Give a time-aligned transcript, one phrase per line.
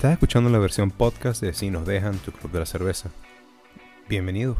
[0.00, 3.10] Estás escuchando la versión podcast de Si nos dejan tu club de la cerveza.
[4.08, 4.56] Bienvenido.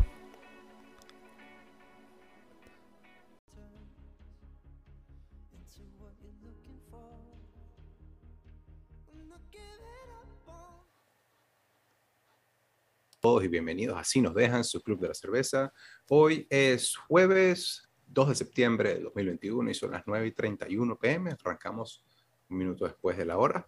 [13.18, 15.72] Todos y bienvenidos a Si nos dejan su club de la cerveza.
[16.10, 21.30] Hoy es jueves 2 de septiembre de 2021 y son las 9 y 31 pm.
[21.30, 22.04] Arrancamos
[22.50, 23.66] un minuto después de la hora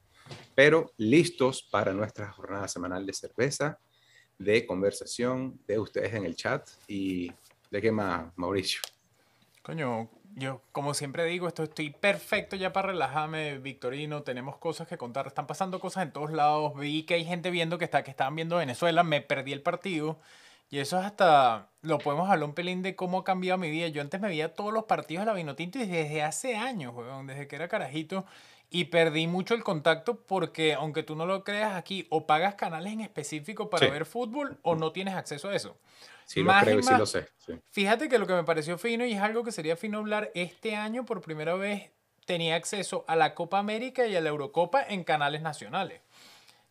[0.55, 3.79] pero listos para nuestra jornada semanal de cerveza,
[4.39, 7.31] de conversación, de ustedes en el chat y
[7.71, 8.81] de qué más, Mauricio.
[9.63, 14.99] Coño, yo como siempre digo, esto estoy perfecto ya para relajarme, Victorino, tenemos cosas que
[14.99, 18.11] contar, están pasando cosas en todos lados, vi que hay gente viendo que, está, que
[18.11, 20.18] estaban viendo Venezuela, me perdí el partido.
[20.71, 23.89] Y eso es hasta, lo podemos hablar un pelín de cómo ha cambiado mi vida.
[23.89, 26.95] Yo antes me veía todos los partidos de la Vinotinto desde hace años,
[27.26, 28.25] desde que era carajito
[28.72, 32.95] y perdí mucho el contacto porque aunque tú no lo creas aquí, o pagas canales
[32.95, 35.77] en específico para ver fútbol o no tienes acceso a eso.
[36.25, 37.28] Sí, lo creo y sí lo sé.
[37.70, 40.75] Fíjate que lo que me pareció fino y es algo que sería fino hablar, este
[40.75, 41.91] año por primera vez
[42.25, 46.00] tenía acceso a la Copa América y a la Eurocopa en canales nacionales.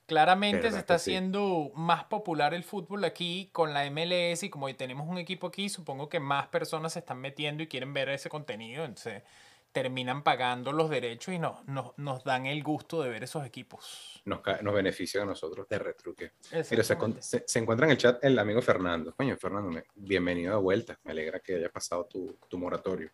[0.08, 5.08] Claramente se está haciendo más popular el fútbol aquí con la MLS y como tenemos
[5.08, 8.84] un equipo aquí, supongo que más personas se están metiendo y quieren ver ese contenido.
[8.84, 9.24] Entonces,
[9.72, 14.22] terminan pagando los derechos y nos, nos, nos dan el gusto de ver esos equipos.
[14.26, 16.34] Nos, nos beneficia a nosotros de retruque.
[16.70, 19.14] Mira, se, se, encuentra en el chat el amigo Fernando.
[19.16, 21.00] Coño, Fernando, bienvenido de vuelta.
[21.04, 23.10] Me alegra que haya pasado tu, tu moratorio.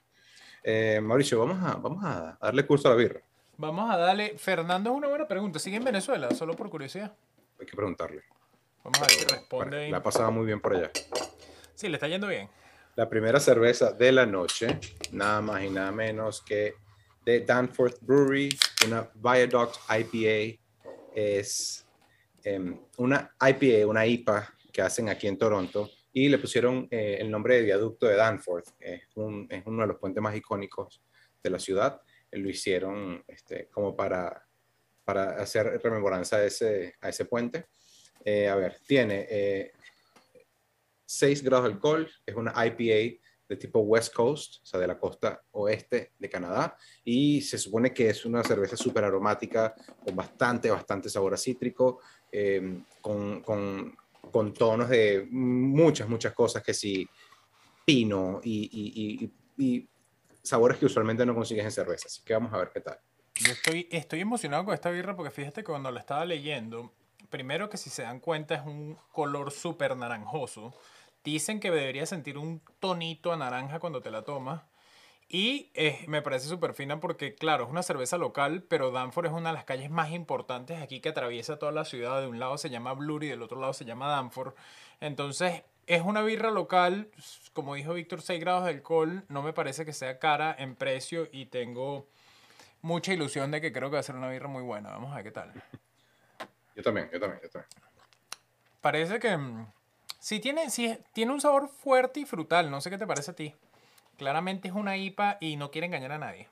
[0.63, 3.21] Eh, Mauricio, vamos a, vamos a darle curso a la birra.
[3.57, 4.37] Vamos a darle.
[4.37, 5.59] Fernando es una buena pregunta.
[5.59, 6.31] ¿Sigue en Venezuela?
[6.31, 7.15] Solo por curiosidad.
[7.59, 8.23] Hay que preguntarle.
[8.83, 9.89] Vamos a ver si responde.
[9.89, 10.91] La ha pasado muy bien por allá.
[11.75, 12.49] Sí, le está yendo bien
[12.97, 14.79] la primera cerveza de la noche,
[15.11, 16.73] nada más y nada menos que
[17.23, 18.49] de Danforth Brewery,
[18.87, 20.59] una Viaduct IPA.
[21.13, 21.85] Es
[22.43, 27.29] em, una IPA, una IPA que hacen aquí en Toronto y le pusieron eh, el
[27.29, 28.69] nombre de viaducto de Danforth.
[28.79, 31.03] Es, uno de los puentes más icónicos
[31.43, 32.01] de la ciudad.
[32.31, 34.43] Lo hicieron este, como para,
[35.05, 37.67] para hacer rememoranza a ese, a ese puente.
[38.25, 39.71] Eh, a ver, tiene eh,
[41.07, 44.99] 6 grados de alcohol, es una IPA de tipo West Coast, o sea, de la
[44.99, 49.73] costa oeste de Canadá, y se supone que es una cerveza súper aromática,
[50.03, 52.01] con bastante, bastante sabor a cítrico,
[52.31, 53.95] eh, con, con,
[54.31, 57.07] con, tonos de muchas, muchas cosas que sí,
[57.85, 58.69] pino y,
[59.57, 59.89] y, y,
[60.43, 62.99] sabores que usualmente no consigues en cerveza, así que vamos a ver qué tal.
[63.35, 66.93] Yo estoy, estoy emocionado con esta birra porque fíjate que cuando la estaba leyendo,
[67.29, 70.73] primero que si se dan cuenta es un color súper naranjoso,
[71.27, 74.61] Dicen que debería sentir un tonito a naranja cuando te la tomas.
[75.27, 79.33] Y eh, me parece súper fina porque, claro, es una cerveza local, pero Danforth es
[79.33, 82.21] una de las calles más importantes aquí que atraviesa toda la ciudad.
[82.21, 84.55] De un lado se llama Blur y del otro lado se llama Danforth.
[85.01, 87.09] Entonces, es una birra local,
[87.51, 89.25] como dijo Víctor, 6 grados de alcohol.
[89.27, 92.07] No me parece que sea cara en precio y tengo
[92.81, 94.91] mucha ilusión de que creo que va a ser una birra muy buena.
[94.91, 95.51] Vamos a ver qué tal.
[96.73, 97.69] Yo también, yo también, yo también.
[98.79, 99.67] Parece que mm,
[100.27, 103.33] Sí tiene, sí tiene un sabor fuerte y frutal, no sé qué te parece a
[103.33, 103.55] ti.
[104.17, 106.49] Claramente es una IPA y no quiere engañar a nadie.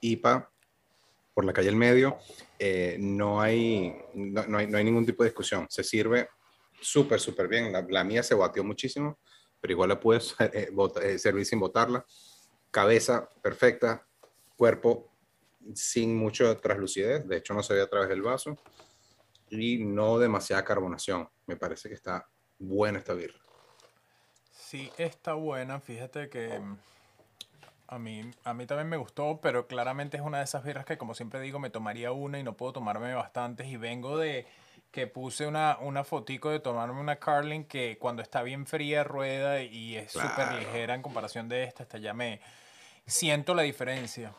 [0.00, 0.50] IPA,
[1.32, 2.18] por la calle El Medio,
[2.58, 5.68] eh, no, hay, no, hay, ningún tipo de discusión.
[5.70, 6.28] Se sirve
[6.80, 7.72] súper, súper bien.
[7.88, 9.20] La, mía se batió muchísimo,
[9.60, 12.04] pero igual la puedes eh, eh, servir sin botarla.
[12.72, 14.04] Cabeza perfecta,
[14.56, 15.08] cuerpo
[15.72, 18.58] sin mucho traslucidez, de hecho no se ve a través del vaso
[19.60, 21.28] y no demasiada carbonación.
[21.46, 22.28] Me parece que está
[22.58, 23.38] buena esta birra.
[24.52, 25.80] Sí, está buena.
[25.80, 26.76] Fíjate que mm,
[27.88, 30.98] a mí, a mí también me gustó, pero claramente es una de esas birras que,
[30.98, 33.66] como siempre digo, me tomaría una y no puedo tomarme bastantes.
[33.68, 34.46] Y vengo de
[34.90, 39.60] que puse una, una fotico de tomarme una Carling que cuando está bien fría rueda
[39.62, 41.82] y es súper ligera en comparación de esta.
[41.82, 42.40] Hasta ya me
[43.06, 44.32] siento la diferencia.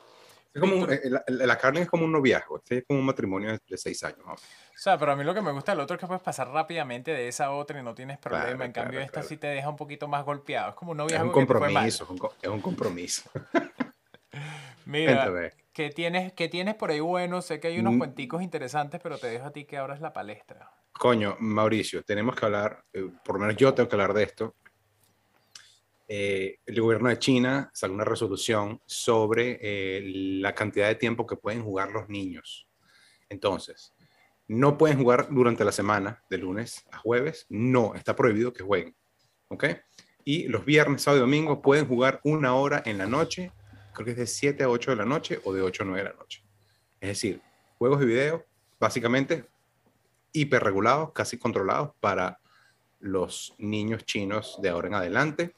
[0.54, 4.02] Es como eh, la, carne es como un noviazgo, es como un matrimonio de, seis
[4.04, 4.26] años.
[4.76, 6.50] O sea, pero a mí lo que me gusta del otro es que puedes pasar
[6.50, 8.66] rápidamente de esa a otra y no tienes problema.
[8.66, 10.72] en cambio, esta sí te deja un poquito más golpeado.
[10.72, 11.24] Es como un noviazgo.
[11.24, 12.08] Es un compromiso,
[12.42, 13.30] es un compromiso.
[14.86, 17.42] Mira, ¿qué tienes, ¿qué tienes por ahí bueno?
[17.42, 17.98] Sé que hay unos mm.
[17.98, 20.70] cuenticos interesantes, pero te dejo a ti que abras la palestra.
[20.92, 24.56] Coño, Mauricio, tenemos que hablar, eh, por lo menos yo tengo que hablar de esto,
[26.08, 31.38] eh, el gobierno de China sacó una resolución sobre eh, la cantidad de tiempo que
[31.38, 32.68] pueden jugar los niños.
[33.28, 33.95] Entonces,
[34.48, 38.96] no pueden jugar durante la semana, de lunes a jueves, no, está prohibido que jueguen.
[39.48, 39.66] ¿Ok?
[40.24, 43.52] Y los viernes, sábado y domingo pueden jugar una hora en la noche,
[43.94, 46.04] creo que es de 7 a 8 de la noche o de 8 a 9
[46.04, 46.44] de la noche.
[47.00, 47.42] Es decir,
[47.78, 48.46] juegos y video,
[48.80, 49.46] básicamente
[50.32, 52.40] hiperregulados, casi controlados para
[53.00, 55.56] los niños chinos de ahora en adelante.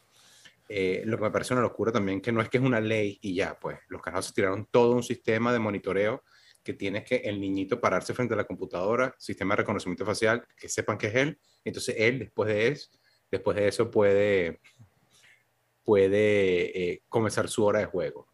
[0.69, 3.17] Eh, lo que me parece una locura también, que no es que es una ley
[3.21, 6.23] y ya, pues los canales se tiraron todo un sistema de monitoreo
[6.67, 10.67] que tiene que el niñito pararse frente a la computadora, sistema de reconocimiento facial, que
[10.67, 12.89] sepan que es él, entonces él después de eso,
[13.31, 14.59] después de eso puede,
[15.81, 18.27] puede eh, comenzar su hora de juego.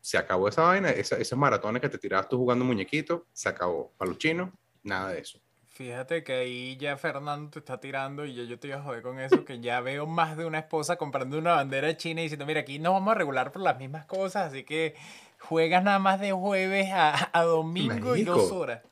[0.00, 3.92] Se acabó esa vaina, esa, esos maratones que te tirabas tú jugando muñequito, se acabó.
[3.96, 4.50] Para los chinos,
[4.84, 5.40] nada de eso.
[5.66, 9.02] Fíjate que ahí ya Fernando te está tirando y yo, yo te iba a joder
[9.02, 12.46] con eso, que ya veo más de una esposa comprando una bandera china y diciendo,
[12.46, 14.94] mira, aquí nos vamos a regular por las mismas cosas, así que
[15.42, 18.82] juegas nada más de jueves a, a domingo y dos horas.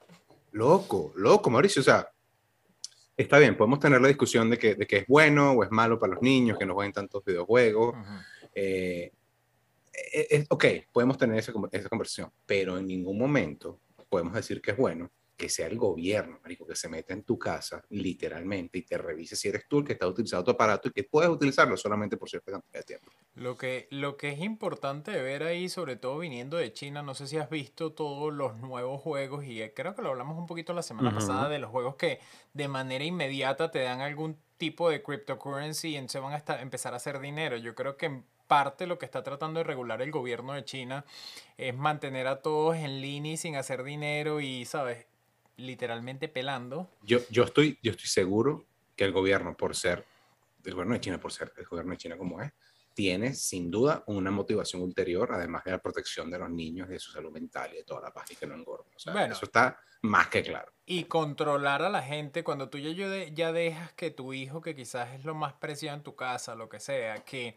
[0.52, 2.08] Loco, loco, Mauricio, o sea,
[3.17, 5.99] está bien, podemos tener la discusión de que, de que es bueno o es malo
[5.99, 7.94] para los niños que no jueguen tantos videojuegos.
[8.55, 9.12] Eh,
[10.12, 14.76] eh, ok, podemos tener esa, esa conversación, pero en ningún momento podemos decir que es
[14.76, 15.11] bueno
[15.41, 19.37] que sea el gobierno, marico, que se meta en tu casa, literalmente, y te revise
[19.37, 22.29] si eres tú el que está utilizando tu aparato y que puedes utilizarlo solamente por
[22.29, 23.11] cierta cantidad de tiempo.
[23.35, 27.27] Lo que, lo que es importante ver ahí, sobre todo viniendo de China, no sé
[27.27, 30.83] si has visto todos los nuevos juegos, y creo que lo hablamos un poquito la
[30.83, 32.21] semana pasada, de los juegos que
[32.53, 36.97] de manera inmediata te dan algún tipo de cryptocurrency y entonces van a empezar a
[36.99, 37.57] hacer dinero.
[37.57, 41.07] Yo creo que en parte lo que está tratando de regular el gobierno de China
[41.57, 45.07] es mantener a todos en línea y sin hacer dinero y, ¿sabes?
[45.61, 46.91] Literalmente pelando.
[47.03, 48.67] Yo, yo, estoy, yo estoy seguro
[48.97, 50.05] que el gobierno, por ser,
[50.65, 52.53] el gobierno de China, por ser el gobierno de China como es,
[52.95, 57.12] tiene sin duda una motivación ulterior, además de la protección de los niños, de su
[57.12, 58.89] salud mental y de toda la paz y que no engordan.
[59.12, 60.73] bueno, eso está más que claro.
[60.87, 62.93] Y controlar a la gente cuando tú ya,
[63.29, 66.69] ya dejas que tu hijo, que quizás es lo más preciado en tu casa, lo
[66.69, 67.57] que sea, que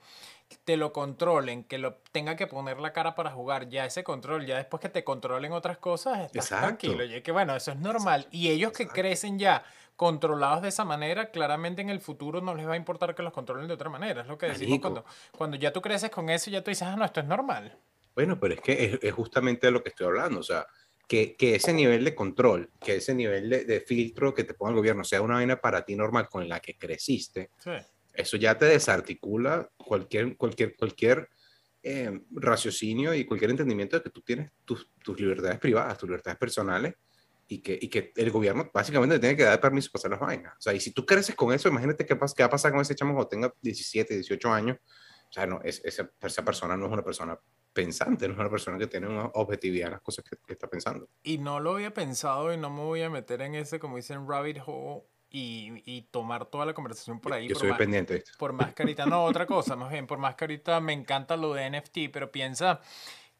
[0.63, 4.45] te lo controlen, que lo tenga que poner la cara para jugar, ya ese control,
[4.45, 7.03] ya después que te controlen otras cosas, estás tranquilo.
[7.03, 8.27] Y que bueno, eso es normal.
[8.31, 9.63] Y ellos que crecen ya
[9.95, 13.33] controlados de esa manera, claramente en el futuro no les va a importar que los
[13.33, 14.21] controlen de otra manera.
[14.21, 15.05] Es lo que decimos cuando,
[15.37, 17.77] cuando ya tú creces con eso, ya tú dices, ah, no, esto es normal.
[18.15, 20.39] Bueno, pero es que es, justamente de lo que estoy hablando.
[20.39, 20.67] O sea,
[21.07, 24.71] que, que, ese nivel de control, que ese nivel de, de, filtro que te ponga
[24.71, 27.71] el gobierno sea una vaina para ti normal con la que creciste, sí
[28.13, 31.29] eso ya te desarticula cualquier, cualquier, cualquier
[31.81, 36.39] eh, raciocinio y cualquier entendimiento de que tú tienes tus, tus libertades privadas, tus libertades
[36.39, 36.95] personales
[37.47, 40.53] y que, y que el gobierno básicamente tiene que dar permiso para hacer las vainas.
[40.57, 42.81] O sea, y si tú creces con eso, imagínate qué, qué va a pasar con
[42.81, 44.77] ese chamo cuando tenga 17, 18 años.
[45.29, 47.37] O sea, no, es, esa, esa, persona no es una persona
[47.73, 50.69] pensante, no es una persona que tiene una objetividad en las cosas que, que, está
[50.69, 51.09] pensando.
[51.23, 54.27] Y no lo había pensado y no me voy a meter en ese, como dicen,
[54.27, 55.03] rabbit hole
[55.35, 57.47] y, y, tomar toda la conversación por ahí.
[57.47, 58.23] Yo soy pendiente.
[58.37, 61.71] Por más carita, no, otra cosa, más bien, por más carita me encanta lo de
[61.71, 62.81] NFT, pero piensa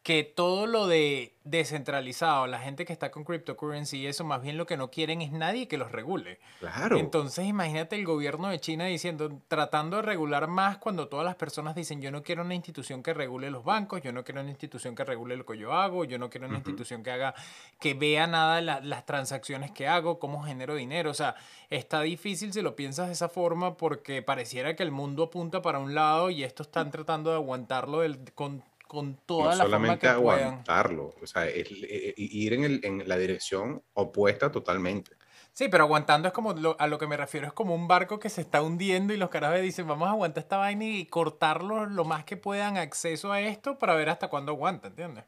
[0.04, 4.58] que todo lo de descentralizado, la gente que está con cryptocurrency y eso, más bien
[4.58, 6.40] lo que no quieren es nadie que los regule.
[6.60, 6.98] Claro.
[6.98, 11.76] Entonces, imagínate el gobierno de China diciendo, tratando de regular más cuando todas las personas
[11.76, 14.94] dicen, yo no quiero una institución que regule los bancos, yo no quiero una institución
[14.94, 17.34] que regule lo que yo hago, yo no quiero una institución que haga,
[17.80, 21.12] que vea nada las transacciones que hago, cómo genero dinero.
[21.12, 21.36] O sea,
[21.70, 25.80] está difícil si lo piensas de esa forma porque pareciera que el mundo apunta para
[25.80, 28.64] un lado y estos están tratando de aguantarlo del, con
[28.94, 33.84] con toda la solamente forma que aguantarlo, o sea, ir en, el, en, la dirección
[33.94, 35.18] opuesta totalmente.
[35.52, 38.30] Sí, pero aguantando es como a lo que me refiero, es como un barco que
[38.30, 42.06] se está hundiendo y los carajos dicen, vamos a aguantar esta vaina y cortarlo lo
[42.06, 45.26] más que puedan acceso a esto para ver hasta cuándo aguanta, ¿entiendes?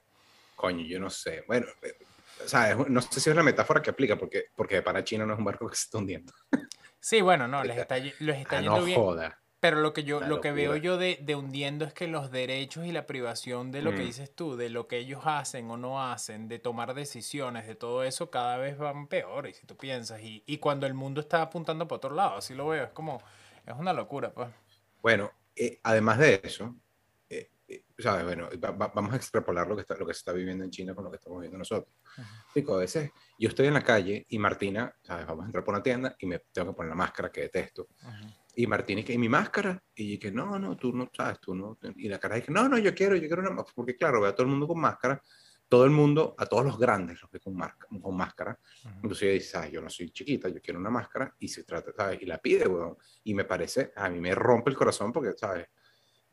[0.56, 1.44] Coño, yo no sé.
[1.48, 1.94] Bueno, eh,
[2.44, 5.34] o sea, no sé si es la metáfora que aplica, porque, porque para China no
[5.34, 6.32] es un barco que se está hundiendo.
[7.00, 9.40] Sí, bueno, no, les está, les está ah, yendo no Joda.
[9.60, 12.86] Pero lo que yo, lo que veo yo de, de, hundiendo es que los derechos
[12.86, 14.06] y la privación de lo que mm.
[14.06, 18.04] dices tú, de lo que ellos hacen o no hacen, de tomar decisiones, de todo
[18.04, 20.22] eso, cada vez van peores, si tú piensas.
[20.22, 23.22] Y, y cuando el mundo está apuntando para otro lado, así lo veo, es como,
[23.66, 24.50] es una locura, pues.
[25.02, 26.76] Bueno, eh, además de eso,
[27.30, 28.26] eh, eh, ¿sabes?
[28.26, 31.06] Bueno, vamos a extrapolar lo que, está, lo que se está viviendo en China con
[31.06, 31.94] lo que estamos viviendo nosotros.
[32.54, 35.26] Digo, a veces yo estoy en la calle y Martina, ¿sabes?
[35.26, 37.88] Vamos a entrar por una tienda y me tengo que poner la máscara que detesto.
[38.56, 39.82] Y Martín, ¿y mi máscara?
[39.94, 41.78] Y que no, no, tú no sabes, tú no.
[41.98, 43.74] Y la cara dice, no, no, yo quiero, yo quiero una máscara.
[43.76, 45.22] Porque claro, ve a todo el mundo con máscara,
[45.68, 47.58] todo el mundo, a todos los grandes, los que con,
[48.02, 48.58] con máscara.
[48.96, 51.34] Entonces ella dice, ah, yo no soy chiquita, yo quiero una máscara.
[51.40, 52.22] Y se trata, ¿sabes?
[52.22, 52.98] Y la pide, weón.
[53.24, 55.68] Y me parece, a mí me rompe el corazón porque, ¿sabes?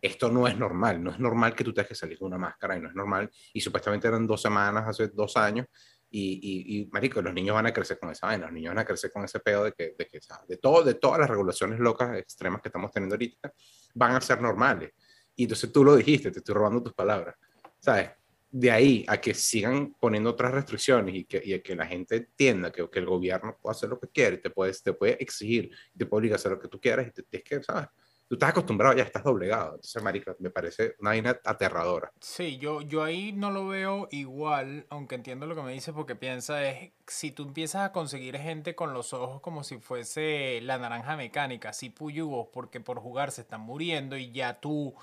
[0.00, 2.76] Esto no es normal, no es normal que tú tengas que salir con una máscara
[2.76, 3.30] y no es normal.
[3.52, 5.66] Y supuestamente eran dos semanas, hace dos años,
[6.12, 8.84] y, y, marico, los niños van a crecer con esa vaina, los niños van a
[8.84, 12.16] crecer con ese pedo de que, de, que, de, todo, de todas las regulaciones locas,
[12.18, 13.52] extremas que estamos teniendo ahorita,
[13.94, 14.92] van a ser normales.
[15.34, 17.36] Y entonces tú lo dijiste, te estoy robando tus palabras.
[17.78, 18.10] ¿Sabes?
[18.52, 22.70] de ahí a que sigan poniendo otras restricciones y que, y que la gente entienda
[22.70, 26.04] que, que, el gobierno puede hacer lo que quiere, te, puedes, te puede exigir, te
[26.04, 27.88] puede obligar a hacer lo que tú quieras, y te, es que, ¿sabes?
[28.32, 29.74] Tú estás acostumbrado, ya estás doblegado.
[29.74, 32.10] Entonces, marica, me parece una vaina aterradora.
[32.18, 36.16] Sí, yo, yo ahí no lo veo igual, aunque entiendo lo que me dices, porque
[36.16, 40.78] piensa es, si tú empiezas a conseguir gente con los ojos como si fuese la
[40.78, 44.94] naranja mecánica, así puyugos, porque por jugar se están muriendo y ya tú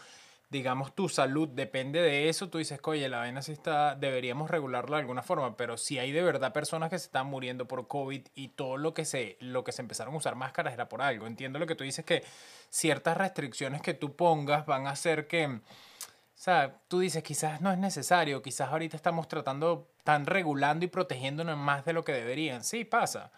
[0.50, 4.98] digamos, tu salud depende de eso, tú dices, oye, la vaina sí está, deberíamos regularla
[4.98, 8.22] de alguna forma, pero si hay de verdad personas que se están muriendo por COVID
[8.34, 11.28] y todo lo que se, lo que se empezaron a usar máscaras era por algo.
[11.28, 12.24] Entiendo lo que tú dices, que
[12.70, 15.62] ciertas restricciones que tú pongas van a hacer que, o
[16.36, 21.58] sea, tú dices, quizás no es necesario, quizás ahorita estamos tratando, tan regulando y protegiéndonos
[21.58, 22.64] más de lo que deberían.
[22.64, 23.32] Sí, pasa.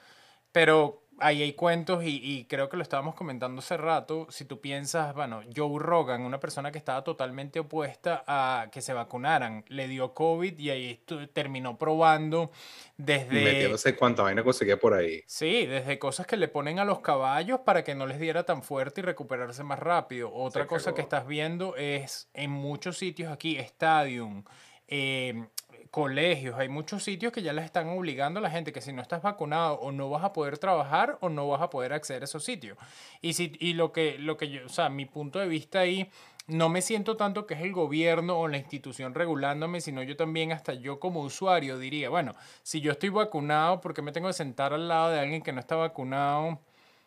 [0.52, 4.28] Pero ahí hay cuentos y, y, creo que lo estábamos comentando hace rato.
[4.30, 8.94] Si tú piensas, bueno, Joe Rogan, una persona que estaba totalmente opuesta a que se
[8.94, 12.52] vacunaran, le dio COVID y ahí terminó probando
[12.98, 13.44] desde...
[13.44, 15.24] Metiéndose cuánta vaina conseguía por ahí.
[15.28, 18.64] Sí, desde cosas que le ponen a los caballos para que no les diera tan
[18.64, 20.34] fuerte y recuperarse más rápido.
[20.34, 24.44] Otra cosa que estás viendo es en muchos sitios aquí, Stadium,
[24.88, 25.48] eh,
[25.92, 29.02] colegios, hay muchos sitios que ya les están obligando a la gente que si no
[29.02, 32.26] estás vacunado o no vas a poder trabajar o no vas a poder acceder a
[32.26, 32.78] esos sitios.
[33.22, 36.10] Y, si, y lo, que, lo que yo, o sea, mi punto de vista ahí,
[36.48, 40.54] no me siento tanto que es el gobierno o la institución regulándome, sino yo también,
[40.54, 44.34] hasta yo como usuario, diría, bueno, si yo estoy vacunado, ¿por qué me tengo que
[44.34, 46.60] sentar al lado de alguien que no está vacunado?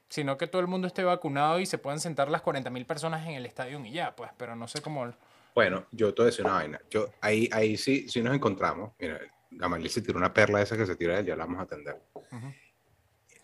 [0.08, 3.34] Sino que todo el mundo esté vacunado y se puedan sentar las 40.000 personas en
[3.34, 5.12] el estadio y ya, pues, pero no sé cómo...
[5.54, 6.80] Bueno, yo te voy a decir una vaina.
[6.90, 8.92] Yo, ahí, ahí sí, sí nos encontramos.
[8.98, 9.20] Mira,
[9.50, 12.02] Gamaliel se tiró una perla esa que se tira ya la vamos a atender.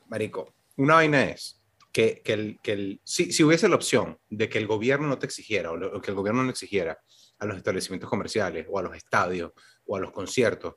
[0.09, 1.63] Marico, una vaina es
[1.93, 5.19] que, que, el, que el, si, si, hubiese la opción de que el gobierno no
[5.19, 6.99] te exigiera o, que el gobierno no exigiera
[7.39, 9.53] a los establecimientos comerciales o a los estadios
[9.87, 10.75] o a los conciertos,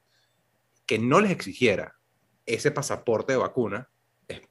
[0.85, 1.95] que no les exigiera
[2.45, 3.89] ese pasaporte de vacuna,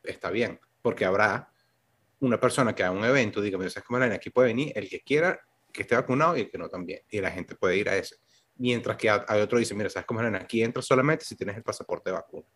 [0.02, 1.52] está bien, porque habrá
[2.20, 5.00] una persona que haga un evento, diga, mira, ¿sabes cómo Aquí puede venir el que
[5.00, 5.40] quiera
[5.72, 7.00] que esté vacunado y el que no también.
[7.10, 8.16] Y la gente puede ir a ese.
[8.56, 10.34] Mientras que hay otro dice, mira, ¿sabes cómo es?
[10.34, 12.46] Aquí entras solamente si tienes el pasaporte de vacuna.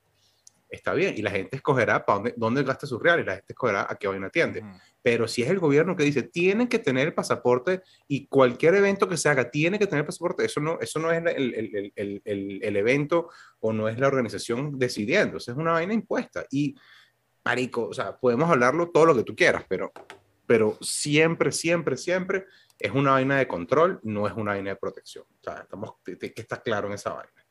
[0.68, 3.87] Está bien, y la gente escogerá para dónde, dónde gasta sus reales, la gente escogerá
[3.88, 4.64] a qué vaina atiende.
[5.00, 9.08] Pero si es el gobierno que dice, tienen que tener el pasaporte y cualquier evento
[9.08, 11.92] que se haga tiene que tener el pasaporte, eso no, eso no es el, el,
[11.94, 13.30] el, el, el evento
[13.61, 16.44] o no es la organización decidiendo, eso es una vaina impuesta.
[16.50, 16.75] Y,
[17.44, 19.92] marico, o sea, podemos hablarlo todo lo que tú quieras, pero,
[20.46, 22.44] pero siempre, siempre, siempre
[22.78, 25.25] es una vaina de control, no es una vaina de protección.
[25.40, 27.45] O sea, estamos, que está claro en esa vaina.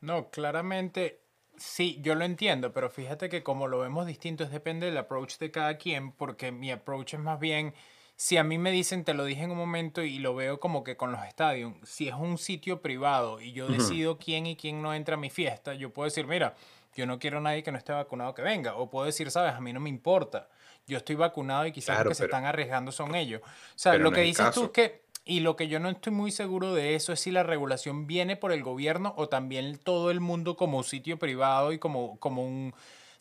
[0.00, 1.24] No, claramente
[1.56, 5.38] sí, yo lo entiendo, pero fíjate que como lo vemos distinto, es depende del approach
[5.38, 7.74] de cada quien, porque mi approach es más bien,
[8.16, 10.84] si a mí me dicen, te lo dije en un momento y lo veo como
[10.84, 14.82] que con los estadios, si es un sitio privado y yo decido quién y quién
[14.82, 16.54] no entra a mi fiesta, yo puedo decir, mira,
[16.94, 19.54] yo no quiero a nadie que no esté vacunado que venga, o puedo decir, sabes,
[19.54, 20.48] a mí no me importa
[20.86, 23.40] yo estoy vacunado y quizás los que se están arriesgando son ellos.
[23.42, 26.30] O sea, lo que dices tú es que, y lo que yo no estoy muy
[26.30, 30.20] seguro de eso es si la regulación viene por el gobierno o también todo el
[30.20, 32.74] mundo como sitio privado y como, como un,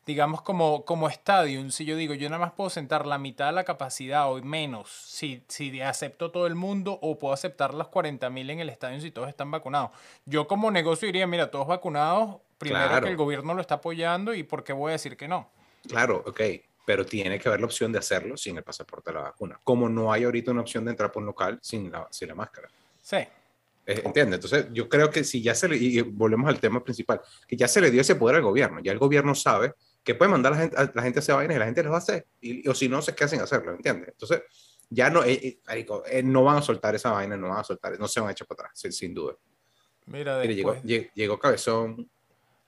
[0.06, 1.72] digamos, como, como estadio.
[1.72, 4.90] Si yo digo, yo nada más puedo sentar la mitad de la capacidad o menos
[4.90, 9.00] si, si acepto todo el mundo o puedo aceptar las 40 mil en el estadio
[9.00, 9.92] si todos están vacunados.
[10.26, 14.44] Yo como negocio diría, mira, todos vacunados, primero que el gobierno lo está apoyando y
[14.44, 15.50] por qué voy a decir que no.
[15.88, 16.42] Claro, ok
[16.86, 19.60] pero tiene que haber la opción de hacerlo sin el pasaporte de la vacuna.
[19.64, 22.36] Como no hay ahorita una opción de entrar por un local sin la, sin la
[22.36, 22.70] máscara.
[23.02, 23.18] Sí.
[23.86, 24.36] Eh, ¿Entiendes?
[24.36, 27.68] Entonces, yo creo que si ya se le, y volvemos al tema principal, que ya
[27.68, 29.74] se le dio ese poder al gobierno, ya el gobierno sabe
[30.04, 31.84] que puede mandar a la gente a, la gente a hacer vainas y la gente
[31.84, 34.10] lo va a hacer, y, o si no, se qué hacen hacerlo, ¿entiendes?
[34.10, 34.42] Entonces,
[34.90, 38.08] ya no, eh, eh, no van a soltar esa vaina, no van a soltar, no
[38.08, 39.36] se van a echar para atrás, sin, duda.
[40.06, 42.10] Mira, después, llegó, llegó Cabezón.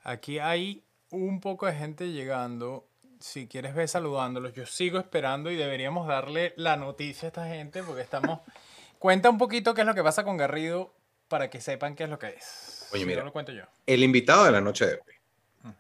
[0.03, 2.88] Aquí hay un poco de gente llegando
[3.19, 7.84] si quieres ver saludándolos, yo sigo esperando y deberíamos darle la noticia a esta gente
[7.84, 8.39] porque estamos...
[9.00, 10.95] Cuenta un poquito qué es lo que pasa con Garrido
[11.27, 12.88] para que sepan qué es lo que es.
[12.91, 13.63] Oye, mira, lo cuento yo.
[13.86, 15.74] el invitado de la noche de hoy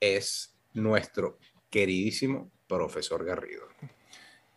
[0.00, 1.38] es nuestro
[1.70, 3.68] queridísimo profesor Garrido.
[3.80, 3.88] El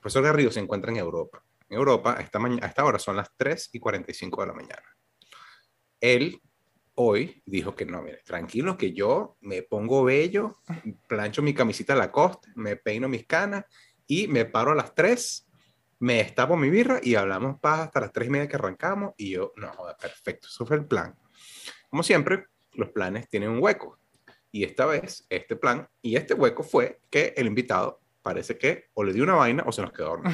[0.01, 1.43] profesor Garrido se encuentra en Europa.
[1.69, 4.97] En Europa, esta, a esta hora son las 3 y 45 de la mañana.
[5.99, 6.41] Él
[7.01, 10.59] hoy dijo que no, mire, tranquilo, que yo me pongo bello,
[11.07, 13.65] plancho mi camisita a la costa, me peino mis canas
[14.07, 15.47] y me paro a las 3,
[15.99, 19.31] me destapo mi birra y hablamos paz hasta las 3 y media que arrancamos y
[19.31, 21.15] yo, no, joder, perfecto, eso fue el plan.
[21.89, 23.99] Como siempre, los planes tienen un hueco
[24.51, 29.03] y esta vez este plan y este hueco fue que el invitado parece que o
[29.03, 30.21] le dio una vaina o se nos quedó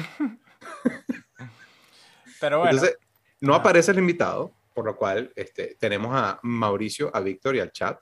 [2.40, 2.72] Pero bueno.
[2.72, 2.98] Entonces,
[3.40, 7.72] no aparece el invitado, por lo cual este, tenemos a Mauricio, a Víctor y al
[7.72, 8.00] chat.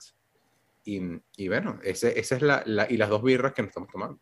[0.85, 1.01] Y,
[1.35, 4.19] y bueno, esa es la, la, y las dos birras que nos estamos tomando.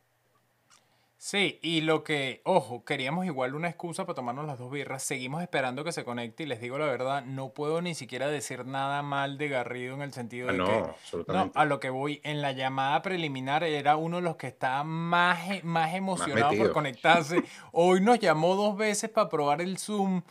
[1.18, 5.04] Sí, y lo que, ojo, queríamos igual una excusa para tomarnos las dos birras.
[5.04, 8.66] Seguimos esperando que se conecte y les digo la verdad, no puedo ni siquiera decir
[8.66, 11.52] nada mal de Garrido en el sentido Ah, de no, que absolutamente.
[11.56, 14.86] no, a lo que voy en la llamada preliminar era uno de los que estaba
[14.86, 17.44] más, más emocionado por conectarse.
[17.74, 20.22] Hoy nos llamó dos veces para probar el Zoom,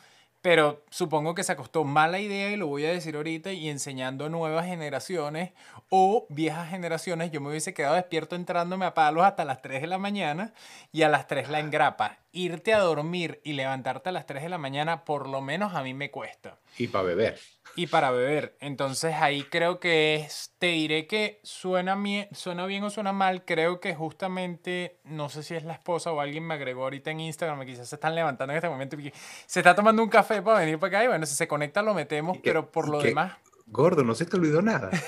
[0.44, 4.26] pero supongo que se acostó mala idea y lo voy a decir ahorita y enseñando
[4.26, 5.52] a nuevas generaciones
[5.88, 7.30] o viejas generaciones.
[7.30, 10.52] Yo me hubiese quedado despierto entrándome a palos hasta las 3 de la mañana
[10.92, 12.18] y a las 3 la engrapa.
[12.30, 15.82] Irte a dormir y levantarte a las 3 de la mañana, por lo menos a
[15.82, 17.40] mí me cuesta Y para beber.
[17.76, 18.56] Y para beber.
[18.60, 23.44] Entonces ahí creo que es, te diré que suena, mie- suena bien o suena mal.
[23.44, 27.20] Creo que justamente, no sé si es la esposa o alguien me agregó ahorita en
[27.20, 29.12] Instagram, quizás se están levantando en este momento y
[29.46, 31.94] se está tomando un café para venir para acá y bueno, si se conecta lo
[31.94, 33.32] metemos, que- pero por lo que- demás...
[33.66, 34.90] Gordo, no se te olvidó nada.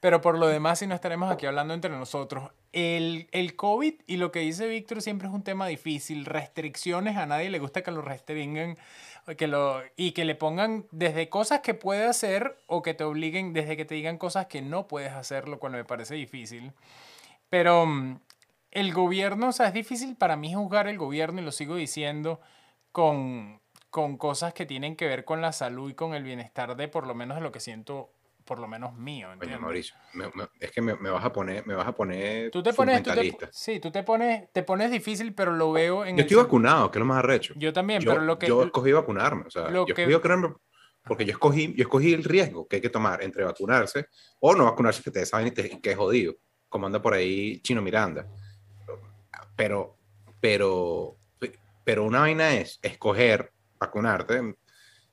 [0.00, 2.50] Pero por lo demás, si no estaremos aquí hablando entre nosotros.
[2.72, 6.26] El, el COVID y lo que dice Víctor siempre es un tema difícil.
[6.26, 8.76] Restricciones, a nadie le gusta que lo restringan
[9.34, 13.52] que lo, y que le pongan desde cosas que puede hacer o que te obliguen,
[13.52, 16.72] desde que te digan cosas que no puedes hacer, lo cual me parece difícil.
[17.50, 18.20] Pero mm,
[18.70, 22.40] el gobierno, o sea, es difícil para mí juzgar el gobierno y lo sigo diciendo
[22.92, 26.86] con, con cosas que tienen que ver con la salud y con el bienestar de
[26.86, 28.12] por lo menos de lo que siento,
[28.46, 29.26] por lo menos mío.
[29.26, 29.60] Oye, ¿entiendes?
[29.60, 32.62] Mauricio, me- me- es que me, me vas a poner, me vas a poner Tú
[32.62, 36.16] te pones, tú te, sí, tú te pones, te pones difícil, pero lo veo en
[36.16, 37.52] Yo el estoy sen- vacunado, que es lo más arrecho.
[37.56, 40.14] Yo también, yo, pero lo que yo escogí vacunarme, o sea, lo yo que- escogí
[40.14, 40.54] vacunarme
[41.04, 44.06] porque yo escogí, yo escogí el riesgo que hay que tomar entre vacunarse
[44.40, 46.34] o no vacunarse, que te saben y te- que es jodido,
[46.68, 48.26] como anda por ahí Chino Miranda.
[49.56, 49.96] Pero,
[50.40, 51.16] pero,
[51.84, 54.54] pero una vaina es escoger vacunarte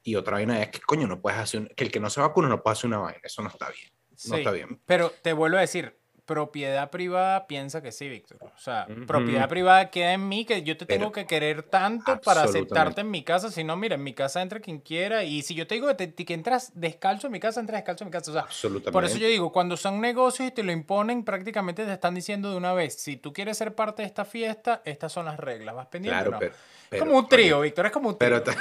[0.04, 2.20] y otra vaina es que, coño, no puedes hacer, un- que el que no se
[2.22, 4.82] vacuna no puede hacer una vaina, eso no está bien, no sí, está bien.
[4.86, 8.38] Pero te vuelvo a decir, propiedad privada piensa que sí, Víctor.
[8.42, 12.20] O sea, propiedad privada queda en mí, que yo te tengo Pero- que querer tanto
[12.22, 13.52] para aceptarte en mi casa.
[13.52, 15.24] Si no, mira, en mi casa entra quien quiera.
[15.24, 18.04] Y si yo te digo que, te- que entras descalzo en mi casa, entras descalzo
[18.04, 18.32] en mi casa.
[18.32, 18.92] O sea, Absolutamente.
[18.92, 22.50] Por eso yo digo, cuando son negocios y te lo imponen, prácticamente te están diciendo
[22.52, 25.76] de una vez, si tú quieres ser parte de esta fiesta, estas son las reglas.
[25.76, 26.16] ¿Vas pendiente?
[26.16, 26.40] Claro, no?
[26.40, 26.54] pero,
[26.92, 28.44] es como un trío, Víctor, es como un trío.
[28.44, 28.56] Pero,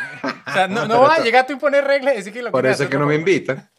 [0.46, 2.50] o sea, no, no vas a llegar tú a imponer reglas y decir que lo
[2.50, 3.70] Por eso es que no me invitan.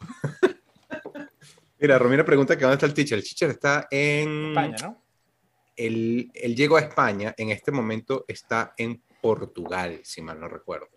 [1.84, 3.18] Mira, Romina pregunta que dónde está el teacher.
[3.18, 4.48] El teacher está en...
[4.48, 5.02] España, ¿no?
[5.76, 10.88] Él, él llegó a España, en este momento está en Portugal, si mal no recuerdo.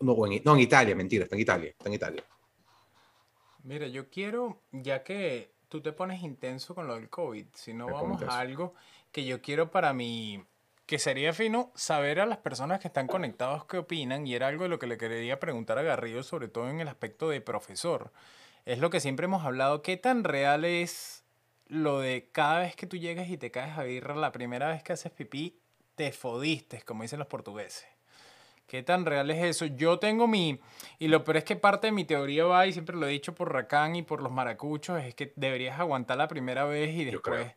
[0.00, 2.24] No, en, no, en Italia, mentira, está en Italia, está en Italia.
[3.64, 7.88] Mira, yo quiero, ya que tú te pones intenso con lo del COVID, si no
[7.88, 8.72] Me vamos a algo
[9.10, 10.42] que yo quiero para mí,
[10.86, 14.62] que sería fino saber a las personas que están conectados qué opinan, y era algo
[14.62, 18.10] de lo que le quería preguntar a Garrido, sobre todo en el aspecto de profesor.
[18.64, 21.24] Es lo que siempre hemos hablado, ¿qué tan real es
[21.66, 24.82] lo de cada vez que tú llegas y te caes a birra, la primera vez
[24.84, 25.58] que haces pipí,
[25.96, 27.86] te fodiste, como dicen los portugueses?
[28.68, 29.66] ¿Qué tan real es eso?
[29.66, 30.60] Yo tengo mi...
[30.98, 33.34] Y lo peor es que parte de mi teoría va, y siempre lo he dicho
[33.34, 37.54] por Racán y por los maracuchos, es que deberías aguantar la primera vez y después...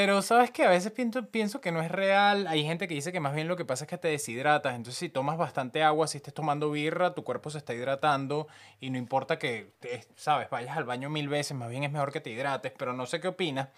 [0.00, 2.46] Pero sabes que a veces pienso, pienso que no es real.
[2.46, 4.76] Hay gente que dice que más bien lo que pasa es que te deshidratas.
[4.76, 8.46] Entonces si tomas bastante agua, si estés tomando birra, tu cuerpo se está hidratando
[8.78, 12.12] y no importa que, te- sabes, vayas al baño mil veces, más bien es mejor
[12.12, 12.70] que te hidrates.
[12.78, 13.70] Pero no sé qué opinas.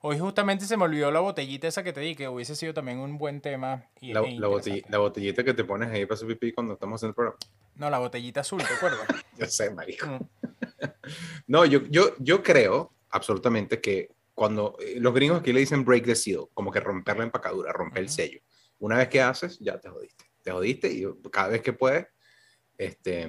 [0.00, 2.98] Hoy justamente se me olvidó la botellita esa que te di, que hubiese sido también
[2.98, 3.84] un buen tema.
[4.00, 4.84] Y, La, la, interesante.
[4.88, 7.38] la botellita que te pones ahí para hacer pipí cuando estamos haciendo el programa.
[7.74, 9.06] No, la botellita azul, ¿te acuerdas?
[9.36, 10.06] Yo sé, marico.
[10.06, 10.18] Mm.
[11.46, 16.04] No, yo, yo, yo creo absolutamente que cuando eh, los gringos aquí le dicen break
[16.04, 18.14] the seal, como que romper la empacadura, romper el Ujú.
[18.14, 18.40] sello.
[18.78, 20.24] Una vez que haces, ya te jodiste.
[20.42, 22.06] Te jodiste y cada vez que puedes,
[22.78, 23.28] este,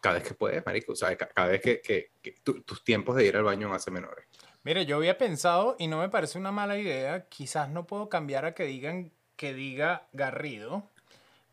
[0.00, 3.24] cada vez que puedes, marico, ca- cada vez que, que- que tu- tus tiempos de
[3.26, 4.26] ir al baño van a ser menores.
[4.62, 8.44] Mire, yo había pensado, y no me parece una mala idea, quizás no puedo cambiar
[8.44, 10.90] a que digan que diga Garrido,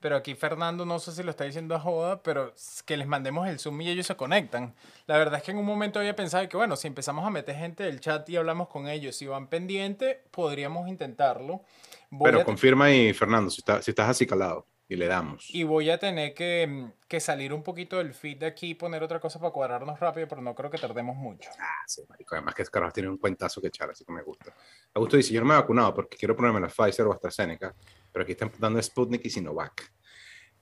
[0.04, 2.54] pero aquí Fernando no sé si lo está diciendo a joda, pero
[2.86, 4.76] que les mandemos el Zoom y ellos se conectan.
[5.08, 7.56] La verdad es que en un momento había pensado que, bueno, si empezamos a meter
[7.56, 11.64] gente del chat y hablamos con ellos, si van pendiente, podríamos intentarlo.
[12.10, 15.50] Voy Pero confirma ahí, Fernando, si, está- si estás así calado y le damos.
[15.50, 18.76] Y voy a tener que, mm, que salir un poquito del feed de aquí y
[18.76, 21.50] poner otra cosa para cuadrarnos rápido, pero no creo que tardemos mucho.
[21.58, 22.36] Ah, sí, marico.
[22.36, 24.54] Además que carajo tiene un cuentazo que echar, así que me gusta.
[24.96, 27.74] Augusto dice, yo no me he vacunado porque quiero ponerme la Pfizer o AstraZeneca,
[28.14, 29.92] pero aquí están dando Sputnik y Sinovac.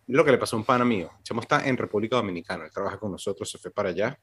[0.07, 1.11] Lo que le pasó a un pana mío.
[1.21, 4.17] Chamo está en República Dominicana, él trabaja con nosotros, se fue para allá,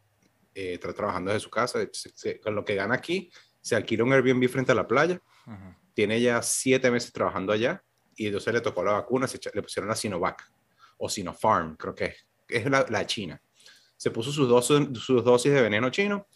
[0.55, 4.03] eh, está trabajando desde su casa, se- se- con lo que gana aquí, se alquila
[4.05, 5.75] un Airbnb frente a la playa, Ujú.
[5.95, 7.83] tiene ya siete meses trabajando allá
[8.17, 10.43] y entonces le tocó la vacuna, se le pusieron la Sinovac
[10.97, 12.27] o Sinopharm, creo que es.
[12.49, 13.41] es la, la china.
[13.97, 16.27] Se puso sus dosis, sus dosis de veneno chino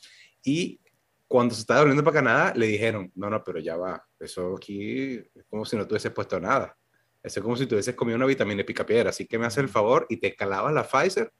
[0.44, 0.78] y
[1.26, 5.14] cuando se estaba volviendo para Canadá le dijeron, no, no, pero ya va, eso aquí
[5.16, 6.76] es como si no tuviese puesto nada.
[7.22, 10.06] Eso es como si tuvieses comido una vitamina picapiedra, así que me hace el favor
[10.08, 11.32] y te calabas la Pfizer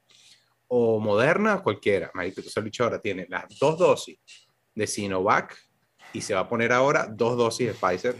[0.67, 2.09] o Moderna, cualquiera.
[2.13, 4.17] Marico, entonces el bicho ahora tiene las dos dosis
[4.73, 5.57] de Sinovac
[6.13, 8.15] y se va a poner ahora dos dosis de Pfizer.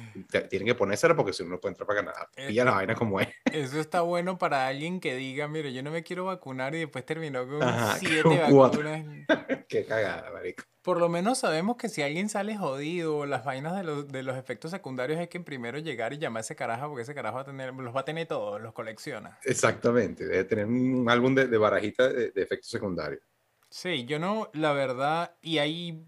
[0.49, 2.29] Tienen que ponérsela porque si no, no puede entrar para Canadá.
[2.49, 3.29] Y ya la vaina como es.
[3.51, 7.05] Eso está bueno para alguien que diga, mire, yo no me quiero vacunar y después
[7.05, 9.05] terminó con Ajá, siete con vacunas.
[9.69, 10.63] Qué cagada, marico.
[10.81, 14.35] Por lo menos sabemos que si alguien sale jodido, las vainas de los, de los
[14.35, 17.41] efectos secundarios hay que primero llegar y llamar a ese carajo porque ese carajo va
[17.43, 19.37] a tener, los va a tener todos, los colecciona.
[19.43, 20.25] Exactamente.
[20.25, 23.21] Debe tener un álbum de, de barajita de, de efectos secundarios.
[23.69, 26.05] Sí, yo no, la verdad, y ahí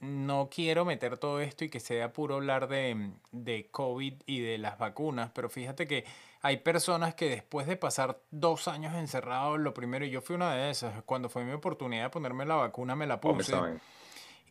[0.00, 4.58] no quiero meter todo esto y que sea puro hablar de, de COVID y de
[4.58, 6.04] las vacunas, pero fíjate que
[6.40, 10.54] hay personas que después de pasar dos años encerrados, lo primero, y yo fui una
[10.54, 13.54] de esas, cuando fue mi oportunidad de ponerme la vacuna, me la puse.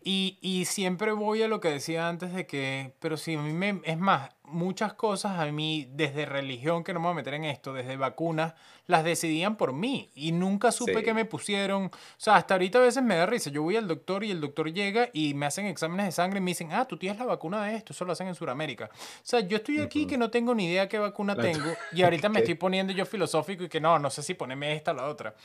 [0.10, 3.52] Y, y siempre voy a lo que decía antes de que, pero si a mí
[3.52, 7.34] me, es más, muchas cosas a mí, desde religión, que no me voy a meter
[7.34, 8.54] en esto, desde vacunas,
[8.86, 11.04] las decidían por mí y nunca supe Sí.
[11.04, 11.88] que me pusieron.
[11.88, 13.50] O sea, hasta ahorita a veces me da risa.
[13.50, 16.42] Yo voy al doctor y el doctor llega y me hacen exámenes de sangre y
[16.42, 18.90] me dicen, ah, tú tienes la vacuna de esto, eso lo hacen en Sudamérica.
[18.94, 22.04] O sea, yo estoy aquí que no tengo ni idea qué vacuna La- tengo y
[22.04, 24.94] ahorita me estoy poniendo yo filosófico y que no, no sé si ponerme esta o
[24.94, 25.36] la otra.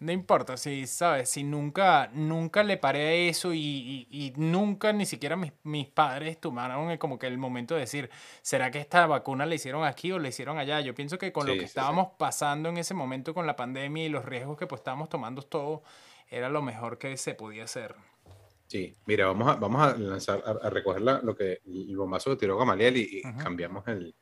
[0.00, 1.30] No importa, si, ¿sabes?
[1.30, 5.86] Si nunca, nunca le paré a eso y, y- y nunca ni siquiera mis, mis
[5.88, 8.10] padres tomaron como que el momento de decir,
[8.42, 10.80] ¿será que esta vacuna la hicieron aquí o la hicieron allá?
[10.80, 11.68] Yo pienso que con lo que sí, sí.
[11.70, 15.42] estábamos pasando en ese momento con la pandemia y los riesgos que pues estábamos tomando
[15.42, 15.82] todo,
[16.28, 17.94] era lo mejor que se podía hacer.
[18.66, 22.30] Sí, mira, vamos a, vamos a lanzar, a, a recoger la- lo que, el bombazo
[22.30, 24.14] que tiró Gamaliel y, cambiamos el,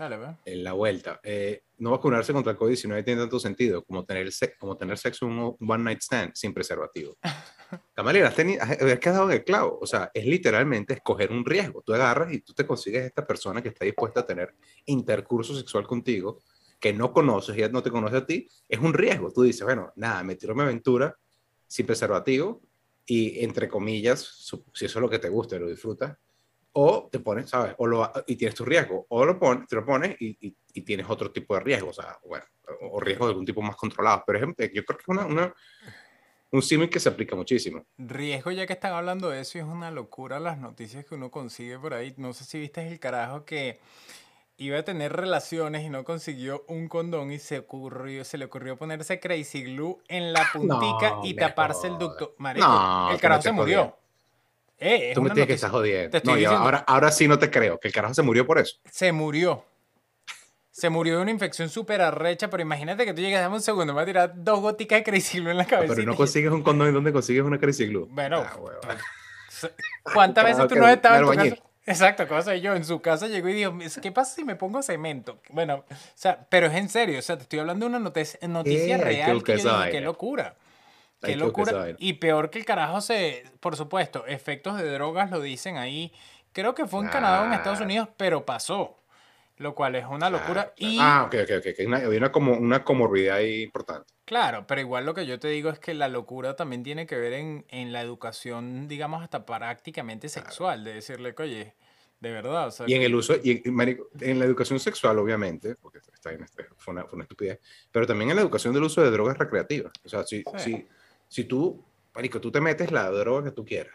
[0.00, 0.34] Dale, ve.
[0.46, 1.20] en la vuelta.
[1.22, 5.32] Eh, no vacunarse contra el COVID-19 tiene tanto sentido como tener, como tener sexo en
[5.32, 7.18] un one night stand sin preservativo.
[7.94, 9.78] Gamaliel, has, tenido, has, quedado en el clavo.
[9.78, 11.82] O sea, es literalmente escoger un riesgo.
[11.82, 14.54] Tú agarras y tú te consigues esta persona que está dispuesta a tener
[14.86, 16.40] intercurso sexual contigo,
[16.80, 18.48] que no conoces y ella no te conoce a ti.
[18.66, 19.30] Es un riesgo.
[19.30, 21.14] Tú dices, bueno, nada, me tiro mi aventura
[21.66, 22.62] sin preservativo
[23.04, 26.16] y, entre comillas, si eso es lo que te gusta y lo disfrutas,
[26.72, 27.74] o te pones, ¿sabes?
[27.78, 30.82] O lo, y tienes tu riesgo, o lo pones, te lo pones y, y- y
[30.82, 32.44] tienes otro tipo de riesgo, o sea, bueno,
[32.82, 34.22] o, riesgo de algún tipo más controlado.
[34.26, 35.54] Pero ejemplo, yo creo que es una, una-
[36.52, 37.84] un símil que se aplica muchísimo.
[37.98, 41.30] Riesgo, ya que están hablando de eso, y es una locura las noticias que uno
[41.30, 42.14] consigue por ahí.
[42.16, 43.78] No sé si viste el carajo que
[44.56, 48.76] iba a tener relaciones y no consiguió un condón y se ocurrió, se le ocurrió
[48.76, 52.34] ponerse Crazy Glue en la puntica No y taparse el ducto.
[52.38, 53.96] Marico, No, el carajo me se murió.
[54.80, 56.18] Eh, Tú me tienes que estar jodiendo.
[56.24, 56.56] No, diciendo.
[56.58, 58.76] ahora, ahora sí no te creo, que el carajo se murió por eso.
[58.90, 59.64] Se murió.
[60.70, 63.86] Se murió de una infección súper arrecha, pero imagínate que tú llegas, dame un segundo,
[63.92, 65.94] me voy a tirar dos goticas de Crazy en la Ah, cabeza.
[65.94, 68.06] pero no consigues un condón y dónde consigues una Crazy Glue.
[68.10, 68.80] Bueno, Ah, huevón.
[70.14, 71.62] ¿Cuántas veces tú que no has estado en tu casa?
[71.86, 75.40] Exacto, cosa yo en su casa llegó y dijo, ¿qué pasa si me pongo cemento?
[75.50, 78.38] Bueno, o sea, pero es en serio, o sea, te estoy hablando de una noticia,
[78.48, 80.54] noticia Eh, que real que buscar yo dije, qué locura.
[81.22, 81.88] Hay Qué locura.
[81.98, 86.12] Y peor que el carajo se, por supuesto, efectos de drogas lo dicen ahí.
[86.52, 87.84] Creo que fue en Canadá o en Estados Claro.
[87.86, 88.96] Unidos, pero pasó.
[89.58, 90.72] Lo cual es una locura.
[90.72, 90.92] Claro, claro.
[90.94, 91.86] Y Ah, ok, ok, ok.
[91.86, 94.06] Una- Había una, como, una comorbilidad ahí importante.
[94.24, 97.16] Claro, pero igual lo que yo te digo es que la locura también tiene que
[97.16, 101.74] ver en, en la educación, digamos, hasta prácticamente sexual, de decirle que, oye,
[102.20, 105.74] de verdad, o sea, Y en el uso, y en, en la educación sexual, obviamente,
[105.74, 107.60] porque está bien, este, fue, una, fue una estupidez,
[107.92, 109.92] pero también en la educación del uso de drogas recreativas.
[110.04, 110.72] O sea, si, Sí.
[110.72, 110.88] si,
[111.30, 111.82] si tú,
[112.14, 113.94] marico, tú te metes la droga que tú quieras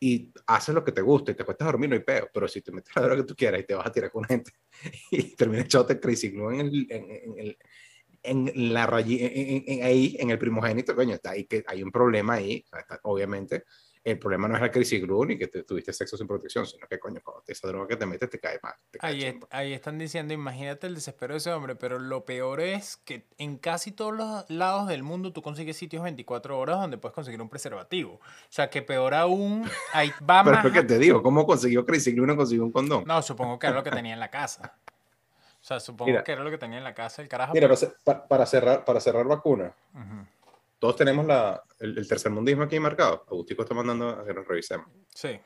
[0.00, 2.62] y haces lo que te gusta y te cuesta dormir, no hay peo, pero si
[2.62, 4.52] te metes la droga que tú quieras y te vas a tirar con gente
[5.12, 7.58] y terminas echándote crazy glue en, el, en, en el-
[8.22, 11.90] en la rayi- en- en- ahí, en el primogénito, coño, está ahí que hay un
[11.90, 13.64] problema ahí, está- obviamente,
[14.02, 16.86] el problema no es la crazy glue ni que te, tuviste sexo sin protección, sino
[16.88, 18.72] que, coño, cuando esa droga que te metes te cae mal.
[18.90, 22.60] te cae ahí, ahí están diciendo, imagínate el desespero de ese hombre, pero lo peor
[22.60, 26.96] es que en casi todos los lados del mundo tú consigues sitios 24 horas donde
[26.96, 28.14] puedes conseguir un preservativo.
[28.14, 30.64] O sea, que peor aún, ahí va Pero más...
[30.64, 33.04] es que te digo, ¿cómo consiguió Glue y no consiguió un condón?
[33.06, 34.74] No, supongo que era lo que tenía en la casa.
[35.60, 36.24] O sea, supongo Mira.
[36.24, 37.52] que era lo que tenía en la casa el carajo.
[37.52, 39.74] Mira, pero- para, ce- pa- para cerrar, para cerrar vacuna.
[40.80, 43.24] Todos tenemos la, el, el tercermundismo aquí marcado.
[43.28, 44.88] Agustico está mandando a que nos revisemos.
[45.14, 45.38] Sí.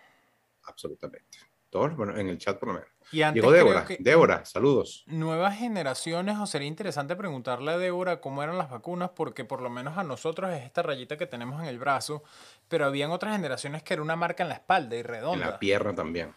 [0.65, 1.39] Absolutamente.
[1.71, 2.89] Todos, bueno, en el chat por lo menos.
[3.11, 3.85] Y antes Llegó creo Débora.
[3.85, 5.03] que- Débora, saludos.
[5.09, 9.69] nuevas generaciones, o sería interesante preguntarle a Débora cómo eran las vacunas, porque por lo
[9.71, 12.23] menos a nosotros es esta rayita que tenemos en el brazo,
[12.69, 15.47] pero habían otras generaciones que era una marca en la espalda y En redonda.
[15.47, 16.33] la pierna también.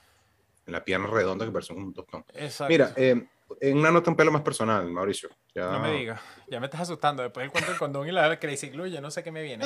[0.66, 2.26] En la pierna redonda que parece un tostón.
[2.34, 2.72] Exacto.
[2.72, 3.28] Mira, eh,
[3.62, 5.30] en una nota un pelo más personal, Mauricio.
[5.56, 7.24] No me digas, ya me estás asustando.
[7.24, 9.66] Después el cuento del condón y la Crazy Glue, yo no sé qué me viene.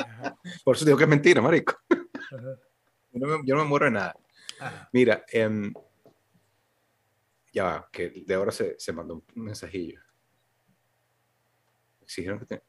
[0.63, 1.75] Por eso digo que es mentira, marico.
[3.11, 4.15] Yo no, me, yo no me muero de nada.
[4.93, 5.71] Mira, eh,
[7.51, 9.99] ya va, que de ahora se, se mandó un mensajillo.
[12.01, 12.63] Exigieron que te,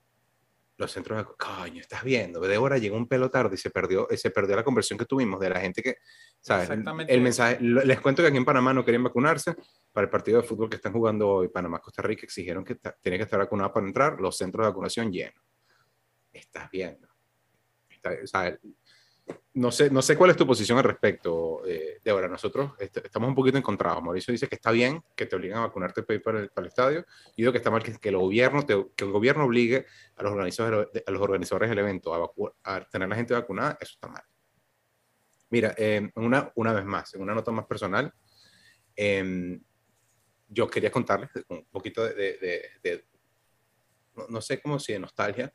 [0.77, 4.09] los centros de coño, estás viendo, de ahora llegó un pelo tarde y se perdió,
[4.17, 5.97] se perdió la conversión que tuvimos de la gente que,
[6.41, 6.71] ¿sabes?
[7.09, 9.55] El mensaje, les cuento que aquí en Panamá no querían vacunarse
[9.93, 13.25] para el partido de fútbol que están jugando hoy, Panamá-Costa Rica, exigieron que tiene que
[13.25, 15.45] estar vacunado para entrar, los centros de vacunación llenos.
[16.33, 17.09] Estás viendo.
[17.89, 18.59] Está,
[19.55, 22.27] no sé, no sé cuál es tu posición al respecto, eh, Débora.
[22.27, 24.03] Nosotros estamos un poquito encontrados.
[24.03, 27.05] Mauricio dice que está bien que te obliguen a vacunarte para el, para el estadio.
[27.37, 30.33] Y digo que está mal que, que el, gobierno que el gobierno obligue a los
[30.33, 32.33] organizadores, a los organizadores del evento a,
[32.65, 33.77] a tener a la gente vacunada.
[33.81, 34.23] Eso está mal.
[35.51, 38.11] Mira, eh, una, una vez más, en una nota más personal,
[38.97, 39.61] eh,
[40.49, 43.05] yo quería contarles un poquito de, de, de
[44.17, 45.53] no, no, sé cómo si de nostalgia,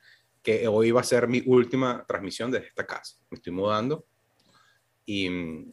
[0.47, 3.17] que hoy va a ser mi última transmisión desde esta casa.
[3.29, 4.07] Me estoy mudando
[5.05, 5.27] y,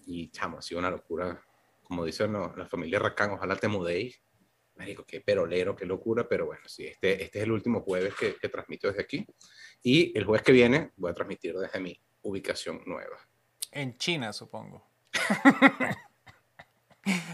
[0.05, 1.41] y chamo, ha sido una locura.
[1.85, 4.21] Como dicen no, la familia Racán, ojalá te mudéis.
[4.75, 8.35] Marico, qué perolero, qué locura, pero bueno, sí, este, este es el último jueves que,
[8.35, 9.25] que transmito desde aquí.
[9.81, 13.17] Y el jueves que viene voy a transmitir desde mi ubicación nueva.
[13.71, 14.91] En China, supongo.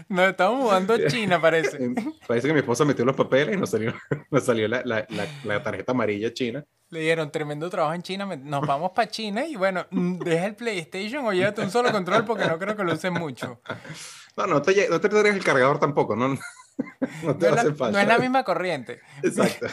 [0.09, 1.93] Nos estamos mudando a China, parece.
[2.27, 3.93] parece que mi esposa metió los papeles y nos salió,
[4.31, 5.05] nos salió la, la,
[5.43, 6.65] la, tarjeta amarilla china.
[6.89, 8.25] Le dieron tremendo trabajo en China.
[8.25, 12.25] Nos vamos para China y bueno, mm, deja el PlayStation o llévate un solo control
[12.25, 13.61] porque no creo que lo usen mucho.
[14.35, 16.37] No, no te, no te traes el cargador tampoco, ¿no?
[17.23, 19.01] No, te no, es la, no es la misma corriente.
[19.21, 19.67] Exacto.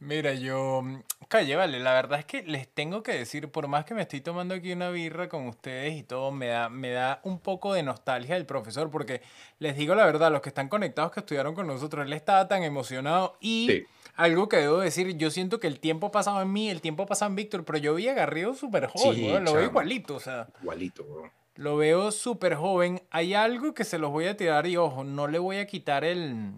[0.00, 0.82] Mira, yo
[1.28, 4.20] Calle, vale, la verdad es que les tengo que decir, por más que me estoy
[4.20, 7.82] tomando aquí una birra con ustedes y todo, me da, me da un poco de
[7.82, 9.22] nostalgia el profesor, porque
[9.58, 12.62] les digo la verdad, los que están conectados que estudiaron con nosotros, él estaba tan
[12.62, 16.80] emocionado y algo que debo decir, yo siento que el tiempo pasado en mí, el
[16.80, 20.20] tiempo pasado en Víctor, pero yo vi a Garrido súper joven, lo veo igualito, o
[20.20, 20.48] sea.
[20.62, 21.30] Igualito, bro.
[21.56, 23.02] Lo veo súper joven.
[23.10, 26.04] Hay algo que se los voy a tirar y ojo, no le voy a quitar
[26.04, 26.52] el,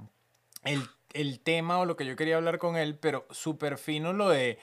[0.64, 4.28] el el tema o lo que yo quería hablar con él, pero súper fino lo
[4.28, 4.58] de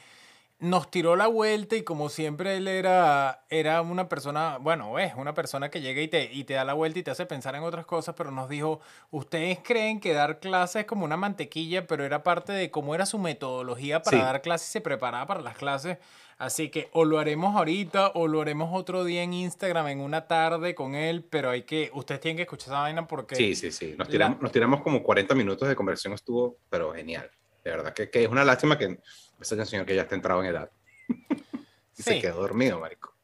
[0.59, 5.33] nos tiró la vuelta y como siempre él era, era una persona, bueno, es una
[5.33, 7.63] persona que llega y te, y te da la vuelta y te hace pensar en
[7.63, 8.79] otras cosas, pero nos dijo,
[9.11, 13.05] ustedes creen que dar clases es como una mantequilla, pero era parte de cómo era
[13.05, 15.97] su metodología para dar clases y se preparaba para las clases.
[16.37, 20.27] Así que o lo haremos ahorita o lo haremos otro día en Instagram en una
[20.27, 23.35] tarde con él, pero hay que, ustedes tienen que escuchar esa vaina porque...
[23.35, 27.29] Sí, sí, sí, nos tiramos, nos tiramos como 40 minutos de conversación, estuvo, pero genial.
[27.63, 28.99] De verdad que, que es una lástima que
[29.39, 30.69] ese señor que ya está entrado en edad.
[31.97, 33.15] y se quedó dormido, marico.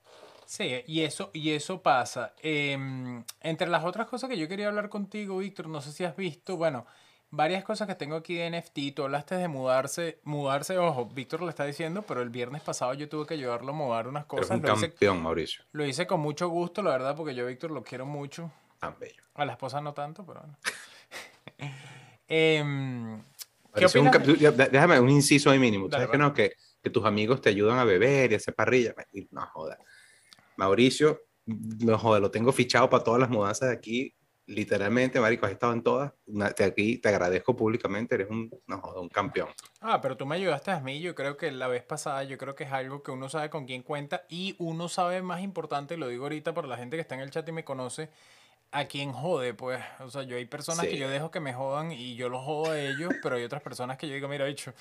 [0.45, 2.33] Sí, y eso, y eso pasa.
[2.41, 6.15] Em, entre las otras cosas que yo quería hablar contigo, Víctor, no sé si has
[6.15, 6.85] visto, bueno,
[7.31, 8.95] varias cosas que tengo aquí de NFT.
[8.95, 13.09] Tú hablaste de mudarse, mudarse, ojo, Víctor lo está diciendo, pero el viernes pasado yo
[13.09, 14.51] tuve que ayudarlo a mudar unas cosas.
[14.51, 15.63] Es un campeón, Mauricio.
[15.71, 18.51] Lo hice con mucho gusto, la verdad, porque yo, Víctor, lo quiero mucho.
[18.79, 19.23] Tan bello.
[19.33, 20.57] A la esposa no tanto, pero bueno.
[22.27, 22.63] eh,
[23.73, 24.11] ¿Qué un,
[24.71, 25.89] déjame un inciso ahí mínimo.
[25.89, 26.33] ¿Sabes que no?
[26.33, 28.93] Que, que, tus amigos te ayudan a beber y a hacer parrilla.
[29.29, 29.77] No joda.
[30.57, 34.13] Mauricio, no joda, lo tengo fichado para todas las mudanzas de aquí.
[34.51, 36.11] Literalmente, Marico, has estado en todas.
[36.25, 39.47] De aquí te agradezco públicamente, eres un, no un campeón.
[39.79, 40.99] Ah, pero tú me ayudaste a mí.
[40.99, 43.65] Yo creo que la vez pasada, yo creo que es algo que uno sabe con
[43.65, 47.15] quién cuenta y uno sabe más importante, lo digo ahorita para la gente que está
[47.15, 48.09] en el chat y me conoce
[48.71, 49.79] a quien jode, pues.
[49.99, 52.71] O sea, yo hay personas que yo dejo que me jodan y yo los jodo
[52.71, 54.73] a ellos, pero hay otras personas que yo digo, mira, bicho,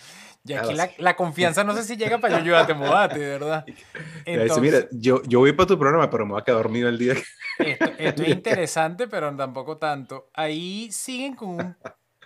[0.45, 3.65] y aquí la, la, confianza no sé si llega para yo ayudarte, mudate, de verdad.
[4.25, 6.99] Entonces, mira, yo, yo voy para tu programa, pero me voy a quedar dormido el
[6.99, 7.15] día.
[7.59, 10.31] Esto, esto es interesante, pero tampoco tanto.
[10.35, 11.77] Ahí siguen con un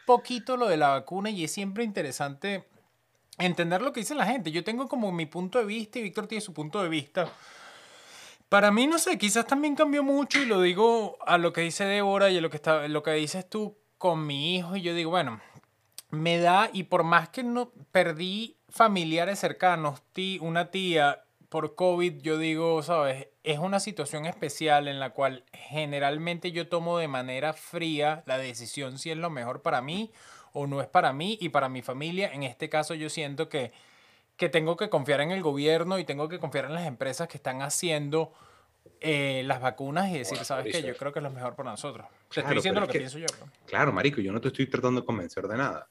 [0.06, 2.64] poquito lo de la vacuna y es siempre interesante
[3.38, 4.50] entender lo que dice la gente.
[4.52, 7.28] Yo tengo como mi punto de vista y Víctor tiene su punto de vista.
[8.54, 11.86] Para mí, no sé, quizás también cambió mucho y lo digo a lo que dice
[11.86, 14.76] Débora y a lo que, está, lo que dices tú con mi hijo.
[14.76, 15.40] Y yo digo, bueno,
[16.10, 22.22] me da, y por más que no perdí familiares cercanos, tí, una tía por COVID,
[22.22, 27.54] yo digo, sabes, es una situación especial en la cual generalmente yo tomo de manera
[27.54, 30.12] fría la decisión si es lo mejor para mí
[30.52, 32.32] o no es para mí y para mi familia.
[32.32, 33.72] En este caso yo siento que
[34.36, 37.36] que tengo que confiar en el gobierno y tengo que confiar en las empresas que
[37.36, 38.32] están haciendo
[39.00, 40.82] eh, las vacunas y decir, ¿sabes qué?
[40.82, 42.06] Yo creo que es lo mejor para nosotros.
[42.32, 43.26] te estoy diciendo lo que, pienso yo.
[43.66, 45.88] Claro, Marico, yo no te estoy tratando de convencer de nada.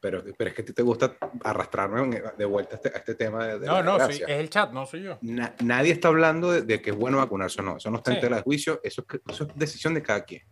[0.00, 1.14] Pero, pero es que a ti te gusta
[1.44, 5.02] arrastrarme de vuelta a este, este tema de, No, no, es el chat, no soy
[5.02, 5.18] yo.
[5.60, 7.76] nadie está hablando de, que es bueno vacunarse o no.
[7.76, 10.42] Eso no está en tela de juicio, eso, eso es decisión de cada quien.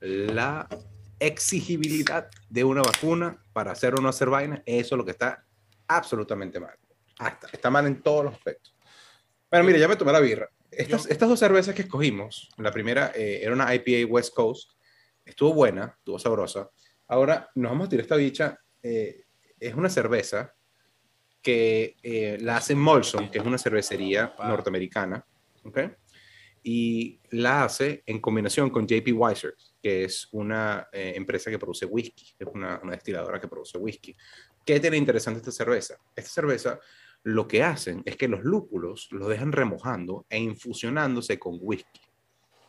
[0.00, 0.68] la
[1.18, 5.46] exigibilidad de una vacuna para hacer o no hacer vaina, eso es lo que está
[5.88, 6.76] absolutamente mal.
[7.18, 8.74] Hasta, está mal en todos los aspectos.
[9.48, 10.48] Pero mire, ya me tomé la birra.
[10.70, 14.72] Estas, estas dos cervezas que escogimos, la primera eh, era una IPA West Coast,
[15.24, 16.68] estuvo buena, estuvo sabrosa.
[17.06, 18.58] Ahora nos vamos a tirar esta bicha.
[18.82, 19.24] eh,
[19.60, 20.54] es una cerveza
[21.44, 25.24] que eh, la hace Molson, que es una cervecería norteamericana,
[25.62, 25.78] ¿ok?
[26.62, 31.84] Y la hace en combinación con JP Weiser, que es una eh, empresa que produce
[31.84, 34.16] whisky, es una, una destiladora que produce whisky.
[34.64, 35.96] ¿Qué tiene interesante esta cerveza?
[36.16, 36.80] Esta cerveza
[37.24, 42.00] lo que hacen es que los lúpulos los dejan remojando e infusionándose con whisky.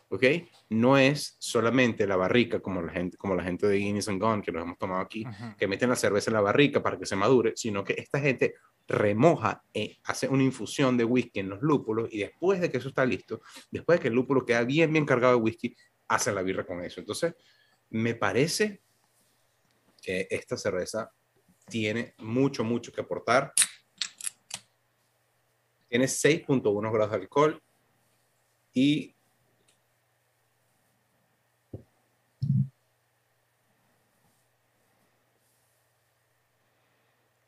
[0.09, 0.23] ¿Ok?
[0.69, 4.43] No es solamente la barrica como la gente, como la gente de Guinness and Gone
[4.43, 5.25] que nos hemos tomado aquí,
[5.57, 8.53] que meten la cerveza en la barrica para que se madure, sino que esta gente
[8.87, 12.89] remoja, eh, hace una infusión de whisky en los lúpulos y después de que eso
[12.89, 15.75] está listo, después de que el lúpulo queda bien, bien cargado de whisky,
[16.07, 16.99] hacen la birra con eso.
[16.99, 17.33] Entonces,
[17.89, 18.81] me parece
[20.01, 21.11] que esta cerveza
[21.67, 23.53] tiene mucho, mucho que aportar.
[25.87, 27.61] Tiene 6.1 grados de alcohol
[28.73, 29.15] y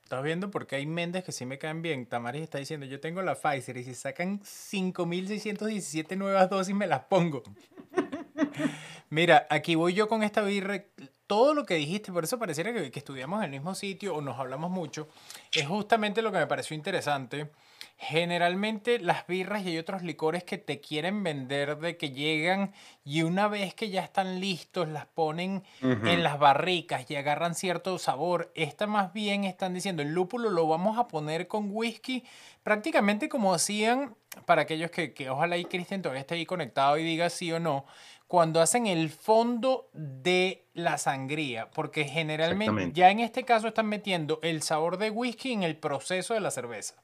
[0.08, 0.50] ¿Estás viendo?
[0.50, 2.06] Porque hay Méndez que sí me caen bien.
[2.06, 7.02] Tamaris está diciendo, yo tengo la Pfizer y si sacan 5.617 nuevas dosis me las
[7.02, 7.44] pongo.
[9.10, 10.86] Mira, aquí voy yo con esta birra.
[11.28, 14.22] Todo lo que dijiste, por eso pareciera que, que estudiamos en el mismo sitio o
[14.22, 15.08] nos hablamos mucho,
[15.52, 17.52] es justamente lo que me pareció interesante.
[18.00, 22.72] Generalmente las birras y hay otros licores que te quieren vender de que llegan
[23.04, 27.98] y una vez que ya están listos las ponen en las barricas y agarran cierto
[27.98, 28.52] sabor.
[28.54, 32.24] Esta más bien están diciendo, el lúpulo lo vamos a poner con whisky,
[32.62, 37.04] prácticamente como hacían, para aquellos que, que ojalá y Cristian todavía esté ahí conectado y
[37.04, 37.86] diga sí o no,
[38.28, 44.40] cuando hacen el fondo de la sangría, porque generalmente ya en este caso están metiendo
[44.44, 46.96] el sabor de whisky en el proceso de la cerveza.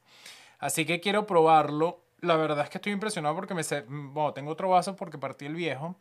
[0.60, 2.02] Así que quiero probarlo.
[2.20, 5.46] La verdad es que estoy impresionado porque me sé, bueno, tengo otro vaso porque partí
[5.46, 5.96] el viejo.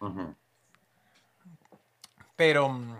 [0.00, 0.34] Ujú.
[2.36, 2.96] Pero mm,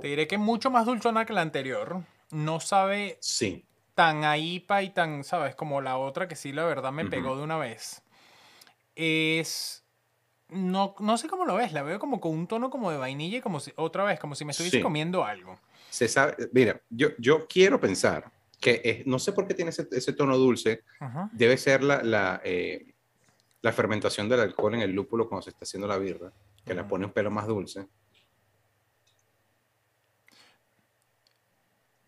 [0.00, 2.02] te diré que mucho más dulzona que la anterior.
[2.30, 5.54] No sabe Sí, tan a IPA y tan, ¿sabes?
[5.54, 8.02] Como la otra que sí, la verdad, me pegó de una vez.
[8.96, 9.83] Es...
[10.48, 13.38] No, no sé cómo lo ves, la veo como con un tono como de vainilla
[13.38, 14.82] y como si, otra vez, como si me estuviese Sí.
[14.82, 15.58] comiendo algo.
[15.90, 16.34] se sabe.
[16.52, 18.30] Mira, yo, yo quiero pensar
[18.60, 20.82] que es- no sé por qué tiene ese, ese tono dulce.
[21.32, 22.94] Debe ser la, la, eh,
[23.62, 26.32] la fermentación del alcohol en el lúpulo cuando se está haciendo la birra,
[26.64, 27.86] que la pone un pelo más dulce.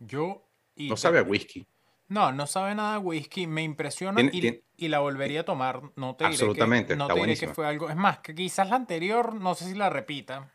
[0.00, 0.42] Yo...
[0.74, 1.66] y No sabe a whisky.
[2.08, 5.82] No, no sabe nada de whisky, me impresiona y, y la volvería a tomar.
[5.96, 7.90] No te diré Absolutamente, que, no está te diré que fue algo.
[7.90, 10.50] Es más, que quizás la anterior, no sé si la repita.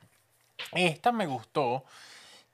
[0.72, 1.84] Esta me gustó.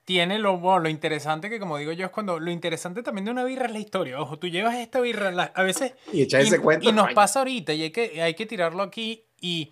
[0.03, 2.39] Tiene lo, bueno, lo interesante que, como digo yo, es cuando.
[2.39, 4.19] Lo interesante también de una birra es la historia.
[4.21, 5.93] Ojo, tú llevas esta birra, la- a veces.
[6.13, 6.25] Y
[6.57, 6.89] cuento.
[6.89, 9.25] y nos pasa ahorita y hay que, hay que tirarlo aquí.
[9.41, 9.69] Y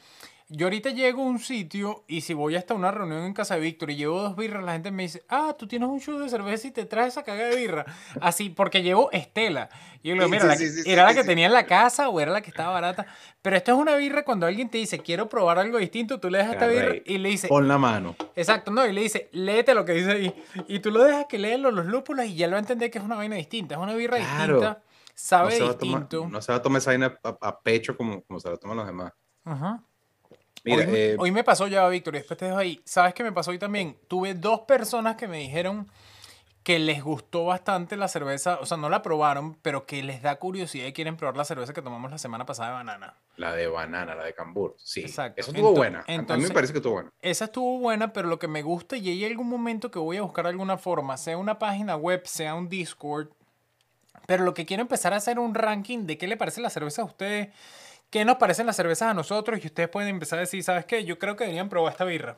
[0.48, 3.62] yo ahorita llego a un sitio y si voy hasta una reunión en casa de
[3.62, 6.30] Víctor y llevo dos birras, la gente me dice, ah, tú tienes un show de
[6.30, 7.86] cerveza y te traes esa cagada de birra.
[8.22, 9.70] Así, porque llevo Estela.
[10.04, 11.66] Y yo le digo, mira, sí, la- sí, sí, ¿era la que tenía en la
[11.66, 13.08] casa o era la que estaba barata?
[13.42, 16.38] Pero esto es una birra cuando alguien te dice, quiero probar algo distinto, tú le
[16.38, 18.16] dejas esta birra y le dices, Pon la mano.
[18.36, 20.44] Exacto, no, y le dice, léete lo que dice ahí.
[20.68, 22.92] Y tú lo dejas que lea los, los lúpulos y ya lo va a entender
[22.92, 23.76] que es una vaina distinta.
[23.76, 24.54] Es una birra Claro.
[24.60, 26.28] distinta, No sabe tomar, distinto.
[26.30, 28.78] no se va a tomar esa vaina a, a pecho como, como se la toman
[28.78, 29.12] los demás.
[29.44, 29.82] Ajá.
[30.66, 32.82] Mira, hoy, me- eh, hoy me pasó ya, Víctor, y después te dejo ahí.
[32.84, 33.96] ¿Sabes qué me pasó hoy también?
[34.08, 35.88] Tuve dos personas que me dijeron
[36.64, 40.38] que les gustó bastante la cerveza, o sea, no la probaron, pero que les da
[40.38, 43.14] curiosidad y quieren probar la cerveza que tomamos la semana pasada de banana.
[43.38, 44.76] la de banana, la de cambur.
[44.80, 45.40] Sí, Exacto.
[45.42, 46.00] eso estuvo buena.
[46.00, 47.12] A- a mí entonces- me parece que estuvo buena.
[47.22, 50.22] Esa estuvo buena, pero lo que me gusta y hay algún momento que voy a
[50.24, 53.28] buscar alguna forma, sea una página web, sea un Discord,
[54.26, 57.02] pero lo que quiero empezar a hacer un ranking de qué le parece la cerveza
[57.04, 57.50] a ustedes,
[58.10, 61.04] qué nos parecen las cervezas a nosotros y ustedes pueden empezar a decir, ¿sabes qué?
[61.06, 62.38] Yo creo que deberían probar esta birra.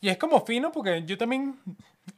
[0.00, 1.58] Y es como fino porque yo también,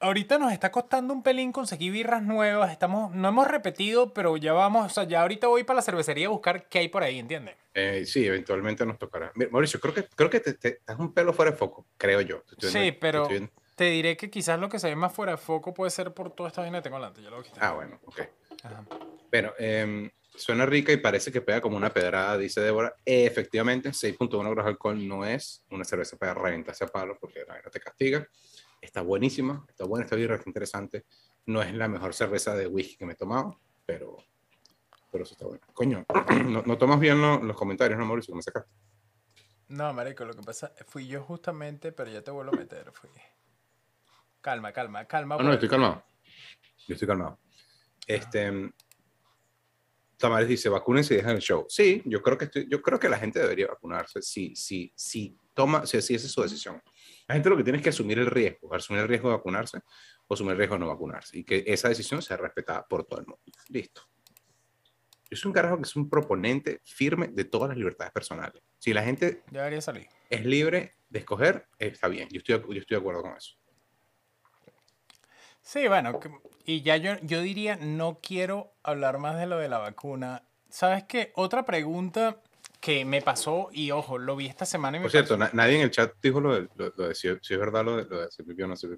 [0.00, 4.52] ahorita nos está costando un pelín conseguir birras nuevas, estamos, no hemos repetido, pero ya
[4.52, 7.18] vamos, o sea, ya ahorita voy para la cervecería a buscar qué hay por ahí,
[7.20, 7.54] ¿entiendes?
[7.74, 9.30] Eh, sí, eventualmente nos tocará.
[9.36, 12.20] Mira, Mauricio, creo que, creo que te, te- estás un pelo fuera de foco, creo
[12.20, 12.42] yo.
[12.50, 15.30] Estoy Sí, viendo- pero estoy te diré que quizás lo que se ve más fuera
[15.32, 17.22] de foco puede ser por toda esta vaina que tengo delante.
[17.22, 17.64] Ya lo voy a quitar.
[17.64, 18.20] Ah, bueno, ok.
[18.64, 18.84] Ajá.
[19.30, 22.94] Bueno, em, suena rica y parece que pega como una pedrada, dice Débora.
[23.04, 27.54] efectivamente, 6.1 grados de alcohol no es una cerveza para reventarse a palos porque la
[27.54, 28.26] vaina te castiga.
[28.80, 31.04] Está buenísima, está buena esta birra, está interesante.
[31.46, 34.16] No es la mejor cerveza de whisky que me he tomado, pero,
[35.10, 35.62] pero eso está bueno.
[35.72, 36.04] Coño,
[36.46, 38.34] no, no tomas bien lo- los comentarios, ¿no, Mauricio?
[38.34, 38.70] Me sacaste.
[39.68, 43.10] No, marico, lo que pasa, fui yo justamente, pero ya te vuelvo a meter, fui.
[44.40, 45.36] Calma, calma, calma.
[45.36, 46.04] No, no, estoy calmado.
[46.86, 47.38] Yo estoy calmado.
[48.06, 48.70] Este,
[50.18, 51.64] Tamares dice, vacúnense y dejan el show.
[51.68, 55.36] Sí, yo creo que estoy, yo creo que la gente debería vacunarse si, si, si
[55.54, 56.82] toma, si, si esa es su decisión.
[57.28, 59.78] La gente lo que tiene es que asumir el riesgo, asumir el riesgo de vacunarse
[60.26, 63.20] o asumir el riesgo de no vacunarse y que esa decisión sea respetada por todo
[63.20, 63.42] el mundo.
[63.68, 64.02] Listo.
[65.30, 68.62] Yo soy un carajo que es un proponente firme de todas las libertades personales.
[68.78, 70.08] Si la gente debería salir.
[70.30, 72.28] es libre de escoger, está bien.
[72.30, 73.56] Yo estoy, yo estoy de acuerdo con eso.
[75.68, 76.18] Sí, bueno,
[76.64, 80.42] y ya yo, yo diría, no quiero hablar más de lo de la vacuna.
[80.70, 81.30] ¿Sabes qué?
[81.34, 82.40] Otra pregunta
[82.80, 85.82] que me pasó, y ojo, lo vi esta semana y me Por cierto, nadie en
[85.82, 88.66] el chat dijo lo de, lo, de si, es verdad lo de, lo de o
[88.66, 88.88] no se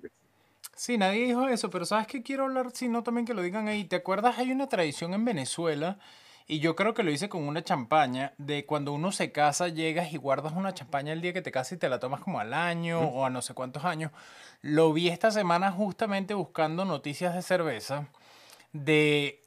[0.77, 2.71] Sí, nadie dijo eso, pero ¿sabes qué quiero hablar?
[2.73, 3.83] Si no, también que lo digan ahí.
[3.83, 4.39] ¿Te acuerdas?
[4.39, 5.99] Hay una tradición en Venezuela
[6.51, 10.13] y yo creo que lo hice con una champaña, de cuando uno se casa, llegas
[10.13, 12.55] y guardas una champaña el día que te casas y te la tomas como al
[12.55, 14.11] año o a no sé cuántos años.
[14.61, 18.09] Lo vi esta semana justamente buscando noticias de cerveza
[18.73, 19.43] de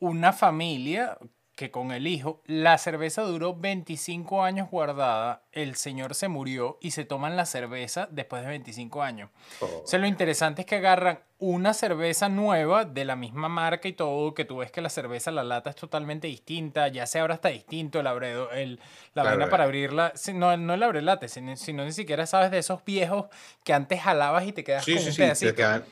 [0.00, 1.16] una familia
[1.62, 6.90] que con el hijo, la cerveza duró 25 años guardada, el señor se murió y
[6.90, 9.30] se toman la cerveza después de 25 años.
[9.60, 9.82] Oh.
[9.84, 13.92] O sea, lo interesante es que agarran una cerveza nueva de la misma marca y
[13.92, 17.34] todo, que tú ves que la cerveza, la lata es totalmente distinta, ya sea ahora
[17.34, 18.80] está distinto el abredo, el,
[19.14, 22.84] la vaina para abrirla, no, no el abrelate, sino, sino, ni siquiera sabes de esos
[22.84, 23.26] viejos
[23.62, 25.84] que antes jalabas y te quedas con un pedacito.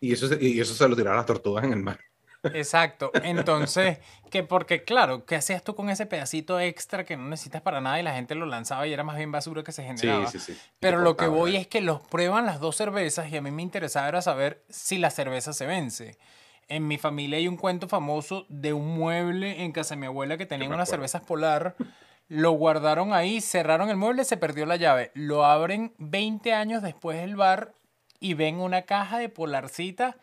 [0.00, 1.98] y, eso, y eso se lo tiraron las tortugas en el mar.
[2.54, 3.10] Exacto.
[3.22, 3.98] Entonces,
[4.30, 7.98] que porque claro, ¿qué hacías tú con ese pedacito extra que no necesitas para nada
[8.00, 10.26] y la gente lo lanzaba y era más bien basura que se generaba?
[10.26, 10.60] Sí, sí, sí.
[10.80, 13.62] Pero lo que voy es que los prueban las dos cervezas y a mí me
[13.62, 16.18] interesaba era saber si la cerveza se vence.
[16.68, 20.36] En mi familia hay un cuento famoso de un mueble en casa de mi abuela
[20.36, 21.74] que tenía unas cervezas polar.
[22.28, 25.10] Lo guardaron ahí, cerraron el mueble, se perdió la llave.
[25.14, 27.72] Lo abren 20 años después del bar
[28.20, 30.16] y ven una caja de polarcita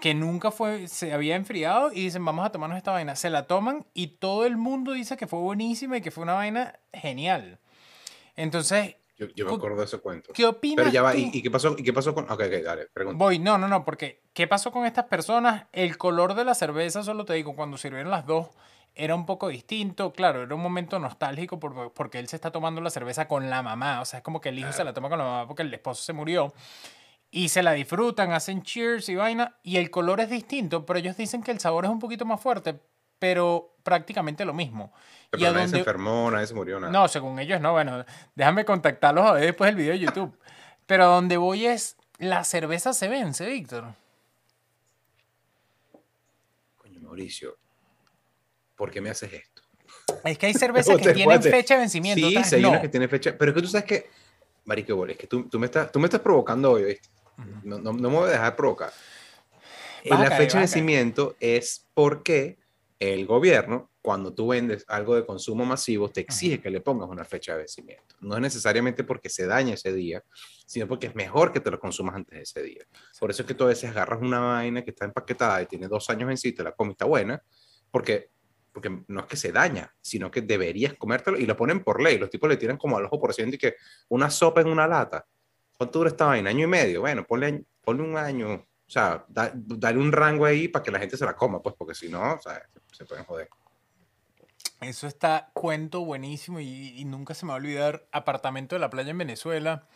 [0.00, 3.16] que nunca fue, se había enfriado y dicen, vamos a tomarnos esta vaina.
[3.16, 6.34] Se la toman y todo el mundo dice que fue buenísima y que fue una
[6.34, 7.58] vaina genial.
[8.36, 8.96] Entonces...
[9.18, 10.30] Yo, me acuerdo de ese cuento.
[10.34, 12.24] ¿Qué opinas Pero ya va, ¿y, qué pasó, ¿y qué pasó con...?
[12.24, 13.16] Ok, ok, dale, pregunta.
[13.16, 15.68] Voy, no, no, no, porque ¿qué pasó con estas personas?
[15.72, 18.48] El color de la cerveza, solo te digo, cuando sirvieron las dos,
[18.94, 20.12] era un poco distinto.
[20.12, 23.62] Claro, era un momento nostálgico porque, porque él se está tomando la cerveza con la
[23.62, 24.02] mamá.
[24.02, 25.72] O sea, es como que el hijo se la toma con la mamá porque el
[25.72, 26.52] esposo se murió
[27.36, 31.18] y se la disfrutan, hacen cheers y vaina, y el color es distinto, pero ellos
[31.18, 32.80] dicen que el sabor es un poquito más fuerte,
[33.18, 34.90] pero prácticamente lo mismo.
[35.28, 35.70] Pero y nadie donde...
[35.72, 36.90] se enfermó, nadie se murió, nada.
[36.90, 40.34] No, según ellos no, bueno, déjame contactarlos a ver después del video de YouTube.
[40.86, 43.84] pero donde voy es, la cerveza se vence, Víctor.
[46.78, 47.58] Coño, Mauricio,
[48.76, 49.60] ¿por qué me haces esto?
[50.24, 52.30] Es que hay cervezas que tienen fecha de vencimiento.
[52.30, 54.08] Sí, hay unas que tienen fecha, pero es que tú sabes que,
[54.64, 57.15] Marico, es que tú, tú, me estás, tú me estás provocando hoy, ¿viste?
[57.64, 58.92] No, no, me voy a dejar provocar.
[60.04, 62.58] la fecha de vencimiento es porque
[62.98, 67.24] el gobierno, cuando tú vendes algo de consumo masivo, te exige que le pongas una
[67.24, 68.14] fecha de vencimiento.
[68.20, 70.24] No es necesariamente porque se dañe ese día,
[70.64, 72.86] sino porque es mejor que te lo consumas antes de ese día.
[73.18, 75.88] Por eso es que tú a veces agarras una vaina que está empaquetada y tiene
[75.88, 77.42] dos años en sí, te la comes, está buena,
[77.90, 78.30] porque,
[78.72, 82.16] porque no es que se daña, sino que deberías comértelo y lo ponen por ley.
[82.16, 83.74] Los tipos le tiran como al ojo por ciento y que
[84.08, 85.26] una sopa en una lata
[85.76, 86.50] ¿Cuánto dura esta vaina?
[86.50, 87.00] ¿Año y medio?
[87.00, 88.54] Bueno, ponle, ponle un año.
[88.54, 91.94] O sea, dale un rango ahí para que la gente se la coma, pues, porque
[91.94, 92.62] si no, o sea,
[92.92, 93.48] se, pueden joder.
[94.80, 98.06] Eso está cuento buenísimo y, nunca se me va a olvidar.
[98.12, 99.86] Apartamento de la playa en Venezuela.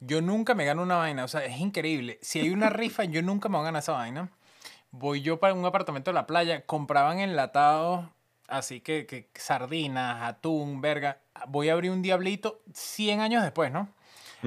[0.00, 2.18] Yo nunca me gano una vaina, o sea, es increíble.
[2.22, 4.30] Si hay una rifa, yo nunca me voy a ganar esa vaina.
[4.92, 8.08] Voy yo para un apartamento de la playa, compraban enlatados,
[8.48, 11.20] así que, que sardinas, atún, verga.
[11.48, 13.92] Voy a abrir un diablito 100 años después, ¿no?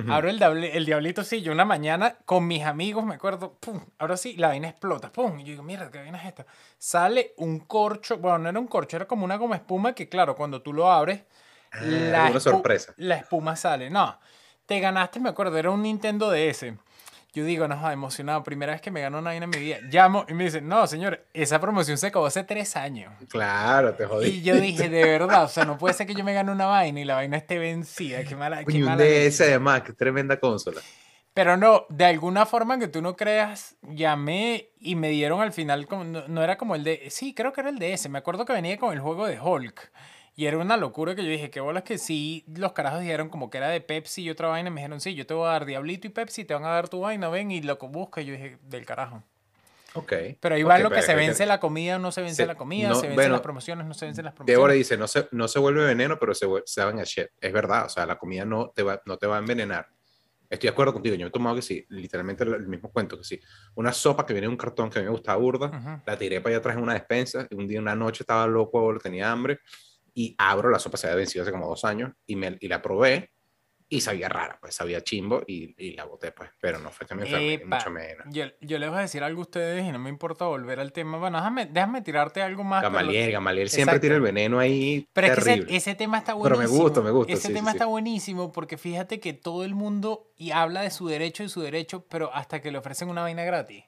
[0.09, 4.17] Abro el, el diablito, sí, yo una mañana con mis amigos, me acuerdo, pum, ahora
[4.17, 6.45] sí, la vaina explota, pum, y yo digo, mira, ¿qué vaina es esta?
[6.77, 10.35] Sale un corcho, bueno, no era un corcho, era como una goma espuma que, claro,
[10.35, 11.23] cuando tú lo abres,
[11.71, 12.93] ah, la, una sorpresa.
[12.97, 13.89] la espuma sale.
[13.89, 14.19] No,
[14.65, 16.73] te ganaste, me acuerdo, era un Nintendo DS.
[17.33, 19.77] Yo digo, no, emocionado, primera vez que me gano una vaina en mi vida.
[19.89, 23.11] Llamo y me dicen, no, señor, esa promoción se acabó hace tres años.
[23.27, 24.29] Claro, te jodí.
[24.29, 26.67] Y yo dije, de verdad, o sea, no puede ser que yo me gane una
[26.67, 28.23] vaina y la vaina esté vencida.
[28.23, 28.63] Qué mala.
[28.63, 30.79] Qué mala un DS además, qué tremenda consola.
[31.33, 35.87] Pero no, de alguna forma que tú no creas, llamé y me dieron al final,
[35.89, 38.53] no, no era como el de, sí, creo que era el DS, me acuerdo que
[38.53, 39.91] venía con el juego de Hulk.
[40.35, 43.49] Y era una locura que yo dije, qué bolas que sí, los carajos dijeron como
[43.51, 44.69] que era de Pepsi y otra vaina.
[44.71, 46.89] Me dijeron, sí, yo te voy a dar Diablito y Pepsi, te van a dar
[46.89, 48.21] tu vaina, ven y lo busca.
[48.21, 49.21] Y yo dije, del carajo.
[49.93, 50.11] Ok.
[50.39, 52.47] Pero ahí va Ok, lo que se que- vence la comida, no se vence Se-
[52.47, 54.57] la comida, no, se vencen bueno, las promociones, no se vencen las promociones.
[54.57, 57.27] Débora dice, no se, no se vuelve veneno, pero se, vuel- saben a shit.
[57.39, 59.87] Es verdad, o sea, la comida no te va, no te va a envenenar.
[60.49, 63.23] Estoy de acuerdo contigo, yo me he tomado que sí, literalmente el, mismo cuento, que
[63.23, 63.39] sí.
[63.75, 66.01] Una sopa que viene en un cartón que a mí me gustaba burda, Ujú.
[66.05, 69.31] la tiré para allá atrás en una despensa, un día, una noche estaba loco, tenía
[69.31, 69.59] hambre,
[70.13, 72.81] y abro, la sopa se había vencido hace como dos años, y, me, y la
[72.81, 73.31] probé,
[73.89, 77.13] y sabía rara, pues sabía chimbo, y, y la boté, pues, pero no fue que
[77.13, 78.25] me enfermé, mucho menos.
[78.31, 80.91] Yo, yo les voy a decir algo a ustedes y no me importa volver al
[80.91, 81.19] tema.
[81.19, 82.81] Bueno, déjame, déjame tirarte algo más.
[82.81, 84.01] Gamaliel, Gamaliel siempre Exacto.
[84.05, 85.65] tira el veneno ahí Pero es que terrible.
[85.67, 86.77] ese, ese tema está Pero buenísimo.
[86.77, 87.89] me gusta, me gusta, Ese sí, tema sí, está sí.
[87.91, 92.07] buenísimo porque fíjate que todo el mundo y habla de su derecho y su derecho,
[92.07, 93.83] pero hasta que le ofrecen una vaina gratis.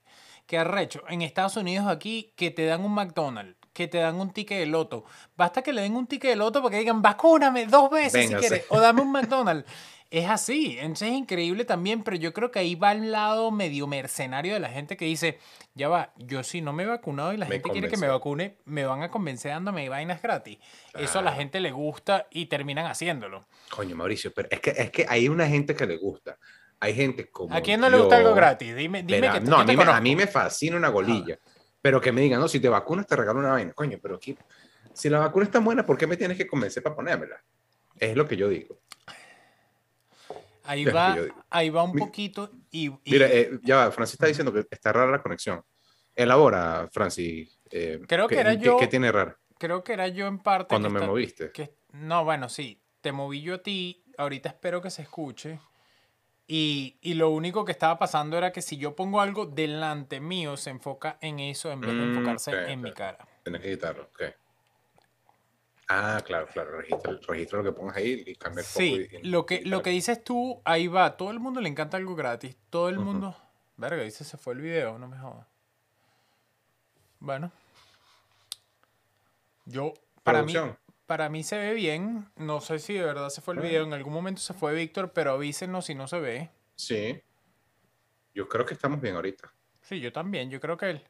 [0.45, 1.01] Que arrecho.
[1.09, 4.65] En Estados Unidos aquí, que te dan un McDonald's, que te dan un ticket de
[4.65, 5.03] loto.
[5.35, 8.43] Basta que le den un ticket de loto para que digan, vacúname dos veces Véngase.
[8.43, 8.65] si quieres.
[8.69, 9.69] O dame un McDonald's.
[10.11, 13.87] Es así, entonces es increíble también, pero yo creo que ahí va al lado medio
[13.87, 15.39] mercenario de la gente que dice,
[15.73, 18.07] ya va, yo si no me he vacunado y la Me gente quiere que me
[18.07, 20.59] vacune, me van a convencer dándome vainas gratis.
[20.93, 23.45] Eso a la gente le gusta y terminan haciéndolo.
[23.71, 26.37] Coño, Mauricio, pero es que, es que hay una gente que le gusta.
[26.79, 27.53] Hay gente como.
[27.53, 28.75] ¿A quién no le gusta algo gratis?
[28.75, 31.39] Dime, dime que no, a mí, me, a mí me fascina una golilla.
[31.85, 33.71] Pero que me digan, no, si te vacunas te regalo una vaina.
[33.73, 34.35] Coño, pero aquí,
[34.91, 37.39] si la vacuna es tan buena, ¿por qué me tienes que convencer para ponérmela?
[37.99, 38.79] Es lo que yo digo.
[40.63, 42.87] Ahí es va, que ahí va un poquito y...
[42.87, 45.63] y- Mira, eh, ya va, Francis está diciendo que está rara la conexión.
[46.15, 47.55] Elabora, Francis.
[47.69, 49.37] eh, Creo que ¿qué- era qué- yo- ¿Qué tiene raro?
[49.59, 50.69] creo que era yo en parte...
[50.69, 51.51] Cuando que me está- moviste.
[51.51, 55.59] que- no, bueno, sí, te moví yo a ti, ahorita espero que se escuche.
[56.47, 60.57] Y, y lo único que estaba pasando era que si yo pongo algo delante mío,
[60.57, 63.27] se enfoca en eso en vez de Mm, enfocarse en mi cara.
[63.43, 64.21] Tienes que quitarlo, ok.
[65.87, 66.77] Ah, claro, claro.
[66.81, 68.65] Registra, registra lo que pongas ahí y cambia el.
[68.65, 71.15] Sí, y- y- lo que, lo que dices tú, ahí va.
[71.17, 72.55] Todo el mundo le encanta algo gratis.
[72.69, 73.05] Todo el Ujú.
[73.05, 73.35] mundo.
[73.77, 75.47] Verga, dice se fue el video, no me jodas.
[77.19, 77.51] Bueno.
[79.65, 79.93] Yo,
[80.23, 80.77] para mí, Producción.
[81.05, 82.27] Para mí se ve bien.
[82.35, 83.69] No sé si de verdad se fue el Bueno.
[83.69, 83.83] video.
[83.85, 86.49] En algún momento se fue Víctor, pero avísenos si no se ve.
[86.75, 87.21] Sí.
[88.33, 89.51] Yo creo que estamos bien ahorita.
[89.81, 90.49] Sí, yo también.
[90.49, 91.03] Yo creo que él.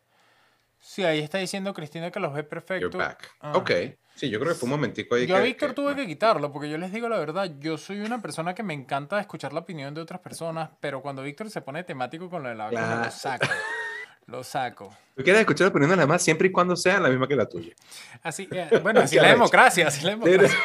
[0.79, 2.97] Sí, ahí está diciendo Cristina que los ve You're perfecto.
[2.97, 3.31] back.
[3.39, 3.53] Ah.
[3.55, 3.71] Ok.
[4.13, 5.25] Sí, yo creo que fue un momentico ahí.
[5.25, 7.99] Yo a Víctor que- tuve que quitarlo, porque yo les digo la verdad, yo soy
[8.01, 11.61] una persona que me encanta escuchar la opinión de otras personas, pero cuando Víctor se
[11.61, 13.05] pone temático con lo de la vacuna, Claro.
[13.05, 13.45] lo saco.
[14.27, 14.95] Lo saco.
[15.15, 17.35] Tú quieres escuchar la opinión de las demás siempre y cuando sea la misma que
[17.35, 17.73] la tuya.
[18.23, 18.49] Así,
[18.83, 20.57] bueno, así Qué la democracia, así la democracia.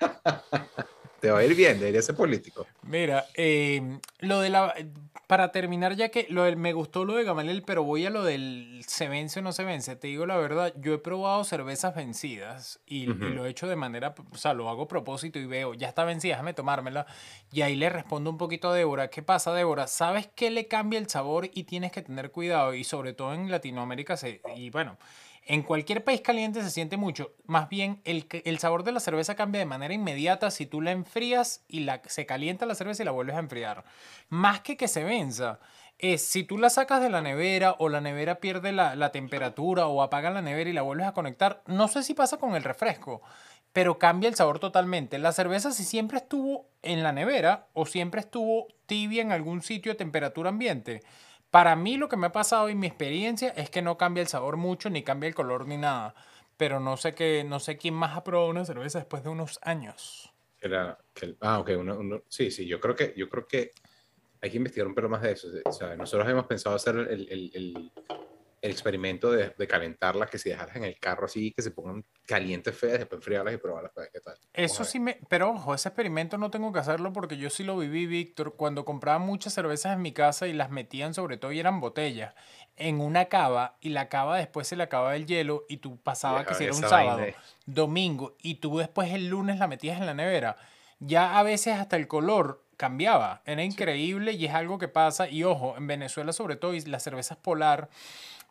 [1.20, 2.66] Te va a ir bien, debería ser político.
[2.82, 4.74] Mira, eh, lo de la.
[5.26, 8.22] Para terminar, ya que lo del- me gustó lo de Gamaliel, pero voy a lo
[8.22, 9.96] del se vence o no se vence.
[9.96, 14.14] Te digo la verdad, yo he probado cervezas vencidas y, lo he hecho de manera.
[14.30, 17.06] O sea, lo hago a propósito y veo, ya está vencida, déjame tomármela.
[17.50, 19.08] Y ahí le respondo un poquito a Débora.
[19.10, 19.88] ¿Qué pasa, Débora?
[19.88, 22.74] ¿Sabes qué le cambia el sabor y tienes que tener cuidado?
[22.74, 24.96] Y sobre todo en Latinoamérica, se, y bueno.
[25.48, 27.32] En cualquier país caliente se siente mucho.
[27.46, 30.90] Más bien, el, el sabor de la cerveza cambia de manera inmediata si tú la
[30.90, 33.84] enfrías y la, se calienta la cerveza y la vuelves a enfriar.
[34.28, 35.60] Más que que se venza,
[35.98, 40.02] es si tú la sacas de la nevera o la nevera pierde la, temperatura o
[40.02, 41.62] apaga la nevera y la vuelves a conectar.
[41.66, 43.22] No sé si pasa con el refresco,
[43.72, 45.18] pero cambia el sabor totalmente.
[45.18, 49.92] La cerveza si siempre estuvo en la nevera o siempre estuvo tibia en algún sitio
[49.92, 51.02] de temperatura ambiente.
[51.56, 54.26] Para mí lo que me ha pasado y mi experiencia es que no cambia el
[54.28, 56.14] sabor mucho, ni cambia el color, ni nada.
[56.58, 59.58] Pero no sé, qué, no sé quién más ha probado una cerveza después de unos
[59.62, 60.34] años.
[60.60, 61.70] Era, que- ah, ok.
[61.78, 63.70] uno- uno- sí, sí, yo creo, que, yo creo que
[64.42, 65.48] hay que investigar un poco más de eso.
[65.64, 67.90] O nosotros hemos pensado hacer el- el-
[68.66, 72.04] el experimento de, de calentarlas, que si dejarlas en el carro así, que se pongan
[72.26, 74.36] calientes feas, después enfriarlas y probarlas para ver qué tal.
[74.52, 75.18] Eso sí me...
[75.28, 78.84] Pero ojo, ese experimento no tengo que hacerlo porque yo sí lo viví, Víctor, cuando
[78.84, 82.34] compraba muchas cervezas en mi casa y las metían sobre todo y eran botellas
[82.76, 86.46] en una cava y la cava después se le acababa el hielo y tú pasabas
[86.46, 87.26] que si era un vaina sábado,
[87.64, 90.58] domingo y tú después el lunes la metías en la nevera.
[90.98, 93.42] Ya a veces hasta el color cambiaba.
[93.46, 95.28] Era increíble y es algo que pasa.
[95.28, 97.88] Y ojo, en Venezuela sobre todo y las cervezas polar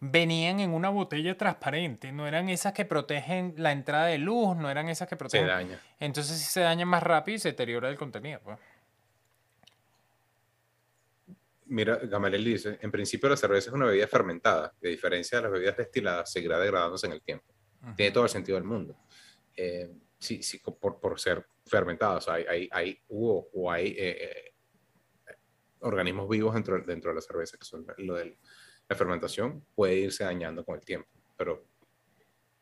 [0.01, 2.11] venían en una botella transparente.
[2.11, 5.47] No eran esas que protegen la entrada de luz, no eran esas que Se protegen...
[5.47, 5.79] daña.
[5.99, 8.39] Entonces sí se daña más rápido y se deteriora el contenido.
[8.43, 8.57] pues.
[11.67, 15.51] Mira, Gamaliel dice, en principio la cerveza es una bebida fermentada, de diferencia de las
[15.51, 17.45] bebidas destiladas, seguirá degradándose en el tiempo.
[17.95, 18.95] Tiene todo el sentido del mundo.
[19.57, 23.95] Eh, sí, sí, por, por ser fermentada, o sea, hay, hay, hay- hubo o hay
[23.97, 24.53] eh,
[25.27, 25.35] eh,
[25.79, 28.37] organismos vivos dentro, dentro de la cerveza, que son lo de
[28.89, 31.65] la fermentación, puede irse dañando con el tiempo, pero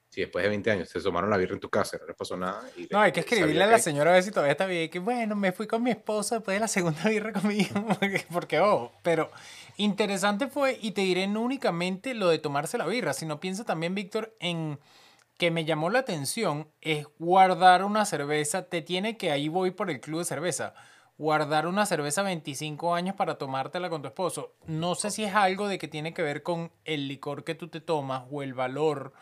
[0.09, 2.38] Si después de 20 años se tomaron la birra en tu casa, no les pasó
[2.38, 2.61] nada.
[2.78, 4.88] y No, hay que escribirle a la señora a ver si todavía está bien.
[4.91, 7.74] Que bueno, me fui con mi esposo después de la segunda birra conmigo.
[7.99, 9.32] Porque, porque, ojo, pero
[9.78, 13.95] interesante fue, y te diré no únicamente lo de tomarse la birra, sino piensa también,
[13.95, 14.80] Víctor, en
[15.39, 18.69] que me llamó la atención es guardar una cerveza.
[18.69, 20.76] Te tiene que ahí voy por el club de cerveza.
[21.18, 24.55] Guardar una cerveza 25 años para tomártela con tu esposo.
[24.66, 27.68] No sé si es algo de que tiene que ver con el licor que tú
[27.68, 29.14] te tomas o el valor.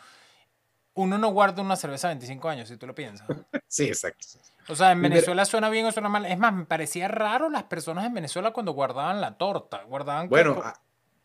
[0.94, 3.26] Uno no guarda una cerveza 25 años, si tú lo piensas.
[3.68, 4.26] Sí, exacto.
[4.68, 6.26] O sea, en Venezuela suena bien o suena mal.
[6.26, 9.82] Es más, me parecía raro las personas en Venezuela cuando guardaban la torta.
[9.84, 10.74] Guardaban Bueno, a-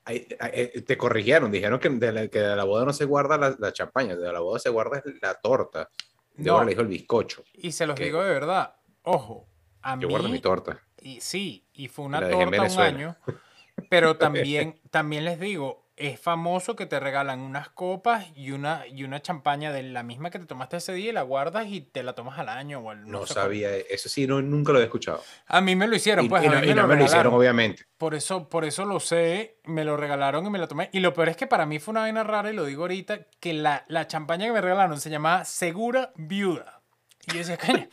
[0.06, 3.38] ahí- ahí- te corrigieron, dijeron que de la, que de la boda no se guarda
[3.38, 5.90] la, la champaña, de la boda se guarda la torta.
[6.38, 6.64] Yo No.
[6.64, 7.44] le dijo el bizcocho.
[7.54, 8.06] y se los ¿qué?
[8.06, 8.76] digo de verdad.
[9.04, 9.46] Ojo,
[9.92, 10.12] a Yo mí...
[10.14, 10.80] guardo mi torta.
[11.02, 13.16] Y sí, y fue una torta un año.
[13.90, 19.04] Pero también, también les digo, es famoso que te regalan unas copas y una, y
[19.04, 22.04] una champaña de la misma que te tomaste ese día y la guardas y te
[22.04, 23.44] la tomas al año o al No sé cómo.
[23.44, 25.24] sabía, eso sí, no, nunca lo había escuchado.
[25.48, 26.88] A mí me lo hicieron, Y, pues y a no, mí y me no lo
[26.88, 27.86] me lo hicieron, obviamente.
[27.98, 30.90] Por eso, por eso lo sé, me lo regalaron y me lo tomé.
[30.94, 33.20] Y lo peor es que para mí fue una vaina rara, y lo digo ahorita,
[33.40, 36.77] que la, la champaña que me regalaron se llamaba Segura Viuda.
[37.28, 37.88] Y yo decía, coño,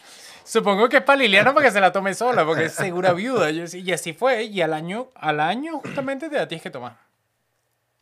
[0.45, 3.51] supongo que es para Liliana para que se la tome sola, porque es Segura Viuda.
[3.51, 6.70] Yo decía, y así fue, y al año, al año justamente te la tienes que
[6.70, 6.97] tomar.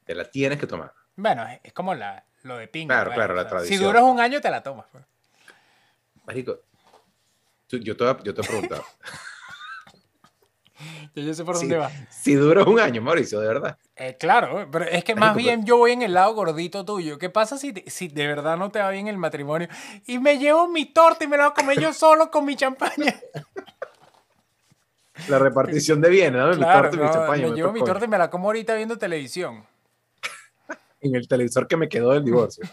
[0.04, 0.92] Te la tienes que tomar.
[1.16, 2.94] Bueno, es, es como la, lo de pinga.
[2.96, 3.78] Claro, pues, claro, o la tradición.
[3.78, 4.86] Si duras un año, te la tomas.
[4.92, 5.04] pues.
[6.26, 6.60] Marico,
[7.66, 8.84] tú- yo, te, yo te he preguntado.
[11.14, 11.90] Yo, yo sé por si, dónde va.
[12.10, 13.76] si dura un año, Mauricio, de verdad.
[13.96, 17.18] Eh, claro, pero es que más bien yo voy en el lado gordito tuyo.
[17.18, 19.68] ¿Qué pasa si, te- si de verdad no te va bien el matrimonio?
[20.06, 22.56] Y me llevo mi torta y me la voy a comer yo solo con mi
[22.56, 23.20] champaña.
[25.28, 26.48] La repartición de bienes, ¿no?
[26.48, 28.48] Mi Claro, torta y mi champaña, me me llevo mi torta y me la como
[28.48, 29.64] ahorita viendo televisión.
[31.00, 32.64] En el televisor que me quedó del divorcio.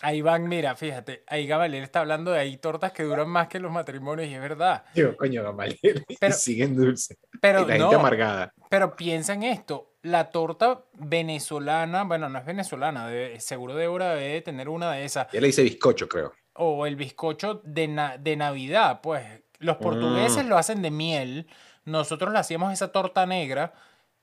[0.00, 3.58] Ahí van, mira, fíjate, ahí Gamaliel está hablando de ahí tortas que duran más que
[3.58, 4.84] los matrimonios y es verdad.
[4.94, 6.04] Digo, coño, Gamaliel.
[6.20, 7.16] Pero- siguen dulce.
[7.40, 8.52] Pero y la no, gente amargada.
[8.70, 14.34] pero piensa en esto, la torta venezolana, bueno, no es venezolana, debe- seguro Débora debe
[14.34, 15.26] de tener una de esas.
[15.32, 16.32] Ya le dice bizcocho, creo.
[16.54, 19.24] o el bizcocho de, na- de Navidad, pues
[19.58, 20.48] los portugueses Mm.
[20.48, 21.48] lo hacen de miel,
[21.84, 23.72] nosotros le hacíamos esa torta negra,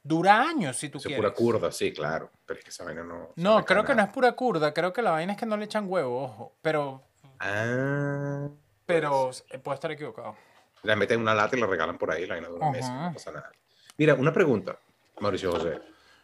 [0.05, 1.17] dura años si tú quieres.
[1.17, 2.29] pura curda, sí, claro.
[2.45, 3.31] Pero es que esa vaina no.
[3.35, 5.65] No, creo que no es pura curda, creo que la vaina es que no le
[5.65, 7.01] echan huevo, ojo, pero,
[7.39, 8.47] Ah.
[8.85, 10.35] pero eh, puedo estar equivocado.
[10.83, 12.93] La meten en una lata y la regalan por ahí, la vaina de una mesa,
[12.95, 13.07] Ajá.
[13.07, 13.51] no pasa nada.
[13.97, 14.77] Mira, una pregunta,
[15.19, 15.79] Mauricio José.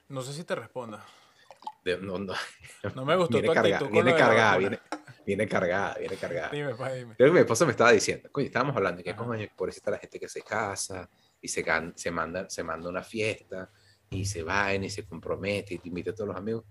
[0.09, 1.03] No sé si te responda.
[1.83, 2.33] De- no, no.
[2.95, 4.79] No me gustó viene tu cargada, viene cargada, viene,
[5.25, 6.49] viene cargada, viene cargada.
[6.49, 7.15] Dime, pues, dime.
[7.15, 10.19] Creo que mi esposa me estaba diciendo, coño, estábamos hablando que, coño, pobrecita la gente
[10.19, 11.09] que se casa
[11.41, 11.65] y se,
[11.95, 13.71] se, manda, se manda una fiesta
[14.09, 16.65] y se va y se compromete y te invita a todos los amigos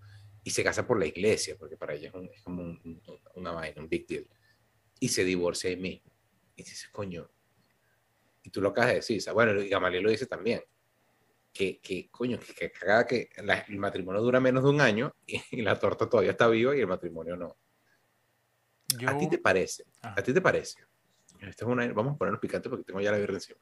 [0.45, 3.21] y se casa por la iglesia, porque para ella es, un- es como un- un-
[3.35, 4.27] una vaina, un big deal.
[5.01, 6.11] Y se divorcia ahí mismo.
[6.57, 7.29] Y dices, coño,
[8.43, 10.63] y tú lo acabas de decir, bueno, y Gamaliel lo dice también,
[11.53, 15.15] que, que coño, que, que cagada que la- el matrimonio dura menos de un año
[15.27, 17.57] y, y la torta todavía está viva y el matrimonio no.
[18.99, 19.85] Yo, ¿A ti te parece?
[20.03, 20.15] Ajá.
[20.21, 20.81] ¿A ti te parece?
[21.41, 23.61] Esto es una, vamos a ponernos picantes porque tengo ya la birra encima.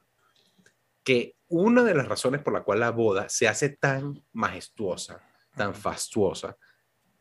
[1.09, 5.23] Que una de las razones por la cual la boda se hace tan majestuosa,
[5.57, 6.55] tan fastuosa,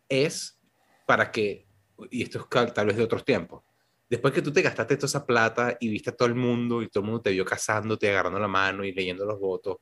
[0.10, 0.60] es
[1.06, 1.70] para que,
[2.12, 3.64] y esto es tal vez de otros tiempos,
[4.10, 6.90] después que tú te gastaste toda esa plata y viste a todo el mundo y
[6.90, 9.78] todo el mundo te vio casándote, agarrando la mano y leyendo los votos,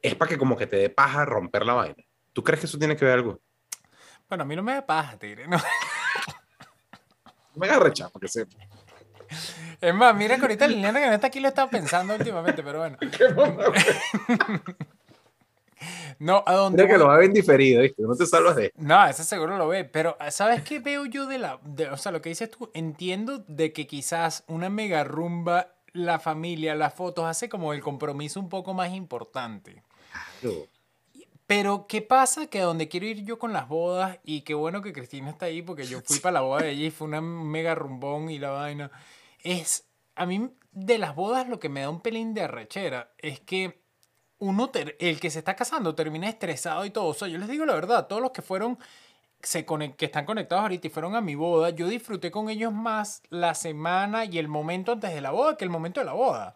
[0.00, 2.02] es para que como que te dé paja romper la vaina.
[2.32, 3.42] ¿Tú crees que eso tiene que ver algo?
[4.26, 5.46] Bueno, a mí no me da paja, tigre.
[5.48, 5.58] no.
[7.56, 8.46] Me agarre rechazo, porque sé.
[9.80, 12.78] Es más, mira que ahorita Liliana que no está aquí lo estaba pensando últimamente, pero
[12.80, 12.96] bueno.
[16.18, 18.02] No, a dónde Mira que lo va a ver diferido, ¿viste?
[18.02, 21.38] No te salvas de No, ese seguro lo ve, pero ¿sabes qué veo yo de
[21.38, 21.58] la...
[21.64, 26.18] de- o sea, lo que dices tú, entiendo de que quizás una mega rumba, la
[26.18, 29.82] familia, las fotos, hace como el compromiso un poco más importante.
[30.40, 30.66] Claro.
[31.46, 32.46] Pero, ¿qué pasa?
[32.46, 35.46] Que a donde quiero ir yo con las bodas, y qué bueno que Cristina está
[35.46, 38.38] ahí, porque yo fui para la boda de ella y fue una mega rumbón y
[38.38, 38.90] la vaina,
[39.42, 43.40] es, a mí de las bodas lo que me da un pelín de arrechera es
[43.40, 43.84] que
[44.38, 47.06] uno, el que se está casando termina estresado y todo.
[47.06, 48.78] O sea, yo les digo la verdad, todos los que fueron,
[49.40, 53.22] se que están conectados ahorita y fueron a mi boda, yo disfruté con ellos más
[53.30, 56.54] la semana y el momento antes de la boda que el momento de la boda.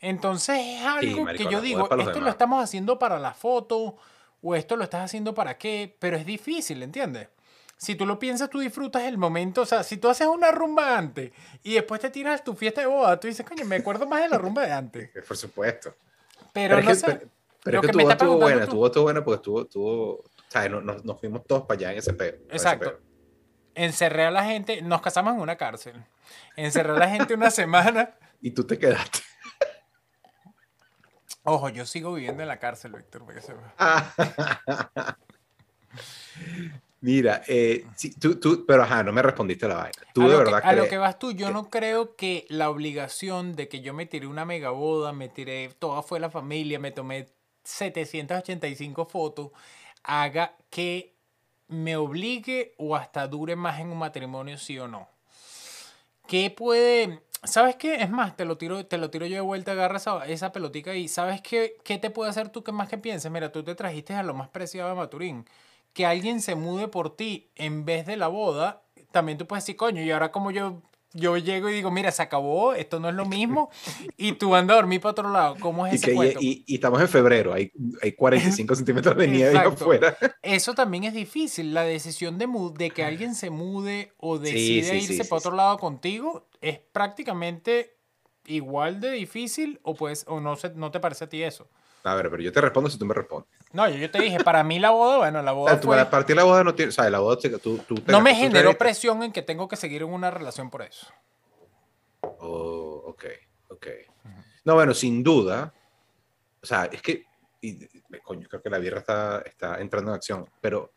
[0.00, 2.28] Entonces es algo marico, que yo digo, esto lo demás.
[2.30, 3.96] estamos haciendo para la foto
[4.44, 7.28] o esto lo estás haciendo para qué, pero es difícil, ¿entiendes?
[7.76, 10.96] Si tú lo piensas, tú disfrutas el momento, o sea, si tú haces una rumba
[10.96, 11.32] antes
[11.62, 14.28] y después te tiras tu fiesta de boda, tú dices, coño, me acuerdo más de
[14.28, 15.10] la rumba de antes.
[15.28, 15.94] Por supuesto.
[16.52, 17.06] Pero, es no que- sé.
[17.06, 17.30] pero-
[17.64, 18.70] pero es que que tu está estuvo buena, tú.
[18.72, 20.70] tu boda estuvo buena porque estuvo, estuvo, ¿sabes?
[20.70, 23.00] Nos, fuimos todos para allá en ese ese Exacto.
[23.74, 25.94] encerré a la gente, nos casamos en una cárcel.
[26.56, 28.14] Encerré a la gente una semana.
[28.42, 29.20] Y tú te quedaste.
[31.44, 33.22] Ojo, yo sigo viviendo en la cárcel, Víctor.
[37.02, 39.92] Mira, eh, sí, tú, tú, pero ajá, no me respondiste la vaina.
[40.14, 42.70] Tú a de verdad que, a lo que vas tú, yo no creo que la
[42.70, 46.78] obligación de que yo me tiré una mega boda, me tiré, toda fue la familia,
[46.78, 47.28] me tomé
[47.62, 49.50] 785 fotos,
[50.02, 51.14] haga que
[51.68, 55.06] me obligue o hasta dure más en un matrimonio, sí o no.
[56.26, 57.20] ¿Qué puede...?
[57.44, 57.96] ¿Sabes qué?
[57.96, 60.94] Es más, te lo tiro, te lo tiro yo de vuelta, agarra esa, esa pelotica
[60.94, 63.30] y ¿sabes qué, qué te puede hacer tú que más que pienses?
[63.30, 65.44] Mira, tú te trajiste a lo más preciado de Maturín.
[65.92, 68.82] Que alguien se mude por ti en vez de la boda,
[69.12, 70.82] también tú puedes decir, coño, y ahora como yo,
[71.12, 73.70] yo llego y digo, mira, se acabó, esto no es lo mismo,
[74.16, 75.56] y tú andas a dormir para otro lado.
[75.60, 76.38] ¿Cómo es Y, ese que- cuento?
[76.42, 77.70] y- y estamos en febrero, hay,
[78.02, 80.16] hay 45 centímetros de nieve afuera.
[80.42, 81.72] Eso también es difícil.
[81.74, 85.40] La decisión de, de que alguien se mude o Sí, decide sí, irse sí, para
[85.40, 87.96] sí, otro lado contigo es prácticamente
[88.46, 91.68] igual de difícil o, pues, o no, se, no te parece a ti eso.
[92.02, 93.48] A ver, pero yo te respondo si tú me respondes.
[93.72, 95.88] No, yo, yo te dije, para mí la boda, bueno, la O boda sea, tú,
[95.88, 96.00] fue...
[96.00, 98.12] a partir de la boda no tienes, o sea, la boda te- tú, tú te
[98.12, 101.06] No me generó presión en que tengo que seguir en una relación por eso.
[102.22, 103.24] Oh, ok,
[103.68, 103.86] ok.
[104.64, 105.72] No, bueno, sin duda,
[106.62, 107.24] o sea, es que,
[107.60, 107.78] y,
[108.22, 110.92] coño, creo que la birra está, está entrando en acción, pero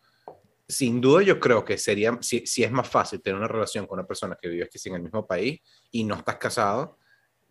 [0.67, 3.99] sin duda yo creo que sería, si, si es más fácil tener una relación con
[3.99, 5.61] una persona que vive aquí en el mismo país
[5.91, 6.97] y no estás casado,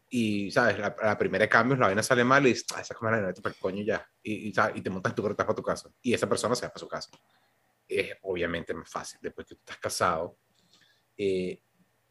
[0.09, 0.79] y, ¿sabes?
[0.79, 3.55] La, la primera de cambios, la vaina sale mal y dices, esa cámara vete para
[3.55, 6.29] el coño ya, y, y, y te montas tu carro para tu casa, y esa
[6.29, 7.11] persona se va para su casa.
[7.89, 10.39] Es obviamente más fácil después que tú estás casado
[11.17, 11.61] eh,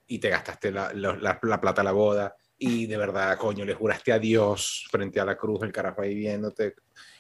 [0.07, 3.65] y te gastaste la, la, la- la plata a la boda y de verdad, coño,
[3.65, 6.75] le juraste a Dios frente a la cruz, el carajo ahí viéndote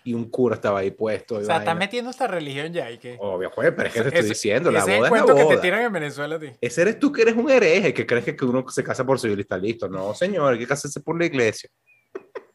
[0.05, 1.39] y un cura estaba ahí puesto.
[1.39, 3.17] y O sea, estás metiendo esta religión ya y que...
[3.19, 5.35] Obvio, juez, pero es que te estoy diciendo, la ese es boda es la cuento
[5.35, 5.55] que boda.
[5.55, 6.51] te tiran en Venezuela a ti.
[6.61, 9.39] Ese eres tú que eres un hereje, que crees que, uno se casa por civil
[9.39, 9.89] y está listo.
[9.89, 11.69] No, señor, hay que casarse por la iglesia.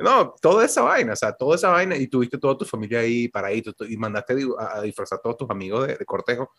[0.00, 3.28] No, toda esa vaina, o sea, toda esa vaina, y tuviste toda tu familia ahí
[3.28, 6.50] paradito, y mandaste a, a disfrazar a todos tus amigos de, de cortejo.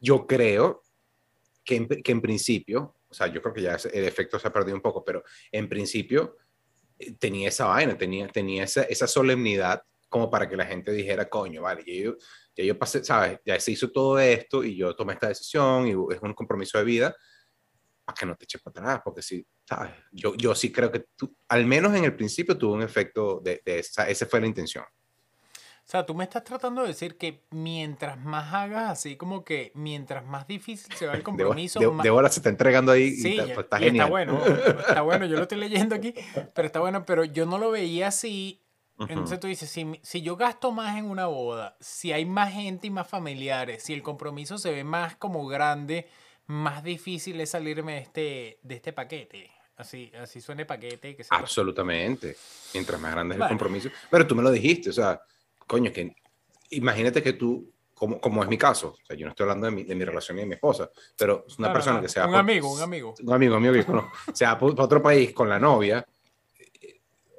[0.00, 0.82] Yo creo
[1.64, 4.52] que en, que en principio, o sea, yo creo que ya el efecto se ha
[4.52, 6.38] perdido un poco, pero en principio
[6.98, 11.28] eh, tenía esa vaina, tenía, tenía esa, esa solemnidad como para que la gente dijera,
[11.28, 12.16] coño, vale, ya yo,
[12.56, 13.38] ya yo pasé, ¿sabes?
[13.44, 16.84] Ya se hizo todo esto y yo tomé esta decisión y es un compromiso de
[16.84, 17.16] vida,
[18.04, 19.92] para que no te eches para atrás, porque sí, ¿sabes?
[20.10, 23.60] Yo, yo sí creo que tú, al menos en el principio tuvo un efecto de,
[23.62, 24.84] de esa, esa fue la intención.
[25.84, 29.72] O sea, tú me estás tratando de decir que mientras más hagas así como que
[29.74, 32.02] mientras más difícil se va el compromiso, de, más...
[32.04, 34.04] de hora se está entregando ahí Sí, y está, y- pues, está y genial.
[34.06, 34.44] está bueno,
[34.78, 36.14] está bueno, yo lo estoy leyendo aquí,
[36.54, 38.58] pero está bueno, pero yo no lo veía así.
[39.08, 42.86] Entonces tú dices, si, si yo gasto más en una boda, si hay más gente
[42.86, 46.08] y más familiares, si el compromiso se ve más como grande,
[46.46, 49.50] más difícil es salirme de este, de este paquete.
[49.76, 51.16] Así, así suene paquete.
[51.16, 52.36] Que sea Absolutamente.
[52.74, 53.46] Mientras más grande es Bueno.
[53.52, 53.88] el compromiso.
[54.08, 55.20] Pero tú me lo dijiste, o sea,
[55.72, 56.14] coño, que
[56.70, 59.72] imagínate que tú, como, como es mi caso, o sea, yo no estoy hablando de
[59.72, 62.02] mi, de mi relación y de mi esposa, pero es una No, no, persona no,
[62.02, 63.14] que sea Un amigo, un amigo.
[63.22, 66.04] un amigo mío que conozco, se va para otro país con la novia,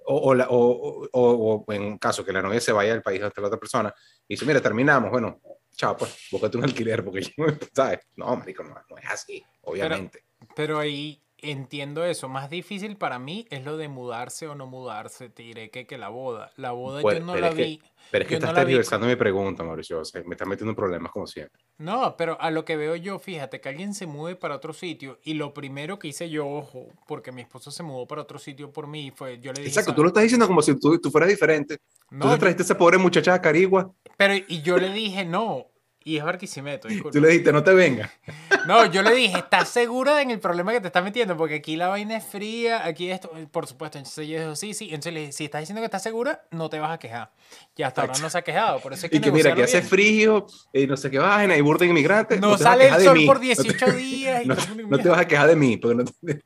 [0.06, 3.22] o, o, la- o- o- en un caso que la novia se vaya del país
[3.22, 3.94] hasta la otra persona,
[4.28, 5.40] y dice, mira, terminamos, bueno,
[5.76, 7.30] chao, pues, búscate un alquiler, porque yo,
[7.74, 8.00] ¿sabes?
[8.16, 10.26] No, marico, no, no es así, obviamente.
[10.56, 12.28] Pero ahí entiendo eso.
[12.30, 15.30] Más difícil para mí es lo de mudarse o no mudarse.
[15.30, 16.52] Te diré que, que la boda.
[16.58, 17.82] La boda Pues, yo no pero la es que- vi.
[18.12, 20.48] Pero es que yo no estás vi tergiversando mi pregunta, Mauricio, o sea, me estás
[20.48, 21.64] metiendo en problemas como siempre.
[21.78, 25.20] No, pero a lo que veo yo, fíjate, que alguien se mueve para otro sitio
[25.24, 28.72] y lo primero que hice yo, ojo, porque mi esposo se mudó para otro sitio
[28.72, 29.70] por mí, fue, yo le dije...
[29.70, 31.78] Exacto, "Sa- tú lo estás diciendo como si tú, tú fueras diferente.
[31.78, 34.92] tú No, te yo- trajiste a esa pobre muchacha a Carigua, pero y yo le
[34.92, 35.68] dije, no,
[36.06, 37.12] y es Barquisimeto, disculpa.
[37.14, 38.10] tú le dijiste, no te vengas.
[38.66, 41.36] No, yo le dije, ¿estás segura en el problema que te estás metiendo?
[41.36, 43.98] Porque aquí la vaina es fría, aquí esto, por supuesto.
[43.98, 44.86] Entonces yo dije, sí, sí.
[44.86, 47.30] Entonces le dije, si estás diciendo que estás segura, no te vas a quejar.
[47.76, 49.64] Y hasta ahora no se ha quejado, por eso es que Y que mira, que
[49.64, 52.40] hace frío, y no sé qué vaina, y burda inmigrante.
[52.40, 54.46] No, sale el sol por No te- 18 días.
[54.46, 54.56] y No,
[54.88, 56.42] no te vas a quejar de mí, porque no te-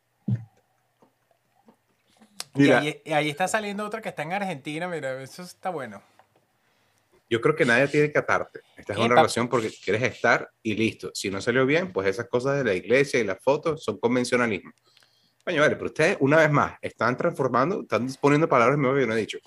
[2.55, 5.69] Y Mira, ahí, y ahí está saliendo otra que está en Argentina, mira, eso está
[5.69, 6.01] bueno.
[7.29, 8.61] Yo creo que nadie tiene que atarte.
[8.77, 11.11] Estás en una relación porque quieres estar y listo.
[11.13, 14.71] Si no salió bien, pues esas cosas de la iglesia y las fotos son convencionalismo.
[15.43, 19.13] Coño, vale, pero ustedes, una vez más, están transformando, están poniendo palabras nuevas que no
[19.13, 19.39] he dicho.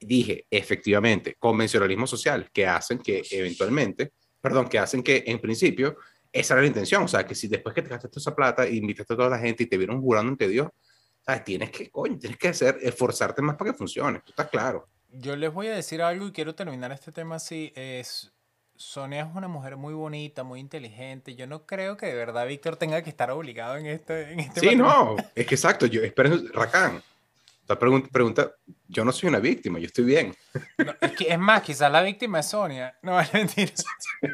[0.00, 5.96] Dije, efectivamente, convencionalismo social, que hacen que eventualmente, perdón, que hacen que en principio
[6.32, 7.04] esa era la intención.
[7.04, 9.38] O sea, que si después que te gastaste esa plata y invitaste a toda la
[9.38, 10.68] gente y te vieron jurando ante Dios,
[11.20, 11.44] ¿sabes?
[11.44, 14.20] Tienes que, coño, tienes que hacer, esforzarte más para que funcione.
[14.20, 14.88] Tú estás claro.
[15.12, 17.72] Yo les voy a decir algo y quiero terminar este tema así.
[17.76, 18.32] Es
[18.76, 21.34] Sonia es una mujer muy bonita, muy inteligente.
[21.34, 24.60] Yo no creo que de verdad Víctor tenga que estar obligado en este, en este
[24.60, 27.02] Sí, no, es que exacto, yo espero, Racán,
[27.68, 28.52] la pregunta, pregunta,
[28.88, 30.34] yo no soy una víctima, yo estoy bien,
[30.78, 32.98] No, es, que, es más, quizás la víctima es Sonia.
[33.02, 33.72] No, es mentira.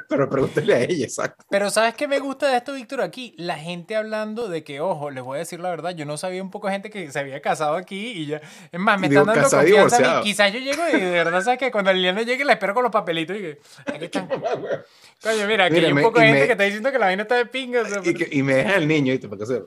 [0.09, 1.45] pero pregúntale a ella, exacto.
[1.49, 3.03] Pero ¿sabes qué me gusta de esto, Víctor?
[3.03, 6.17] Aquí, la gente hablando de que, ojo, les voy a decir la verdad, yo no
[6.17, 8.41] sabía un poco de gente que se había casado aquí y ya.
[8.73, 10.23] Es más, me Y digo, están dando y confianza divorciado.
[10.25, 12.93] Quizás yo llego y de verdad, ¿sabes que Cuando Liliana llegue, la espero con los
[12.93, 14.29] papelitos y que, aquí están.
[15.23, 16.99] Coño, mira, aquí Mira, hay un poco de y gente me- que está diciendo que
[16.99, 17.83] la vaina está de pinga.
[17.83, 19.29] o sea, Y, que- y me deja el niño, ¿viste?
[19.29, 19.67] Para que sepa.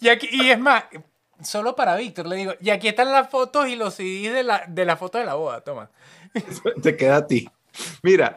[0.00, 0.84] y, aquí, y es más,
[1.42, 4.64] solo para Víctor le digo, y aquí están las fotos y los CDs de la,
[4.68, 5.90] de la foto de la boda, toma.
[6.82, 7.48] Te queda a ti.
[8.02, 8.36] Mira,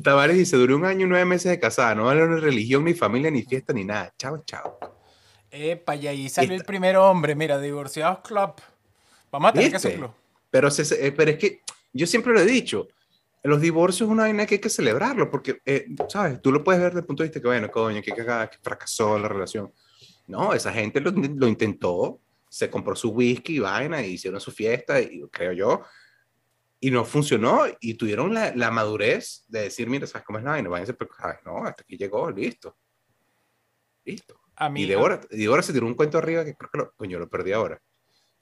[0.00, 2.94] Tavares dice, duré un año y nueve meses de casada, no vale ni religión, ni
[2.94, 4.12] familia, ni fiesta, ni nada.
[4.18, 4.78] Chao, chao.
[5.50, 8.52] Epa, y ahí salió el Esta- primer hombre, mira, divorciados club.
[9.32, 9.88] Vamos a tener que ¿Viste?
[9.88, 10.14] hacerlo.
[10.50, 11.62] Pero, se- eh, pero es que
[11.92, 12.86] yo siempre lo he dicho,
[13.42, 16.40] los divorcios es una vaina que hay que celebrarlo, porque, eh, ¿sabes?
[16.42, 18.58] Tú lo puedes ver desde el punto de vista que, bueno, coño, que cagada, que
[18.62, 19.72] fracasó la relación.
[20.28, 24.52] No, esa gente lo, lo intentó, se compró su whisky y vaina, y hicieron su
[24.52, 25.82] fiesta, y creo yo,
[26.80, 30.52] y no funcionó, y tuvieron la, la madurez de decir, mira, ¿sabes cómo es la
[30.52, 30.68] vaina?
[30.68, 32.76] Váyanse, pero, ay, no, hasta aquí llegó, listo.
[34.04, 34.40] Listo.
[34.56, 37.18] A mí, Y Débora, Débora se tiró un cuento arriba que creo que lo, coño,
[37.18, 37.80] lo perdí ahora.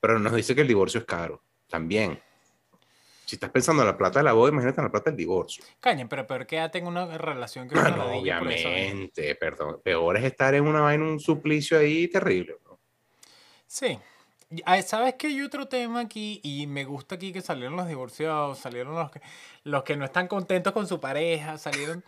[0.01, 1.43] Pero nos dice que el divorcio es caro.
[1.69, 2.21] También.
[3.27, 5.65] Si estás pensando en la plata de la boda, imagínate en la plata del divorcio.
[5.81, 8.73] Caña, pero peor quédate en una relación que una No, ladilla por eso, ¿eh?
[8.73, 9.81] obviamente, perdón.
[9.83, 12.57] Peor es estar en una vaina, un suplicio ahí terrible.
[12.65, 12.79] ¿no?
[13.67, 13.99] Sí.
[14.87, 16.41] ¿Sabes que hay otro tema aquí?
[16.45, 19.21] Y me gusta aquí que salieron los divorciados, salieron los que,
[19.65, 22.05] los que no están contentos con su pareja, salieron...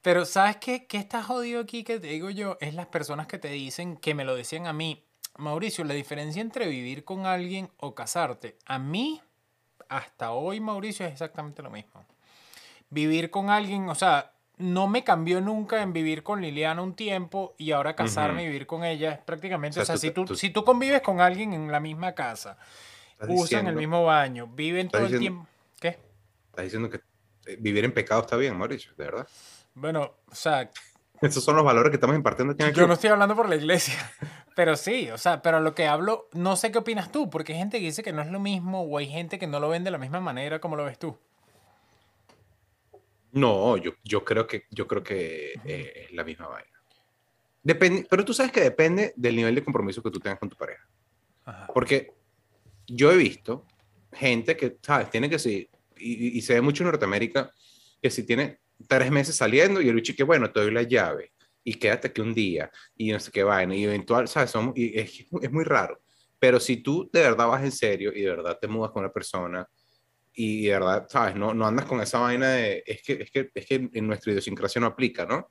[0.00, 0.86] Pero ¿sabes qué?
[0.86, 2.56] ¿Qué está jodido aquí que te digo yo?
[2.60, 5.04] Es las personas que te dicen, que me lo decían a mí.
[5.36, 8.56] Mauricio, la diferencia entre vivir con alguien o casarte.
[8.64, 9.20] A mí,
[9.96, 12.04] hasta hoy, Mauricio, es exactamente lo mismo.
[12.90, 17.54] Vivir con alguien, o sea, no me cambió nunca en vivir con Liliana un tiempo
[17.58, 19.12] y ahora casarme y vivir con ella.
[19.12, 21.72] Es prácticamente, O o sea, tú si, tú, tú- si tú convives con alguien en
[21.72, 22.58] la misma casa,
[23.28, 25.46] usan el mismo baño, viven todo el tiempo...
[25.80, 25.98] ¿Qué?
[26.50, 27.00] Estás diciendo que
[27.46, 29.26] eh, vivir en pecado está bien, Mauricio, de verdad.
[29.74, 30.70] Bueno, o sea,
[31.22, 32.88] Esos son los valores que estamos impartiendo aquí en el yo club.
[32.88, 33.94] no estoy hablando por la iglesia,
[34.54, 37.58] pero sí, o sea, pero lo que hablo, no sé qué opinas tú, porque hay
[37.58, 39.84] gente que dice que no es lo mismo o hay gente que no lo ven
[39.84, 41.16] de la misma manera como lo ves tú.
[43.32, 46.82] No, yo, yo creo que, yo creo que eh, es la misma vaina.
[47.62, 50.56] Depende, pero tú sabes que depende del nivel de compromiso que tú tengas con tu
[50.56, 50.86] pareja.
[51.44, 51.68] Ajá.
[51.72, 52.12] Porque
[52.86, 53.64] yo he visto
[54.12, 55.10] gente que, ¿sabes?
[55.10, 57.52] Tiene que sí, y, y se ve mucho en Norteamérica,
[58.02, 61.32] que si tiene tres meses saliendo y el bicho que, bueno, te doy la llave
[61.64, 64.50] y quédate aquí un día y no sé qué vaina y eventual, ¿sabes?
[64.50, 66.00] Somos, y es, es muy raro.
[66.38, 69.12] Pero si tú de verdad vas en serio y de verdad te mudas con una
[69.12, 69.68] persona
[70.34, 71.36] y de verdad, ¿sabes?
[71.36, 74.32] No, no andas con esa vaina de, es que, es que, es que en nuestra
[74.32, 75.48] idiosincrasia no aplica, ¿no?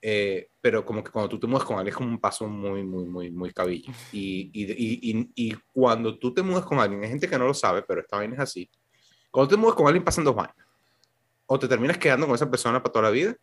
[0.00, 2.84] Eh, pero como que cuando tú te mudas con alguien es como un paso muy,
[2.84, 3.92] muy, muy, muy cabilla.
[4.12, 7.46] Y, y, y, y, y cuando tú te mudas con alguien, hay gente que no
[7.46, 8.70] lo sabe, pero esta vaina es así.
[9.30, 10.56] Cuando te mudas con alguien pasan dos vainas.
[11.46, 13.36] O te terminas quedando con esa persona para toda la vida,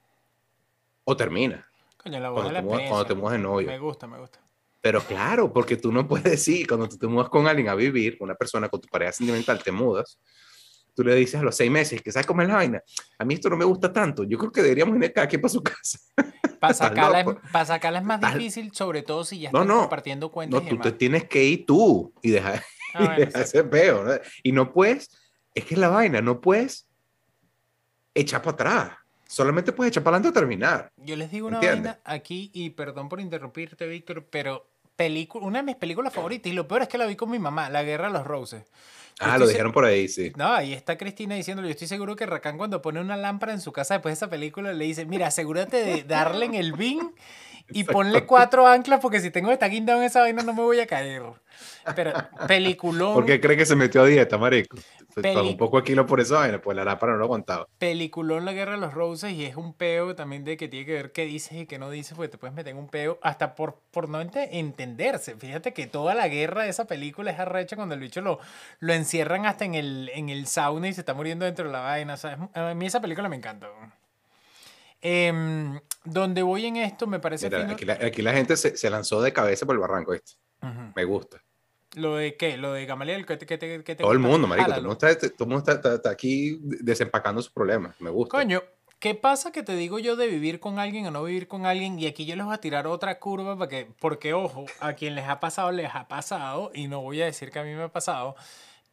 [1.05, 1.65] o terminas
[2.05, 3.67] Coño, la cuando, te mudas, cuando te mudas de novio.
[3.67, 4.39] Me gusta, me gusta.
[4.79, 8.15] Pero claro, porque tú no puedes decir, cuando tú te mudas con alguien a vivir,
[8.19, 10.19] una persona con tu pareja sentimental, te mudas,
[10.93, 12.83] tú le dices a los seis meses que sabes cómo es la vaina.
[13.17, 14.23] A mí esto no me gusta tanto.
[14.23, 15.97] Yo creo que deberíamos ir cada quien para su casa.
[16.59, 17.41] Para Estás sacarla, es, loco.
[17.51, 19.81] pa' sacarla es más Estás- difícil, sobre todo si ya No, están no.
[19.81, 23.41] compartiendo cuentas No, tú te tienes que ir tú y dejar, Ah, y bueno, dejar
[23.41, 24.03] ese peo.
[24.03, 24.11] ¿no?
[24.43, 25.09] Y no puedes,
[25.55, 26.87] es que es la vaina, no puedes
[28.13, 28.97] echar para atrás.
[29.27, 30.89] Solamente puedes echar para adelante o terminar.
[30.97, 31.93] Yo les digo una ¿Entiendes?
[31.93, 36.55] vaina aquí, y perdón por interrumpirte, Víctor, pero película, una de mis películas favoritas, y
[36.55, 38.63] lo peor es que la vi con mi mamá, La Guerra de los Roses.
[39.19, 40.31] Yo Ah, lo dijeron por ahí, sí.
[40.35, 41.67] No, ahí está Cristina diciéndolo.
[41.67, 44.29] Yo estoy seguro que Racán cuando pone una lámpara en su casa después de esa
[44.29, 47.13] película le dice, mira, asegúrate de darle en el bin
[47.69, 50.79] y ponle cuatro anclas porque si tengo esta guinda en esa vaina no me voy
[50.79, 51.23] a caer.
[51.95, 52.11] Pero
[52.47, 54.75] peliculón, ¿Por qué cree que se metió a dieta, marico?
[55.13, 57.25] Se Peli- pagó un poco de kilo por esa vaina, pues la lámpara no lo
[57.25, 57.67] aguantaba.
[57.77, 60.91] peliculón La Guerra de los Roses y es un peo también de que tiene que
[60.93, 63.55] ver qué dices y qué no dices porque te puedes meter en un peo hasta
[63.55, 65.35] por, por no ente- entenderse.
[65.35, 68.39] Fíjate que toda la guerra de esa película es arrecha cuando el bicho lo,
[68.79, 71.79] lo encierran hasta en el, en el sauna y se está muriendo dentro de la
[71.81, 72.15] vaina.
[72.15, 73.67] O sea, es- a mí esa película me encanta.
[75.01, 78.77] Em, donde voy en esto me parece Mira, fino- aquí, la, aquí la gente se,
[78.77, 80.33] se lanzó de cabeza por el barranco este.
[80.61, 80.93] Ujú.
[80.95, 81.41] Me gusta.
[81.95, 82.57] ¿Lo de qué?
[82.57, 83.25] ¿Lo de Gamaliel?
[83.25, 84.67] ¿Qué te, qué te- qué te Todo el mundo, marico.
[84.67, 87.99] Todo el mundo está, todo el mundo está, está- está aquí desempacando sus problemas.
[88.01, 88.37] Me gusta.
[88.37, 88.61] Coño,
[88.99, 91.97] ¿qué pasa que te digo yo de vivir con alguien o no vivir con alguien?
[91.99, 95.15] Y aquí yo les voy a tirar otra curva para que, porque ojo, a quien
[95.15, 97.83] les ha pasado, les ha pasado, y no voy a decir que a mí me
[97.83, 98.35] ha pasado,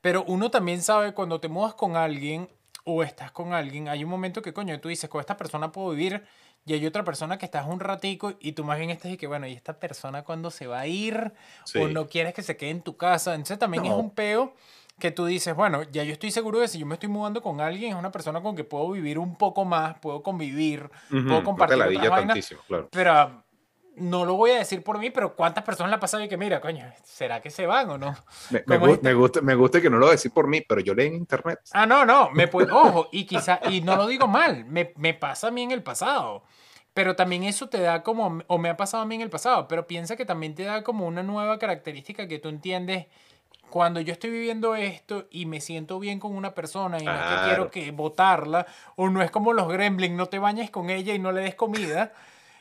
[0.01, 2.49] pero uno también sabe cuando te mudas con alguien,
[2.85, 5.91] o estás con alguien, hay un momento que, coño, tú dices, con esta persona puedo
[5.91, 6.25] vivir
[6.65, 9.27] y hay otra persona que estás un ratico y tú más bien estás y que,
[9.27, 11.33] bueno, ¿y esta persona cuándo se va a ir?
[11.79, 13.35] O no quieres que se quede en tu casa.
[13.35, 14.55] Entonces también es un peo
[14.99, 17.61] que tú dices, bueno, ya yo estoy seguro de si yo me estoy mudando con
[17.61, 21.83] alguien, es una persona con que puedo vivir un poco más, puedo convivir, puedo compartir
[21.83, 22.89] otras vainas, claro.
[22.93, 23.43] pero
[23.97, 26.61] no lo voy a decir por mí, pero ¿cuántas personas la pasan y que mira,
[26.61, 28.17] coño, ¿será que se van o no?
[28.51, 31.15] Me, me, gusta, me gusta que no lo decís por mí, pero yo leí en
[31.15, 31.61] internet.
[31.73, 35.49] Ah, no, no, me ojo, y quizá, y no lo digo mal, me, me pasa
[35.49, 36.43] a mí en el pasado.
[36.95, 39.67] Pero también eso te da como, o me ha pasado a mí en el pasado,
[39.67, 43.07] pero piensa que también te da como una nueva característica que tú entiendes
[43.71, 47.21] cuando yo estoy viviendo esto y me siento bien con una persona y no es
[47.21, 48.67] que quiero que votarla,
[48.97, 51.55] o no es como los gremlins, no te bañes con ella y no le des
[51.55, 52.13] comida.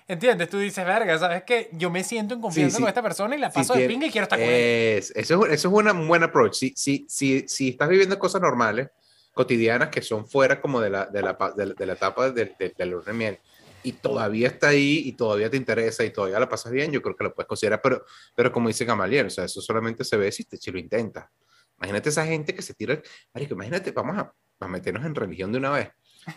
[0.07, 0.49] ¿Entiendes?
[0.49, 1.69] Tú dices, verga, ¿sabes qué?
[1.73, 4.23] Yo me siento en confianza con esta persona y la paso de pinga y quiero
[4.23, 4.97] estar con ella.
[4.97, 6.53] Eso es, eso es una buena approach.
[6.53, 8.89] Si, si, si, si estás viviendo cosas normales,
[9.33, 13.01] cotidianas, que son fuera como de la, de la, de la etapa del de, de,
[13.05, 13.39] de miel,
[13.83, 17.15] y todavía está ahí y todavía te interesa y todavía la pasas bien, yo creo
[17.15, 18.03] que lo puedes considerar, pero,
[18.35, 21.29] pero como dice Gamaliel, o sea, eso solamente se ve si, te, si lo intentas.
[21.77, 23.01] Imagínate esa gente que se tira,
[23.33, 25.89] marico, imagínate, vamos a, a, meternos en religión de una vez.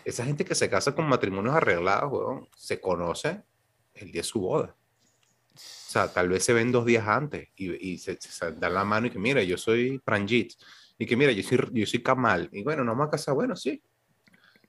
[0.04, 3.42] Esa gente que se casa con matrimonios arreglados, weón, se conoce
[3.94, 4.74] el día de su boda.
[5.54, 5.58] O
[5.94, 9.06] sea, tal vez se ven dos días antes y, y se, se, dan la mano
[9.06, 10.54] y que mira, yo soy Pranjit
[10.98, 13.54] y que mira, yo soy, yo soy Kamal y bueno, no vamos a casar, bueno,
[13.54, 13.82] sí.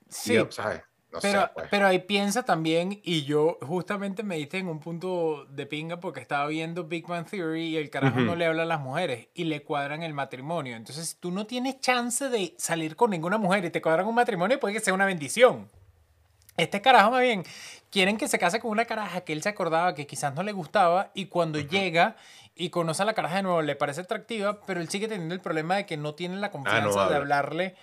[0.08, 0.36] Sí.
[0.50, 0.82] ¿sabes?
[1.20, 1.68] pero, pues.
[1.70, 6.20] pero ahí piensa también, y yo justamente me diste en un punto de pinga porque
[6.20, 9.44] estaba viendo Big Man Theory y el carajo no le habla a las mujeres y
[9.44, 10.76] le cuadran el matrimonio.
[10.76, 14.60] Entonces tú no tienes chance de salir con ninguna mujer y te cuadran un matrimonio
[14.60, 15.70] puede que sea una bendición.
[16.56, 17.44] Este carajo más bien
[17.90, 20.52] quieren que se case con una caraja que él se acordaba que quizás no le
[20.52, 22.16] gustaba y cuando llega
[22.54, 25.40] y conoce a la caraja de nuevo le parece atractiva, pero él sigue teniendo el
[25.40, 27.76] problema de que no tiene la ah, confianza de hablarle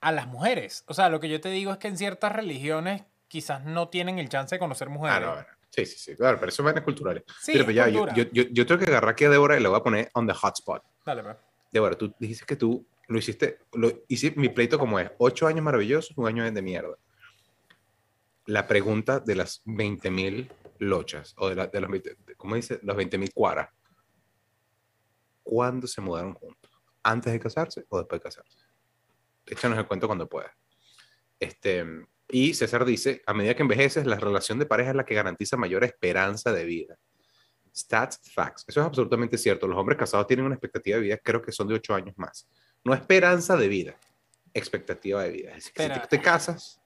[0.00, 0.84] a las mujeres.
[0.88, 4.18] O sea, lo que yo te digo es que en ciertas religiones quizás no tienen
[4.18, 5.18] el chance de conocer mujeres.
[5.18, 7.22] Ah, no, Sí, sí, sí, claro, pero eso es culturales.
[7.42, 9.78] Sí, pero, ya, yo, yo, yo, tengo que agarrar aquí a Débora y le voy
[9.78, 10.82] a poner on the hotspot.
[11.04, 11.36] Dale, pues.
[11.70, 15.62] Débora, tú dijiste que tú lo hiciste, lo hiciste mi pleito como es, ocho años
[15.62, 16.96] maravillosos, un año de mierda.
[18.46, 21.90] La pregunta de las 20.000 lochas, o de, la, de los,
[22.36, 22.78] ¿cómo dice?
[22.82, 23.70] Los 20.000 cuaras.
[25.42, 26.70] ¿Cuándo se mudaron juntos?
[27.02, 28.66] ¿Antes de casarse o después de casarse?
[29.46, 30.54] échanos el cuento cuando pueda.
[31.38, 31.84] Este,
[32.28, 35.56] y César dice, a medida que envejeces, la relación de pareja es la que garantiza
[35.56, 36.98] mayor esperanza de vida.
[37.74, 38.64] Stats, facts.
[38.66, 39.68] Eso es absolutamente cierto.
[39.68, 42.48] Los hombres casados tienen una expectativa de vida, creo que son de 8 años más.
[42.84, 43.96] No esperanza de vida,
[44.54, 45.50] expectativa de vida.
[45.50, 46.80] Es decir, si tú te casas,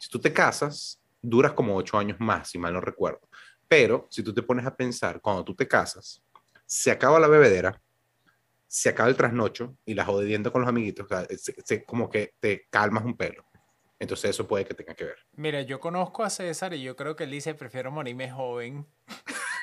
[0.00, 3.20] si tú te casas, duras como 8 años más, si mal no recuerdo.
[3.68, 6.22] Pero si tú te pones a pensar, cuando tú te casas,
[6.64, 7.80] se acaba la bebedera,
[8.66, 11.06] se acaba el trasnocho y la jodiendo con los amiguitos,
[11.84, 13.44] como que te calmas un pelo.
[13.98, 15.18] Entonces eso puede que tenga que ver.
[15.34, 18.86] Mira, yo conozco a César y yo creo que él dice, prefiero morirme joven.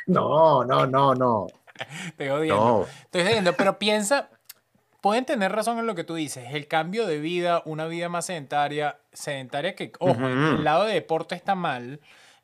[0.06, 1.48] No, no, no, no.
[2.06, 2.88] Estoy odiando.
[3.06, 4.30] Estoy jodiendo, pero piensa,
[5.08, 6.54] pueden tener razón en lo que tú dices.
[6.54, 11.34] El cambio de vida, una vida más sedentaria, sedentaria que, ojo, el lado de deporte
[11.34, 12.02] está mal,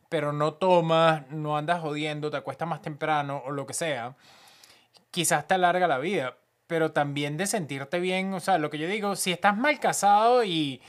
[0.07, 4.15] pero no tomas, no andas jodiendo, te acuestas más temprano o lo que sea,
[5.11, 8.87] quizás te alarga la vida pero también de sentirte bien, o sea, lo que yo
[8.87, 10.81] digo, si estás mal casado y,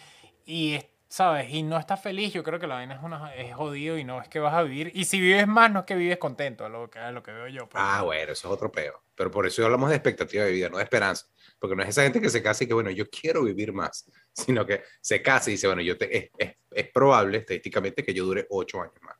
[0.46, 0.78] y
[1.14, 1.48] ¿sabes?
[1.54, 4.20] Y no estás feliz, yo creo que la vaina es, una, es jodido y no
[4.20, 4.90] es que vas a vivir.
[4.96, 7.46] Y si vives más, no es que vives contento, es lo que, lo que veo
[7.46, 7.68] yo.
[7.68, 7.80] Pues.
[7.86, 9.00] Ah, bueno, eso es otro peo.
[9.14, 11.26] Pero por eso hablamos de expectativa de vida, no de esperanza.
[11.60, 14.10] Porque no es esa gente que se casa y que, bueno, yo quiero vivir más,
[14.32, 18.12] sino que se casa y dice, bueno, yo te, es, es, es probable estadísticamente que
[18.12, 19.14] yo dure ocho años más.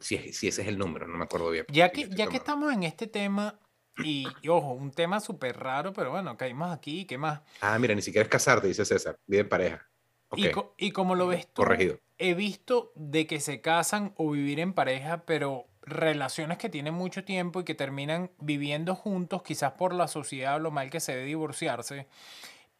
[0.00, 1.64] Si, si ese es el número, no me acuerdo bien.
[1.70, 3.58] Ya que, ya que estamos en este tema,
[4.04, 7.40] y, ojo, un tema súper raro, pero bueno, caímos aquí, ¿qué más?
[7.62, 9.91] Ah, mira, ni siquiera es casarte, dice César, vive en pareja.
[10.36, 11.98] Y, y, como lo ves tú, Corregido.
[12.18, 17.24] he visto de que se casan o vivir en pareja, pero relaciones que tienen mucho
[17.24, 21.26] tiempo y que terminan viviendo juntos, quizás por la sociedad, lo mal que se debe
[21.26, 22.06] divorciarse,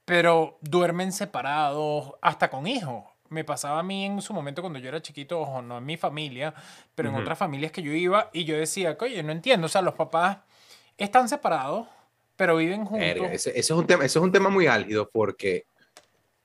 [0.05, 3.05] pero duermen separados, hasta con hijos.
[3.28, 5.96] Me pasaba a mí en su momento cuando yo era chiquito, ojo, no en mi
[5.96, 6.55] familia,
[6.94, 9.80] pero en otras familias que yo iba y yo decía, oye, no entiendo, o sea,
[9.80, 10.38] los papás
[10.98, 11.88] están separados,
[12.36, 13.28] pero viven juntos.
[13.30, 15.64] ese, es un tema, es un tema muy álgido porque,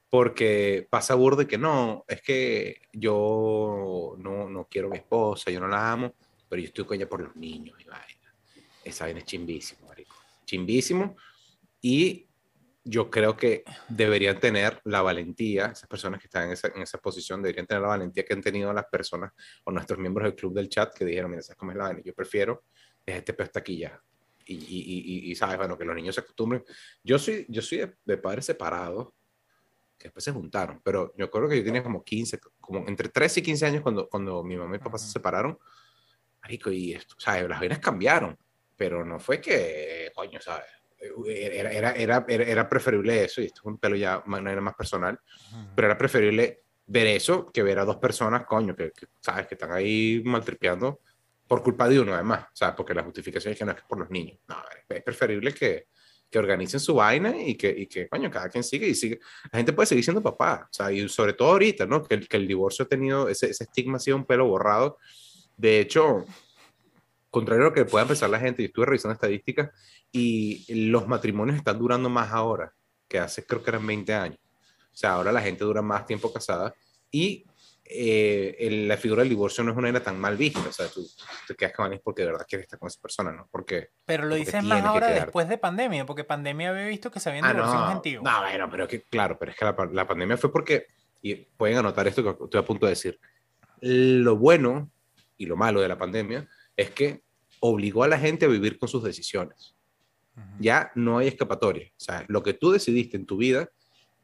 [0.09, 5.59] porque pasa burdo que no, es que yo no, no quiero a mi esposa, yo
[5.59, 6.13] no la amo,
[6.47, 8.33] pero yo estoy con ella por los niños y vaina.
[8.83, 10.15] Esa vaina es chimbísimo, marico.
[10.45, 11.15] Chimbísimo.
[11.81, 12.27] Y
[12.83, 16.97] yo creo que deberían tener la valentía, esas personas que están en esa, en esa,
[16.99, 19.33] posición, deberían tener la valentía que han tenido las personas
[19.65, 22.01] o nuestros miembros del club del chat que dijeron, mira, ¿sabes cómo es la vaina?
[22.03, 22.63] Yo prefiero
[23.05, 24.01] este aquí ya
[24.47, 26.63] y, y, y, sabes, bueno, que los niños se acostumbren.
[27.03, 29.09] Yo soy, yo soy de, padres separados
[29.97, 33.39] que después se juntaron, pero yo creo que yo tenía como 15, como entre 13
[33.39, 35.57] y 15 años cuando, cuando mi mamá y papá se separaron,
[36.41, 38.37] marico, y esto, sea, las vainas cambiaron,
[38.75, 40.65] pero no fue que, coño, ¿sabes?
[41.27, 45.19] Era, era, era, era, preferible eso, y esto es un pelo ya era más personal,
[45.75, 49.71] pero era preferible ver eso que ver a dos personas, coño, que, sabes, que están
[49.71, 51.01] ahí maltripeando
[51.47, 52.75] por culpa de uno, además, ¿sabes?
[52.75, 54.39] Porque la justificación es que no es por los niños.
[54.47, 54.57] No,
[54.89, 55.87] es preferible que,
[56.29, 59.19] que organicen su vaina y que, y que, coño, cada quien sigue y sigue.
[59.51, 62.03] La gente puede seguir siendo papá, o sea, y sobre todo ahorita, ¿no?
[62.03, 64.97] Que que el divorcio ha tenido, ese, ese estigma ha sido un pelo borrado.
[65.55, 66.25] De hecho,
[67.29, 69.69] contrario a lo que pueda pensar la gente, yo estuve revisando estadísticas
[70.11, 72.73] y los matrimonios están durando más ahora
[73.07, 74.39] que hace, creo que eran 20 años.
[74.91, 76.73] O sea, ahora la gente dura más tiempo casada
[77.11, 77.45] y
[77.89, 80.59] eh, la figura del divorcio no es una era tan mal vista.
[80.59, 81.07] O sea, tú
[81.47, 83.47] te quedas con alguien porque de verdad quieres estar con esa persona, ¿no?
[83.51, 87.29] Porque, pero lo dices más ahora después de pandemia, porque pandemia había visto que se
[87.29, 90.37] habían ah, divorciado no, No, bueno, pero que, claro, pero es que la, la, pandemia
[90.37, 90.87] fue porque,
[91.21, 93.19] y pueden anotar esto que estoy a punto de decir,
[93.81, 94.91] lo bueno
[95.37, 97.23] y lo malo de la pandemia es que
[97.59, 99.75] obligó a la gente a vivir con sus decisiones.
[100.59, 101.87] Ya no hay escapatoria.
[101.97, 103.71] O sea, lo que tú decidiste en tu vida,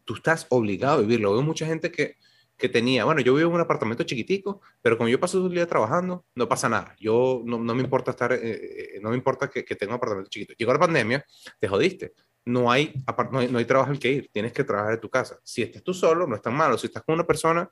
[0.06, 1.34] tú estás obligado a vivirlo.
[1.34, 2.18] Veo mucha gente que
[2.58, 5.54] que tenía, bueno, yo vivo en un apartamento chiquitico, pero como yo paso todo el
[5.54, 6.96] día trabajando, no pasa nada.
[7.00, 9.98] Yo no, no me importa estar, eh, eh, no me importa que, que, tenga un
[9.98, 10.54] apartamento chiquito.
[10.58, 11.26] Llegó la pandemia,
[11.60, 12.14] te jodiste.
[12.46, 12.94] No hay,
[13.32, 15.40] no hay, no hay trabajo en que ir, tienes que trabajar en tu casa.
[15.44, 16.78] Si estás tú solo, no es tan malo.
[16.78, 17.70] Si estás con una persona,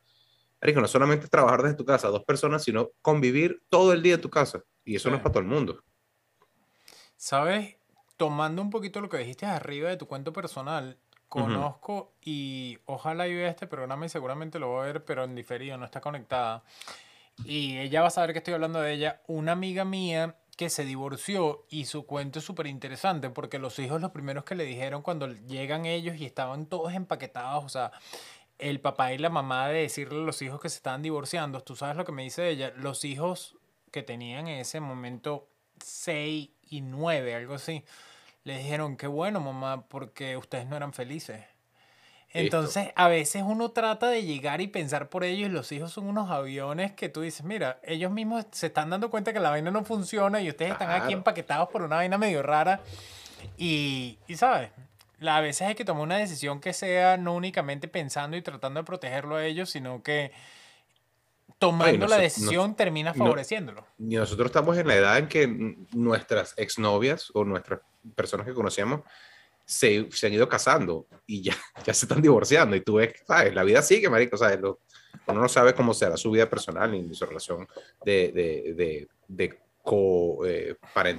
[0.62, 4.30] no solamente trabajar desde tu casa, dos personas, sino convivir todo el día en tu
[4.30, 4.64] casa.
[4.86, 5.84] Y eso no es para todo el mundo.
[7.16, 7.76] ¿Sabes?
[8.18, 10.98] Tomando un poquito lo que dijiste arriba de tu cuento personal,
[11.32, 15.34] conozco y ojalá yo vea este programa y seguramente lo voy a ver, pero en
[15.34, 16.64] diferido, no está conectada.
[17.46, 19.22] Y ella va a saber que estoy hablando de ella.
[19.28, 24.02] Una amiga mía que se divorció y su cuento es súper interesante porque los hijos
[24.02, 27.94] los primeros que le dijeron cuando llegan ellos y estaban todos empaquetados, o sea,
[28.60, 31.78] el papá y la mamá de decirle a los hijos que se estaban divorciando, tú
[31.78, 33.56] sabes lo que me dice ella, los hijos
[33.90, 35.48] que tenían en ese momento
[35.84, 37.86] 6 y 9, algo así,
[38.44, 41.46] le dijeron, qué bueno, mamá, porque ustedes no eran felices.
[42.34, 46.08] Entonces, a veces uno trata de llegar y pensar por ellos y los hijos son
[46.08, 49.70] unos aviones que tú dices, mira, ellos mismos se están dando cuenta que la vaina
[49.70, 52.80] no funciona y ustedes están aquí empaquetados por una vaina medio rara.
[53.58, 54.72] Y, y ¿sabes?
[55.28, 58.86] A veces hay que tomar una decisión que sea no únicamente pensando y tratando de
[58.86, 60.32] protegerlo a ellos, sino que
[61.62, 63.86] tomando la decisión termina favoreciéndolo.
[64.00, 67.82] y nosotros estamos en la edad en que nuestras exnovias o nuestras
[68.16, 69.02] personas que conocíamos
[69.64, 71.56] se, se, han ido casando y ya,
[71.86, 72.76] ya se están divorciando.
[72.76, 73.54] Y tú ves, ¿sabes?
[73.54, 74.60] La vida sigue, marico, ¿sabes?
[74.60, 74.80] Lo,
[75.28, 77.68] uno no sabe cómo será su vida personal ni su relación
[78.04, 80.76] de, de, de, de co, eh,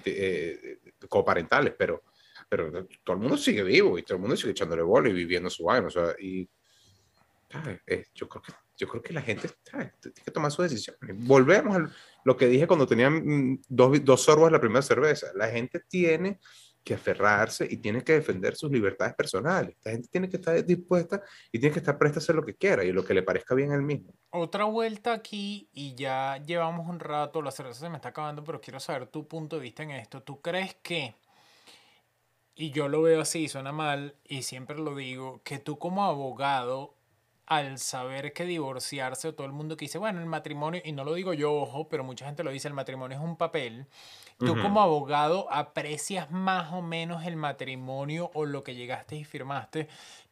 [0.07, 0.78] eh,
[1.09, 2.03] coparentales, pero,
[2.49, 5.49] pero todo el mundo sigue vivo y todo el mundo sigue echándole bola y viviendo
[5.49, 5.86] su vaina.
[5.86, 6.49] O sea, y
[7.86, 9.92] eh, yo, creo que, yo creo que la gente tiene
[10.24, 10.96] que tomar su decisión.
[11.14, 11.90] Volvemos a
[12.24, 15.28] lo que dije cuando tenían mm, dos, dos sorbos de la primera cerveza.
[15.34, 16.38] La gente tiene
[16.84, 19.76] que aferrarse y tiene que defender sus libertades personales.
[19.84, 22.57] La gente tiene que estar dispuesta y tiene que estar presta a hacer lo que
[22.57, 24.12] quiera y lo que le parezca bien a él mismo.
[24.30, 28.61] Otra vuelta aquí y ya llevamos un rato, la cerveza se me está acabando, pero
[28.61, 30.22] quiero saber tu punto de vista en esto.
[30.22, 31.14] ¿Tú crees que,
[32.57, 36.96] y yo lo veo así, suena mal y siempre lo digo, que tú como abogado
[37.47, 41.05] al saber que divorciarse o todo el mundo que dice, bueno, el matrimonio, y no
[41.05, 43.86] lo digo yo, ojo, pero mucha gente lo dice, el matrimonio es un papel,
[44.38, 49.88] tú como abogado aprecias más o menos el matrimonio o lo que llegaste y firmaste,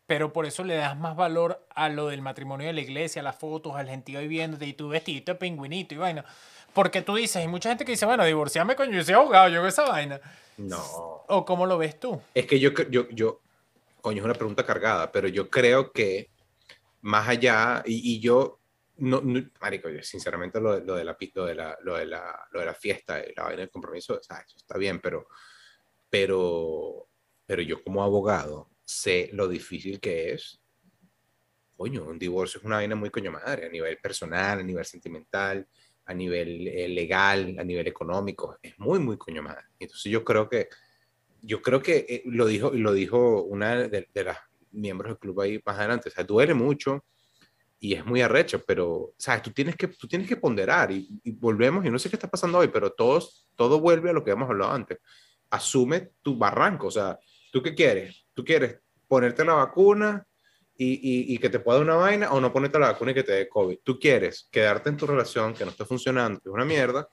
[0.06, 3.22] pero por eso le das más valor a lo del matrimonio de la iglesia, a
[3.22, 6.24] las fotos, al gentío viéndote y tu vestidito de pingüinito y vaina.
[6.72, 9.58] Porque tú dices, hay mucha gente que dice, bueno, divorciarme con yo soy abogado, yo
[9.58, 10.20] hago esa vaina.
[10.56, 10.82] No.
[11.28, 12.20] ¿O cómo lo ves tú?
[12.35, 13.40] Es que yo, yo, yo,
[14.01, 16.28] coño, es una pregunta cargada, pero yo creo que
[17.02, 18.60] más allá, y, yo,
[18.98, 19.22] no,
[19.60, 22.66] marico, yo sinceramente lo, lo, de la, lo, de la, lo, de la, lo de
[22.66, 25.28] la fiesta, la vaina del compromiso, o sea, eso está bien, pero,
[26.09, 27.09] pero,
[27.47, 30.60] pero yo como abogado sé lo difícil que es.
[31.77, 35.66] Coño, un divorcio es una vaina muy coño madre, a nivel personal, a nivel sentimental,
[36.05, 39.64] a nivel eh, legal, a nivel económico, es muy, muy coño madre.
[39.78, 40.68] Entonces yo creo que,
[41.40, 44.39] yo creo que eh, lo dijo, lo dijo una de las
[44.70, 46.09] miembros del club ahí más adelante.
[46.09, 47.05] O sea, duele mucho
[47.82, 49.42] y es muy arrecho, pero, ¿sabes?
[49.42, 52.59] Tú tienes que, tú tienes que ponderar y, volvemos, y no sé qué está pasando
[52.59, 54.98] hoy, pero todos, todo vuelve a lo que hemos hablado antes.
[55.48, 57.18] Asume tu barranco, o sea,
[57.51, 58.26] ¿tú qué quieres?
[58.34, 58.76] ¿Tú quieres
[59.09, 60.26] ponerte la vacuna
[60.76, 63.32] y, y, que te pueda una vaina o no ponerte la vacuna y que te
[63.32, 63.78] dé COVID?
[63.82, 67.09] ¿Tú quieres quedarte en tu relación que no está funcionando, que es una mierda,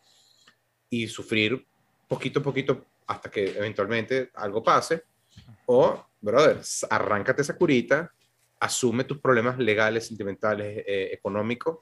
[0.89, 1.65] y sufrir
[2.09, 5.03] poquito a poquito hasta que eventualmente algo pase?
[5.65, 8.11] O brother, arráncate esa curita
[8.59, 11.79] asume tus problemas legales, sentimentales, eh, económicos,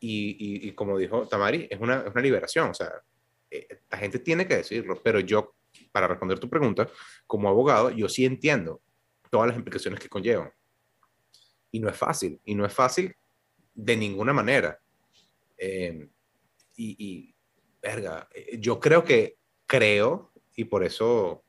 [0.00, 3.02] y, como dijo Tamari, es una, es una liberación, o sea,
[3.50, 5.56] eh, la gente tiene que decirlo, pero yo,
[5.90, 6.88] para responder tu pregunta,
[7.26, 8.80] como abogado, yo sí entiendo
[9.28, 10.52] todas las implicaciones que conllevan.
[11.72, 13.14] Y no es fácil, y no es fácil
[13.74, 14.78] de ninguna manera.
[15.56, 16.08] Eh,
[16.76, 17.34] y, y,
[17.82, 18.28] verga,
[18.58, 19.36] yo creo que,
[19.66, 21.44] creo, y por eso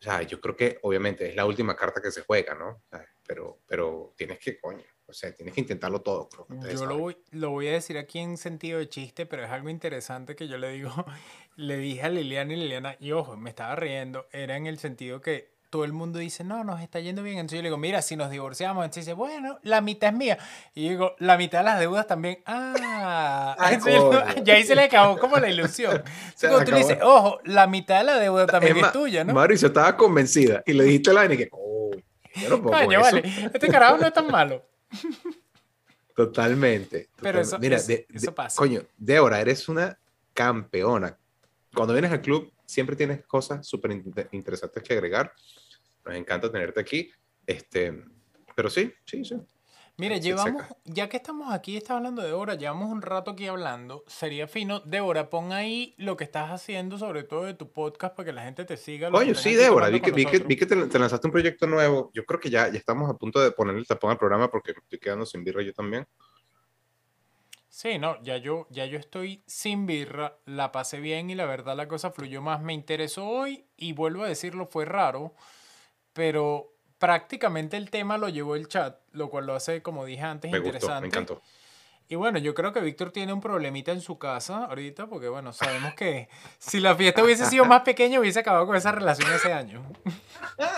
[0.00, 2.82] o sea, yo creo que obviamente es la última carta que se juega, ¿no?
[3.26, 6.28] pero, pero tienes que, coño, o sea, tienes que intentarlo todo.
[6.72, 9.68] yo lo voy, lo voy, a decir aquí en sentido de chiste, pero es algo
[9.68, 10.92] interesante que yo le digo,
[11.56, 15.20] le dije a Liliana y Liliana, y ojo, me estaba riendo, era en el sentido
[15.20, 17.38] que todo el mundo dice, no, nos está yendo bien.
[17.38, 20.38] Entonces yo le digo, mira, si nos divorciamos, entonces dice, bueno, la mitad es mía.
[20.74, 22.38] Y yo digo, la mitad de las deudas también.
[23.00, 23.56] Ah,
[24.42, 26.02] ya ahí se le acabó como la ilusión.
[26.42, 29.32] Entonces, tú le dices, ojo, la mitad de la deuda también es, tuya, ¿no?
[29.32, 31.90] Mauricio estaba convencida y le dijiste la y que, oh,
[32.34, 33.22] yo no puedo Coño, vale,
[33.52, 34.64] este carajo no es tan malo.
[36.14, 37.08] Totalmente.
[37.20, 38.56] Pero eso, Mira, eso pasa.
[38.56, 39.98] Coño, Débora, eres una
[40.34, 41.16] campeona.
[41.74, 43.90] Cuando vienes al club, siempre tienes cosas súper
[44.32, 45.32] interesantes que agregar.
[46.04, 47.10] Nos encanta tenerte aquí.
[47.46, 48.04] Este,
[48.54, 49.36] pero sí, sí, sí.
[49.96, 54.04] Mire, llevamos, ya que estamos aquí, está hablando de hora, llevamos un rato aquí hablando.
[54.06, 58.26] Sería fino, Débora, pon ahí lo que estás haciendo, sobre todo de tu podcast, para
[58.26, 59.10] que la gente te siga.
[59.10, 62.12] Coño, sí, Débora, vi que, vi que, vi que, te, lanzaste un proyecto nuevo.
[62.14, 64.72] Yo creo que ya, ya estamos a punto de ponerle el tapón al programa porque
[64.72, 66.06] me estoy quedando sin birra yo también.
[67.78, 71.76] Sí, no, ya yo, ya yo estoy sin birra, la pasé bien y la verdad
[71.76, 72.60] la cosa fluyó más.
[72.60, 75.32] Me interesó hoy y vuelvo a decirlo, fue raro,
[76.12, 80.50] pero prácticamente el tema lo llevó el chat, lo cual lo hace, como dije antes,
[80.50, 80.88] me interesante.
[80.88, 81.42] Gustó, me encantó.
[82.10, 85.52] Y bueno, yo creo que Víctor tiene un problemita en su casa ahorita, porque bueno,
[85.52, 89.52] sabemos que si la fiesta hubiese sido más pequeña, hubiese acabado con esa relación ese
[89.52, 89.84] año.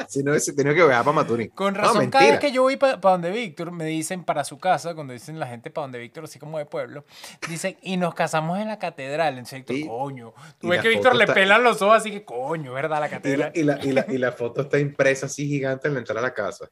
[0.09, 1.49] si no hubiese tenido que viajar para Maturín.
[1.51, 4.97] Con razón, cada vez que yo voy para donde Víctor, me dicen para su casa,
[4.97, 7.05] cuando dicen la gente para donde Víctor, así como de pueblo,
[7.49, 9.39] dicen, y nos casamos en la catedral.
[9.39, 10.35] En Víctor, coño.
[10.59, 12.99] Tú ves que Víctor le pelan los ojos, así que coño, ¿verdad?
[12.99, 13.53] La catedral.
[13.55, 16.25] Y la, y la, y la foto está impresa así gigante en la entrada a
[16.25, 16.69] la casa,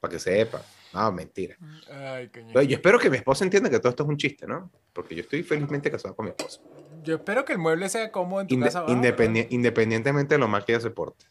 [0.00, 0.60] para que sepa.
[0.92, 1.56] No, mentira.
[1.90, 2.30] Ay,
[2.66, 4.70] yo espero que mi esposa entienda que todo esto es un chiste, ¿no?
[4.92, 6.60] Porque yo estoy felizmente casado con mi esposa.
[7.02, 8.84] Yo espero que el mueble sea cómodo en tu casa.
[8.88, 11.24] independientemente de lo mal que ella se porte.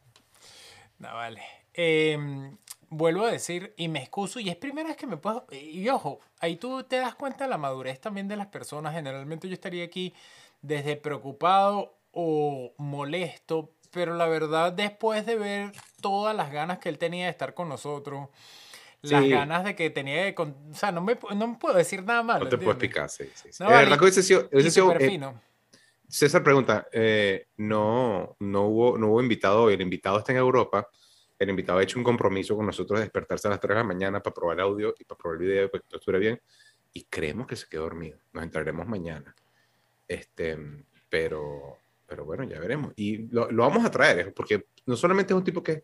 [0.97, 1.41] No, vale.
[1.73, 2.57] Em,
[2.89, 5.45] vuelvo a decir, y me excuso, y es primera vez que me puedo...
[5.51, 8.93] Y ojo, ahí tú te das cuenta de la madurez también de las personas.
[8.93, 10.13] Generalmente yo estaría aquí
[10.61, 15.71] desde preocupado o molesto, pero la verdad después de ver
[16.01, 18.29] todas las ganas que él tenía de estar con nosotros
[19.01, 20.35] las ganas de que tenía de...
[20.37, 22.43] o sea, no me, no me puedo decir nada malo.
[22.43, 23.25] No te puedo explicar, sí.
[23.33, 23.63] sí, sí.
[23.63, 24.49] No, verdad que hubiese sido...
[24.51, 25.19] Eh,
[26.09, 30.89] César pregunta, eh, no, no, hubo, no hubo invitado el invitado está en Europa,
[31.37, 33.83] el invitado ha hecho un compromiso con nosotros de despertarse a las 3 de la
[33.83, 36.41] mañana para probar el audio y para probar el video para que todo estuviera bien,
[36.93, 39.35] y creemos que se quedó dormido, nos entraremos mañana,
[40.07, 40.57] este,
[41.09, 41.77] pero,
[42.07, 45.43] pero bueno, ya veremos, y lo, lo vamos a traer, porque no solamente es un
[45.43, 45.83] tipo que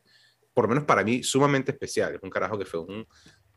[0.56, 2.16] por lo menos para mí, sumamente especial.
[2.16, 3.06] Es un carajo que fue un,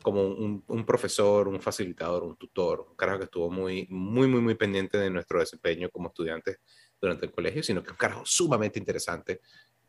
[0.02, 4.40] como un, un, profesor, un facilitador, un tutor, un carajo que estuvo muy, muy, muy,
[4.40, 6.58] muy pendiente de nuestro desempeño como estudiantes
[7.00, 9.40] durante el colegio, sino que es un carajo sumamente interesante,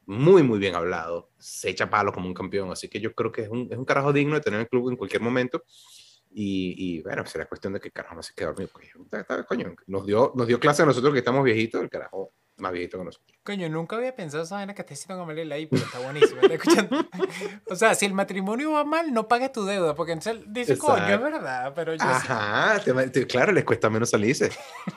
[0.06, 3.42] muy, muy bien hablado, se echa palo como un campeón, así que yo creo que
[3.42, 5.64] es un, es un carajo digno de tener en el club en cualquier momento.
[6.32, 8.70] Y, y, bueno, será cuestión de que carajo no se quede dormido.
[9.48, 12.98] Coño, nos dio, nos dio clase a nosotros que estamos viejitos, el carajo más viejito
[12.98, 13.38] que nosotros.
[13.44, 16.42] Coño, nunca había pensado esa vaina que está diciendo Gamaliel ahí, pero está buenísimo.
[16.42, 16.98] escuchando?
[17.70, 21.08] o sea, si el matrimonio va mal, no pagues tu deuda, porque entonces dice, coño,
[21.08, 22.82] es verdad, pero yo Ajá,
[23.28, 24.52] claro, les cuesta menos salirse.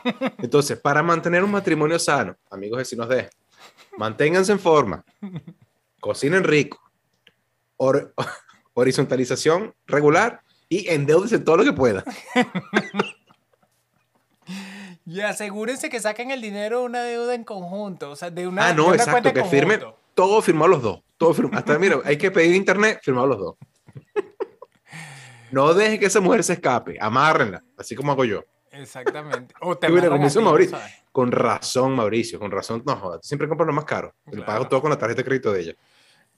[0.39, 3.31] Entonces, para mantener un matrimonio sano, amigos vecinos de,
[3.97, 5.05] manténganse en forma,
[6.01, 6.81] cocinen rico,
[8.75, 12.05] horizontalización regular y endeúdense todo lo que pueda.
[15.13, 18.69] Y asegúrense que saquen el dinero de una deuda en conjunto, o sea, de una
[18.69, 19.83] Ah, no, exacto, que firmen
[20.15, 21.03] todo firmado los dos.
[21.19, 21.59] Todo firmado.
[21.59, 23.57] Hasta, mira, hay que pedir internet, firmado los dos.
[25.51, 28.43] No deje que esa mujer se escape, amárrenla, así como hago yo.
[28.71, 29.55] Exactamente.
[29.61, 30.79] O te Mauricio.
[31.13, 32.83] Con razón, Mauricio, con razón.
[32.87, 34.15] No, jodas, siempre compro lo más caro.
[34.31, 35.75] Le pago todo con la tarjeta de crédito de ella.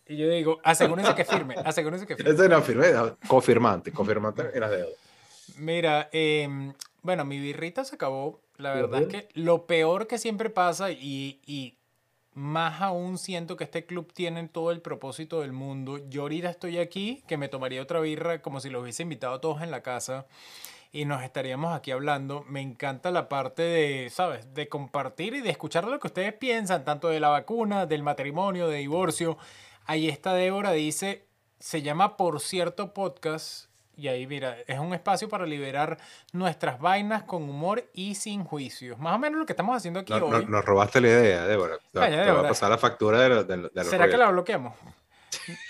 [0.08, 2.32] Y yo digo, asegúrense que firme, asegúrense que firme.
[2.32, 2.86] Ese no firme,
[3.28, 4.94] confirmante, confirmante en las deudas.
[5.58, 6.72] Mira, eh,
[7.02, 8.40] bueno, mi birrita se acabó.
[8.56, 11.76] La verdad es que lo peor que siempre pasa y, y
[12.34, 15.98] más aún siento que este club tiene todo el propósito del mundo.
[16.08, 19.40] Yo ahorita estoy aquí, que me tomaría otra birra como si los hubiese invitado a
[19.40, 20.26] todos en la casa
[20.94, 22.44] y nos estaríamos aquí hablando.
[22.48, 24.54] Me encanta la parte de, ¿sabes?
[24.54, 28.68] De compartir y de escuchar lo que ustedes piensan, tanto de la vacuna, del matrimonio,
[28.68, 29.36] de divorcio.
[29.86, 31.26] Ahí está Débora, dice,
[31.58, 33.73] se llama Por cierto Podcast.
[33.96, 35.98] Y ahí, mira, es un espacio para liberar
[36.32, 38.98] nuestras vainas con humor y sin juicios.
[38.98, 40.46] Más o menos lo que estamos haciendo aquí No- hoy.
[40.46, 41.76] nos robaste la idea, Débora.
[41.92, 44.74] Te, Calla, te va a pasar la factura de, los- de, ¿Será que la bloqueamos?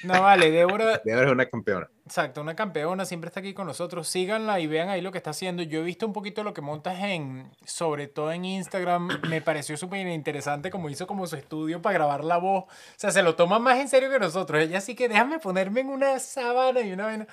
[0.02, 1.88] No, vale, Débora, Débora es una campeona.
[2.05, 4.06] Exacto, una campeona siempre está aquí con nosotros.
[4.06, 5.62] Síganla y vean ahí lo que está haciendo.
[5.62, 9.09] Yo he visto un poquito lo que montas en, sobre todo en Instagram.
[9.28, 12.64] Me pareció súper interesante como hizo como su estudio para grabar la voz.
[12.64, 14.62] O sea, se lo toma más en serio que nosotros.
[14.62, 17.26] Ella sí que déjame ponerme en una sábana y una vaina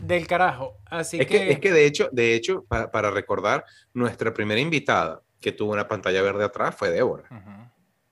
[0.00, 0.76] del carajo.
[0.86, 3.64] Así Es que, que, es que de hecho, de hecho para, para recordar,
[3.94, 7.24] nuestra primera invitada que tuvo una pantalla verde atrás fue Débora.
[7.30, 7.50] Ujú.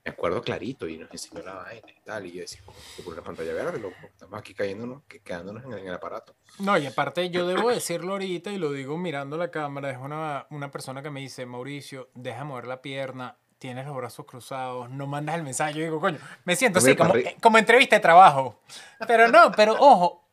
[0.04, 2.24] Me acuerdo clarito y nos enseñó la vaina y tal.
[2.24, 3.94] Y yo decía, "¿Cómo que por una pantalla verde, loco.
[4.04, 6.34] Estamos aquí cayéndonos, que- quedándonos en el, en el aparato.
[6.60, 10.46] No, y aparte yo debo decirlo ahorita y lo digo mirando la cámara, es una,
[10.48, 15.06] una persona que me dice, Mauricio, deja mover la pierna, tienes los brazos cruzados, no
[15.06, 15.74] mandas el mensaje.
[15.74, 17.12] Yo digo, coño, me siento así, como,
[17.42, 18.58] como entrevista de trabajo.
[19.06, 20.27] Pero no, pero ojo,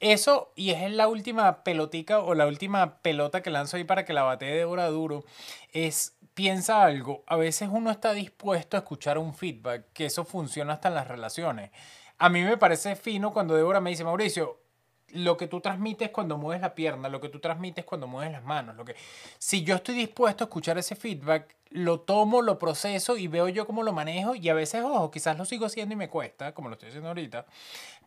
[0.00, 4.12] eso, y es la última pelotica o la última pelota que lanzo ahí para que
[4.12, 5.24] la batee de hora duro,
[5.72, 10.74] es, piensa algo, a veces uno está dispuesto a escuchar un feedback, que eso funciona
[10.74, 11.70] hasta en las relaciones.
[12.18, 14.60] A mí me parece fino cuando Débora me dice, Mauricio,
[15.12, 18.44] lo que tú transmites cuando mueves la pierna, lo que tú transmites cuando mueves las
[18.44, 18.96] manos, lo que
[19.38, 23.66] si yo estoy dispuesto a escuchar ese feedback, lo tomo, lo proceso y veo yo
[23.66, 26.68] cómo lo manejo y a veces, ojo, quizás lo sigo haciendo y me cuesta, como
[26.68, 27.46] lo estoy haciendo ahorita,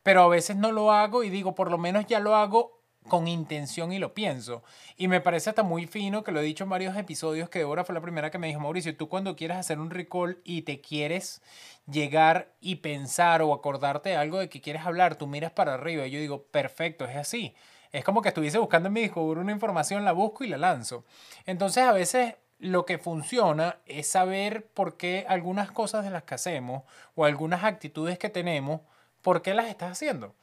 [0.04, 3.28] pero a veces no lo hago y digo, por lo menos ya lo hago con
[3.28, 4.64] intención y lo pienso.
[4.96, 7.84] Y me parece hasta muy fino que lo he dicho en varios episodios que Débora
[7.84, 10.82] fue la primera que me dijo, Mauricio, tú cuando quieres hacer un recall y te
[10.82, 11.42] quieres
[11.90, 16.06] llegar y pensar o acordarte de algo de que quieres hablar, tú miras para arriba
[16.06, 17.56] y yo digo, perfecto, es así.
[17.92, 21.04] Es como que estuviese buscando en mi disco una información, la busco y la lanzo.
[21.46, 26.36] Entonces a veces lo que funciona es saber por qué algunas cosas de las que
[26.36, 26.84] hacemos
[27.16, 28.82] o algunas actitudes que tenemos,
[29.22, 30.28] por qué las estás haciendo.
[30.28, 30.36] O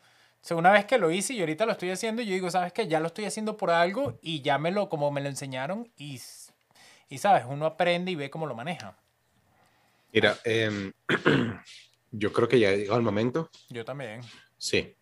[0.49, 2.87] sea, una vez que lo hice y ahorita lo estoy haciendo, yo digo, ¿sabes qué?
[2.87, 6.21] Ya lo estoy haciendo por algo y ya me lo, como me lo enseñaron y,
[7.09, 7.45] y ¿sabes?
[7.49, 8.97] Uno aprende y ve cómo lo maneja.
[10.13, 10.93] Mira, em,
[12.13, 13.51] yo creo que ya ha llegado el momento.
[13.71, 14.21] Yo también.
[14.57, 14.95] Sí,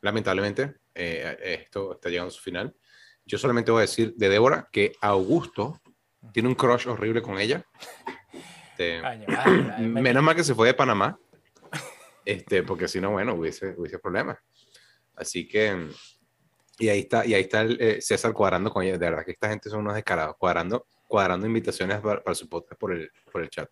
[0.00, 2.74] lamentablemente, eh, esto está llegando a su final.
[3.24, 5.80] Yo solamente voy a decir de Débora que Augusto
[6.32, 7.64] tiene un crush horrible con ella.
[8.78, 11.18] Este, Ay, ay, ay, me- menos mal que se fue de Panamá,
[12.28, 14.36] este, porque si no, bueno, hubiese, hubiese problemas.
[15.14, 15.88] Así que,
[16.78, 18.98] y ahí está, y ahí está el, eh, César cuadrando con ella.
[18.98, 22.78] De verdad que esta gente son unos descarados, cuadrando, cuadrando invitaciones para, para su podcast
[22.78, 23.70] por el, por el chat.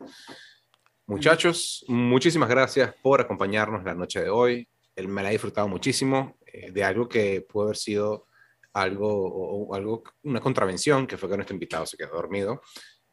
[1.05, 4.67] Muchachos, muchísimas gracias por acompañarnos la noche de hoy.
[4.95, 8.27] Él me la ha disfrutado muchísimo eh, de algo que pudo haber sido
[8.73, 12.63] algo, o, o algo, una contravención, que fue que nuestro invitado se quedó dormido.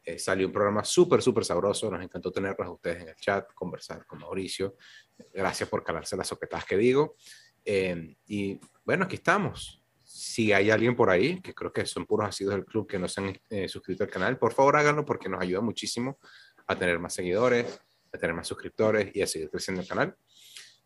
[0.04, 1.90] Eh, salió un programa súper, súper sabroso.
[1.90, 4.76] Nos encantó tenerlos a ustedes en el chat, conversar con Mauricio.
[5.32, 7.16] Gracias por calarse las soquetas que digo.
[7.64, 9.80] Eh, y bueno, aquí estamos.
[10.02, 13.08] Si hay alguien por ahí, que creo que son puros asidos del club que no
[13.08, 16.18] se han eh, suscrito al canal, por favor háganlo porque nos ayuda muchísimo
[16.66, 17.80] a tener más seguidores,
[18.12, 20.14] a tener más suscriptores y a seguir creciendo el canal.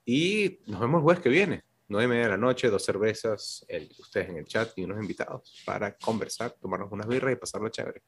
[0.04, 3.64] Y nos vemos el jueves que viene, nueve y media de la noche, dos cervezas,
[3.68, 7.68] el- ustedes en el chat y unos invitados para conversar, tomarnos unas birras y pasarlo
[7.68, 8.02] chévere.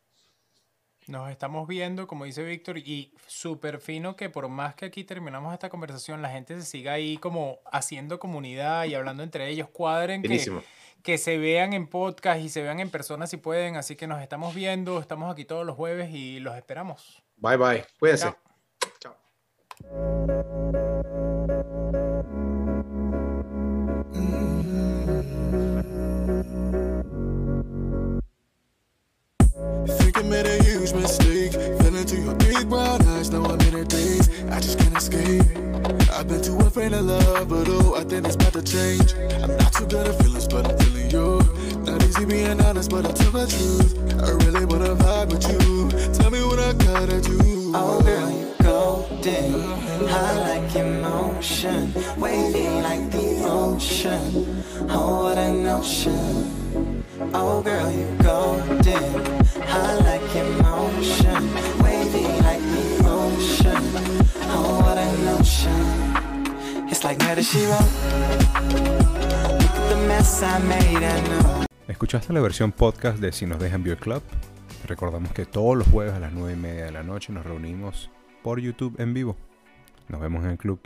[1.06, 5.52] Nos estamos viendo, como dice Víctor, y súper fino que por más que aquí terminamos
[5.52, 10.22] esta conversación, la gente se siga ahí como haciendo comunidad y hablando entre ellos, cuadren
[10.22, 10.62] que,
[11.02, 13.76] que se vean en podcast y se vean en persona si pueden.
[13.76, 17.22] Así que nos estamos viendo, estamos aquí todos los jueves y los esperamos.
[17.36, 17.84] Bye bye.
[17.98, 18.34] Cuídense.
[19.00, 19.00] Chao.
[19.00, 19.16] Chao.
[31.00, 31.52] I mistake.
[31.52, 34.28] Fell into your big brown eyes, now I'm in a daze.
[34.50, 35.46] I just can't escape.
[36.12, 39.14] I've been too afraid of love, but oh, I think it's about to change.
[39.42, 41.40] I'm not too good at feelings, but I'm feeling you.
[41.84, 43.96] Not easy being honest, but I'll tell the truth.
[44.22, 45.88] I really wanna vibe with you.
[46.12, 47.72] Tell me what I gotta do.
[47.74, 54.64] Oh girl, you golden, high like emotion, wavy like the ocean.
[54.90, 56.59] Oh what a notion.
[57.20, 59.12] Oh girl, you golden,
[59.68, 61.42] high like emotion,
[61.82, 63.82] wavy like the ocean.
[64.48, 66.88] Oh what a notion.
[66.88, 67.40] It's like wrote.
[68.72, 71.64] Look at the mess I made, I know.
[71.88, 74.22] ¿Escuchaste la versión podcast de Si nos dejan Beer Club?
[74.86, 78.10] Recordamos que todos los jueves a las 9 y media de la noche nos reunimos
[78.42, 79.36] por YouTube en vivo.
[80.08, 80.80] Nos vemos en el club.